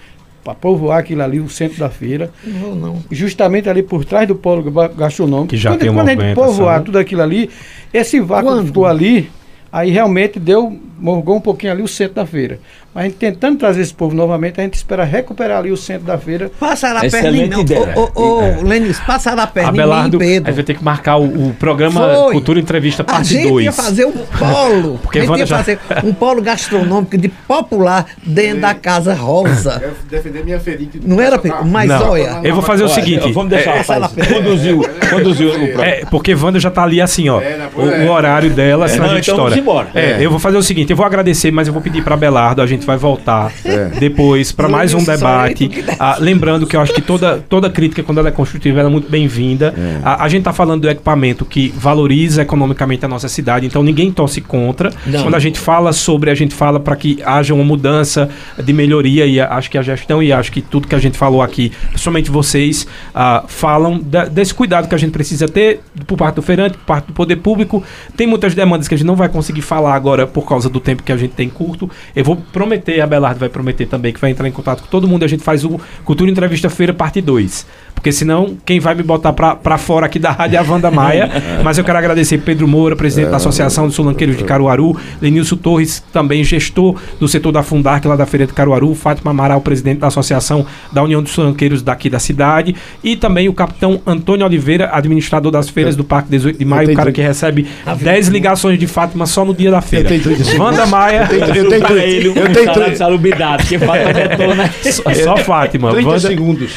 para 0.43 0.55
povoar 0.55 0.97
aquilo 0.97 1.21
ali, 1.21 1.39
o 1.39 1.47
centro 1.47 1.77
da 1.77 1.91
feira, 1.91 2.31
Não 2.43 2.73
não. 2.73 3.03
justamente 3.11 3.69
ali 3.69 3.83
por 3.83 4.03
trás 4.03 4.27
do 4.27 4.33
polo 4.33 4.63
ga- 4.71 4.87
gastronômico. 4.87 5.49
Que 5.49 5.57
já 5.57 5.69
quando, 5.69 5.79
tem 5.81 5.89
uma 5.91 6.01
quando 6.03 6.09
a 6.19 6.23
gente 6.25 6.33
povoar 6.33 6.81
tudo 6.81 6.97
aquilo 6.97 7.21
ali, 7.21 7.51
esse 7.93 8.19
vácuo 8.19 8.49
Quando? 8.49 8.61
que 8.61 8.67
ficou 8.69 8.87
ali, 8.87 9.29
aí 9.71 9.91
realmente 9.91 10.39
deu, 10.39 10.75
morgou 10.97 11.35
um 11.35 11.39
pouquinho 11.39 11.71
ali 11.71 11.83
o 11.83 11.87
centro 11.87 12.15
da 12.15 12.25
feira. 12.25 12.59
Mas 12.93 13.03
a 13.05 13.07
gente 13.07 13.17
tentando 13.17 13.57
trazer 13.57 13.81
esse 13.81 13.93
povo 13.93 14.13
novamente, 14.13 14.59
a 14.59 14.63
gente 14.63 14.73
espera 14.73 15.03
recuperar 15.05 15.59
ali 15.59 15.71
o 15.71 15.77
centro 15.77 16.05
da 16.05 16.17
feira. 16.17 16.51
Passaram 16.59 16.99
a 16.99 17.05
Excelente 17.05 17.47
perna 17.49 17.55
em 17.55 17.61
ideia. 17.61 17.93
Ô, 17.97 18.09
ô, 18.13 18.39
ô, 18.59 18.61
Lenis, 18.63 18.99
passaram 18.99 19.41
a 19.41 19.47
perna 19.47 19.69
em 19.69 19.73
mim, 19.73 19.79
Abelardo, 19.79 20.17
a 20.17 20.19
Pedro. 20.19 20.45
gente 20.47 20.55
vai 20.55 20.63
ter 20.65 20.73
que 20.75 20.83
marcar 20.83 21.15
o, 21.17 21.23
o 21.49 21.53
programa 21.53 22.01
Foi. 22.15 22.33
Cultura 22.33 22.59
Entrevista 22.59 23.01
A 23.03 23.05
parte 23.05 23.29
gente 23.33 23.47
2. 23.47 23.65
ia 23.65 23.71
fazer 23.71 24.05
um 24.05 24.11
polo. 24.11 24.99
Porque 25.03 25.19
a 25.19 25.25
gente 25.25 25.39
ia 25.39 25.45
já- 25.45 25.57
fazer 25.57 25.79
um 26.03 26.13
polo 26.13 26.41
gastronômico 26.41 27.17
de 27.17 27.29
popular 27.29 28.05
dentro 28.25 28.61
da 28.61 28.73
Casa 28.73 29.13
Rosa. 29.13 29.81
defender 30.09 30.43
minha 30.43 30.59
feirinha. 30.59 30.89
Não 31.05 31.21
era, 31.21 31.39
Pedro? 31.39 31.65
Mas 31.65 31.87
Não. 31.87 32.09
olha. 32.09 32.41
Eu 32.43 32.53
vou 32.55 32.63
fazer 32.63 32.83
o 32.83 32.87
Olha, 32.87 32.95
seguinte. 32.95 33.31
Vamos 33.31 33.49
deixar 33.51 33.71
é, 33.71 33.77
o 33.77 33.79
essa 33.79 33.93
rapaz 33.99 34.17
ela- 34.17 34.27
conduzir, 34.41 34.75
o- 34.77 35.09
conduzir 35.09 35.47
o 35.47 35.51
programa. 35.51 35.85
É, 35.85 36.05
porque 36.11 36.35
Wanda 36.35 36.59
já 36.59 36.69
tá 36.69 36.83
ali 36.83 36.99
assim, 36.99 37.29
ó. 37.29 37.39
É, 37.39 37.55
na- 37.55 37.69
o, 37.73 37.89
é. 37.89 38.05
o 38.05 38.11
horário 38.11 38.49
dela, 38.49 38.89
senão 38.89 39.05
não, 39.05 39.13
a 39.13 39.15
gente 39.15 39.31
então 39.31 39.35
estoura. 39.47 39.49
vamos 39.55 39.63
embora. 39.63 39.89
É, 39.95 40.17
eu 40.25 40.29
vou 40.29 40.39
fazer 40.39 40.57
o 40.57 40.61
seguinte, 40.63 40.89
eu 40.91 40.97
vou 40.97 41.05
agradecer, 41.05 41.51
mas 41.51 41.67
eu 41.67 41.73
vou 41.73 41.81
pedir 41.81 42.03
pra 42.03 42.17
Belardo, 42.17 42.61
a 42.61 42.67
gente 42.67 42.80
vai 42.85 42.97
voltar 42.97 43.51
depois 43.99 44.51
pra 44.51 44.67
mais 44.69 44.93
um 44.93 45.03
debate. 45.03 45.69
Ah, 45.99 46.17
lembrando 46.19 46.65
que 46.67 46.75
eu 46.75 46.81
acho 46.81 46.93
que 46.93 47.01
toda, 47.01 47.37
toda 47.37 47.69
crítica, 47.69 48.03
quando 48.03 48.17
ela 48.19 48.29
é 48.29 48.31
construtiva, 48.31 48.79
ela 48.79 48.89
é 48.89 48.91
muito 48.91 49.09
bem-vinda. 49.09 49.73
A, 50.03 50.23
a 50.23 50.29
gente 50.29 50.43
tá 50.43 50.53
falando 50.53 50.81
do 50.81 50.89
equipamento 50.89 51.45
que 51.45 51.69
valoriza 51.75 52.41
economicamente 52.41 53.05
a 53.05 53.07
nossa 53.07 53.27
cidade, 53.27 53.65
então 53.65 53.83
ninguém 53.83 54.11
torce 54.11 54.41
contra. 54.41 54.91
Não. 55.05 55.23
Quando 55.23 55.35
a 55.35 55.39
gente 55.39 55.59
fala 55.59 55.93
sobre, 55.93 56.29
a 56.29 56.35
gente 56.35 56.53
fala 56.53 56.79
para 56.79 56.95
que 56.95 57.19
haja 57.25 57.53
uma 57.53 57.63
mudança 57.63 58.29
de 58.63 58.73
melhoria 58.73 59.25
e 59.25 59.39
a- 59.39 59.49
acho 59.55 59.69
que 59.69 59.77
a 59.77 59.81
gestão 59.81 60.21
e 60.21 60.31
acho 60.33 60.51
que 60.51 60.61
tudo 60.61 60.87
que 60.87 60.95
a 60.95 60.99
gente 60.99 61.17
falou 61.17 61.41
aqui, 61.41 61.71
principalmente 61.89 62.29
vocês, 62.31 62.87
ah, 63.13 63.43
falam 63.47 63.99
da- 63.99 64.25
desse 64.25 64.53
cuidado 64.53 64.87
que 64.87 64.95
a 64.95 64.97
gente 64.97 65.11
precisa 65.11 65.47
ter 65.47 65.81
por 66.07 66.17
parte 66.17 66.35
do 66.35 66.41
feirante, 66.41 66.77
por 66.77 66.85
parte 66.85 67.05
do 67.07 67.13
poder 67.13 67.37
público. 67.37 67.83
Tem 68.15 68.25
muitas 68.27 68.53
demandas 68.55 68.87
que 68.87 68.95
a 68.95 68.97
gente 68.97 69.07
não 69.07 69.15
vai 69.15 69.29
conseguir 69.29 69.61
falar 69.61 69.93
agora 69.95 70.25
por 70.27 70.47
causa 70.47 70.69
do 70.69 70.79
tempo 70.79 71.03
que 71.03 71.11
a 71.11 71.17
gente 71.17 71.31
tem 71.33 71.49
curto. 71.49 71.89
Eu 72.15 72.23
vou 72.23 72.35
prometer 72.51 72.70
prometer, 72.71 73.01
Abelardo 73.01 73.39
vai 73.39 73.49
prometer 73.49 73.85
também 73.85 74.13
que 74.13 74.19
vai 74.19 74.31
entrar 74.31 74.47
em 74.47 74.51
contato 74.51 74.83
com 74.83 74.87
todo 74.87 75.07
mundo. 75.07 75.25
A 75.25 75.27
gente 75.27 75.43
faz 75.43 75.65
o 75.65 75.79
Cultura 76.05 76.29
Entrevista 76.29 76.69
Feira 76.69 76.93
parte 76.93 77.19
2. 77.19 77.65
Porque 77.93 78.11
senão, 78.11 78.57
quem 78.65 78.79
vai 78.79 78.95
me 78.95 79.03
botar 79.03 79.31
pra, 79.31 79.55
pra 79.55 79.77
fora 79.77 80.07
aqui 80.07 80.17
da 80.17 80.31
rádio 80.31 80.57
é 80.57 80.59
a 80.59 80.63
Wanda 80.63 80.89
Maia. 80.89 81.29
Mas 81.63 81.77
eu 81.77 81.83
quero 81.83 81.99
agradecer 81.99 82.39
Pedro 82.39 82.67
Moura, 82.67 82.95
presidente 82.95 83.29
da 83.29 83.37
Associação 83.37 83.87
de 83.87 83.93
Sulanqueiros 83.93 84.37
de 84.37 84.43
Caruaru, 84.43 84.97
Lenilson 85.21 85.57
Torres, 85.57 86.03
também 86.11 86.43
gestor 86.43 86.95
do 87.19 87.27
setor 87.27 87.51
da 87.51 87.61
Fundarc 87.61 88.07
lá 88.07 88.15
da 88.15 88.25
Feira 88.25 88.47
de 88.47 88.53
Caruaru, 88.53 88.95
Fátima 88.95 89.29
Amaral, 89.29 89.61
presidente 89.61 89.99
da 89.99 90.07
Associação 90.07 90.65
da 90.91 91.03
União 91.03 91.21
dos 91.21 91.31
Sulanqueiros 91.31 91.83
daqui 91.83 92.09
da 92.09 92.17
cidade, 92.17 92.75
e 93.03 93.15
também 93.15 93.47
o 93.47 93.53
capitão 93.53 94.01
Antônio 94.07 94.47
Oliveira, 94.47 94.89
administrador 94.91 95.51
das 95.51 95.69
feiras 95.69 95.95
do 95.95 96.03
Parque 96.03 96.31
18 96.31 96.57
de 96.57 96.65
Maio, 96.65 96.89
o 96.89 96.95
cara 96.95 97.11
que 97.11 97.21
recebe 97.21 97.67
10 97.99 98.29
ligações 98.29 98.79
de 98.79 98.87
Fátima 98.87 99.27
só 99.27 99.45
no 99.45 99.53
dia 99.53 99.69
da 99.69 99.81
feira. 99.81 100.09
tenho 100.09 100.23
30 100.23 100.43
segundos. 100.43 100.59
Wanda 100.59 100.85
Maia, 100.87 101.29
Eu 101.31 101.51
tenho, 101.53 101.55
eu 101.55 101.69
tenho, 101.69 101.99
ele 101.99 102.27
eu 102.29 102.53
tenho 102.53 102.60
trinta- 102.65 102.89
de 102.91 102.97
salubridade, 102.97 103.67
que 103.67 103.79
falta 103.79 104.13
detona. 104.13 104.69
só, 104.83 105.13
só 105.13 105.37
Fátima. 105.37 105.91
30 105.91 106.07
Wanda- 106.07 106.19
segundos. 106.19 106.71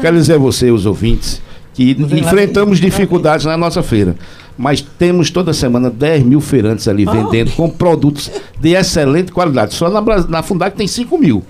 Quero 0.00 0.16
dizer 0.16 0.34
a 0.34 0.38
você, 0.38 0.70
os 0.70 0.86
ouvintes, 0.86 1.42
que 1.72 1.94
lá 1.98 2.18
enfrentamos 2.18 2.78
dificuldades 2.80 3.44
na 3.46 3.56
nossa 3.56 3.82
feira. 3.82 4.14
Mas 4.56 4.80
temos 4.80 5.30
toda 5.30 5.52
semana 5.52 5.90
10 5.90 6.22
mil 6.22 6.40
feirantes 6.40 6.86
ali 6.86 7.04
vendendo 7.04 7.50
com 7.52 7.68
produtos 7.68 8.30
de 8.60 8.74
excelente 8.74 9.32
qualidade. 9.32 9.74
Só 9.74 9.90
na, 9.90 10.00
na 10.28 10.42
Fundac 10.44 10.76
tem 10.76 10.86
5 10.86 11.18
mil. 11.18 11.42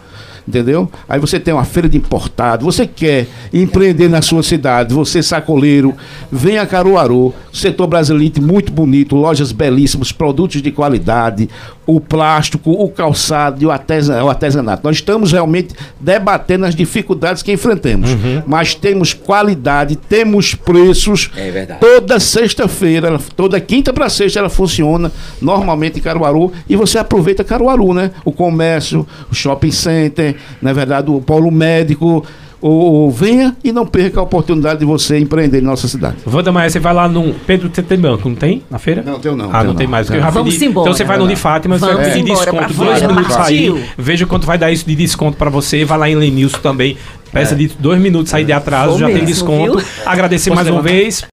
Entendeu? 0.47 0.91
Aí 1.09 1.19
você 1.19 1.41
tem 1.41 1.55
uma 1.55 1.65
feira 1.65 1.89
de 1.89 1.97
importado, 1.97 2.67
você 2.67 2.87
quer 2.87 3.27
empreender 3.51 4.09
na 4.11 4.21
sua 4.21 4.43
cidade, 4.43 4.93
você 4.93 5.23
sacoleiro, 5.23 5.95
vem 6.31 6.59
a 6.59 6.67
Caruaru, 6.67 7.33
setor 7.51 7.87
brasileiro 7.87 8.43
muito 8.43 8.71
bonito, 8.71 9.17
lojas 9.17 9.53
belíssimas, 9.53 10.13
produtos 10.13 10.61
de 10.61 10.71
qualidade, 10.71 11.49
o 11.87 12.01
plástico, 12.01 12.71
o 12.73 12.89
calçado 12.89 13.63
e 13.63 13.67
o, 13.67 13.71
artesa- 13.71 14.25
o 14.25 14.29
artesanato. 14.29 14.83
Nós 14.85 14.97
estamos 14.97 15.33
realmente 15.33 15.75
debatendo 16.01 16.65
as 16.65 16.75
dificuldades 16.75 17.43
que 17.43 17.53
enfrentamos, 17.53 18.11
mas 18.47 18.75
temos 18.75 19.13
qualidade, 19.13 19.97
temos 19.97 20.55
preços. 20.55 21.31
É 21.37 21.51
verdade. 21.51 21.81
Toda 21.81 22.19
sexta-feira, 22.19 23.19
toda 23.37 23.61
quinta 23.61 23.93
para 23.93 24.09
sexta 24.09 24.39
ela 24.39 24.49
funciona 24.49 25.11
normalmente 25.41 25.99
em 25.99 26.03
Caruaru 26.03 26.53
e 26.69 26.77
você 26.77 26.99
aproveita 26.99 27.45
Caruaru, 27.45 27.93
né? 27.93 28.11
O 28.25 28.33
comércio, 28.33 29.07
o 29.31 29.35
shopping 29.35 29.71
center, 29.73 30.37
na 30.63 30.73
verdade 30.73 31.11
o 31.11 31.21
polo 31.21 31.51
médico. 31.51 32.25
Ou, 32.67 32.73
ou 32.95 33.11
venha 33.11 33.55
e 33.63 33.71
não 33.73 33.85
perca 33.85 34.21
a 34.21 34.23
oportunidade 34.23 34.79
de 34.81 34.87
você 34.87 35.19
empreender 35.19 35.59
em 35.59 35.61
nossa 35.61 35.87
cidade. 35.87 36.17
Wanda 36.27 36.51
Maia, 36.51 36.71
você 36.71 36.81
vai 36.81 36.95
lá 36.95 37.07
no 37.07 37.35
Pedro 37.47 37.69
você 37.71 37.83
tem 37.83 37.99
banco, 37.99 38.27
não 38.27 38.35
tem? 38.35 38.63
Na 38.71 38.79
feira? 38.79 39.03
Não, 39.05 39.19
tenho 39.19 39.37
não, 39.37 39.51
Ah, 39.53 39.59
tenho 39.59 39.65
não 39.67 39.75
tem 39.75 39.87
não. 39.87 39.91
mais. 39.91 40.09
Não. 40.09 40.31
Vamos 40.31 40.55
pedi- 40.55 40.65
embora. 40.65 40.87
Então 40.89 40.97
você 40.97 41.05
vai 41.05 41.19
no 41.19 41.29
de 41.29 41.37
Fátima, 41.37 41.79
você 41.79 41.85
Vamos 41.85 42.01
vai 42.01 42.11
pedir 42.13 42.25
desconto, 42.25 42.73
dois 42.73 42.99
fora, 43.01 43.13
minutos 43.13 43.37
aí. 43.37 43.85
Veja 43.99 44.25
quanto 44.25 44.47
vai 44.47 44.57
dar 44.57 44.73
isso 44.73 44.87
de 44.87 44.95
desconto 44.95 45.37
pra 45.37 45.51
você. 45.51 45.85
Vai 45.85 45.99
lá 45.99 46.09
em 46.09 46.15
Lenilson 46.15 46.57
também. 46.63 46.97
Peça 47.31 47.55
de 47.57 47.67
dois 47.81 48.01
minutos 48.01 48.33
aí 48.33 48.45
de 48.45 48.53
atraso, 48.53 48.91
Vou 48.91 48.99
já 49.01 49.07
tem 49.07 49.15
mesmo, 49.17 49.27
desconto. 49.29 49.79
viu? 49.79 49.87
Agradecer 50.07 50.51
Posso 50.51 50.63
mais 50.63 50.73
uma 50.73 50.81
vez. 50.81 51.21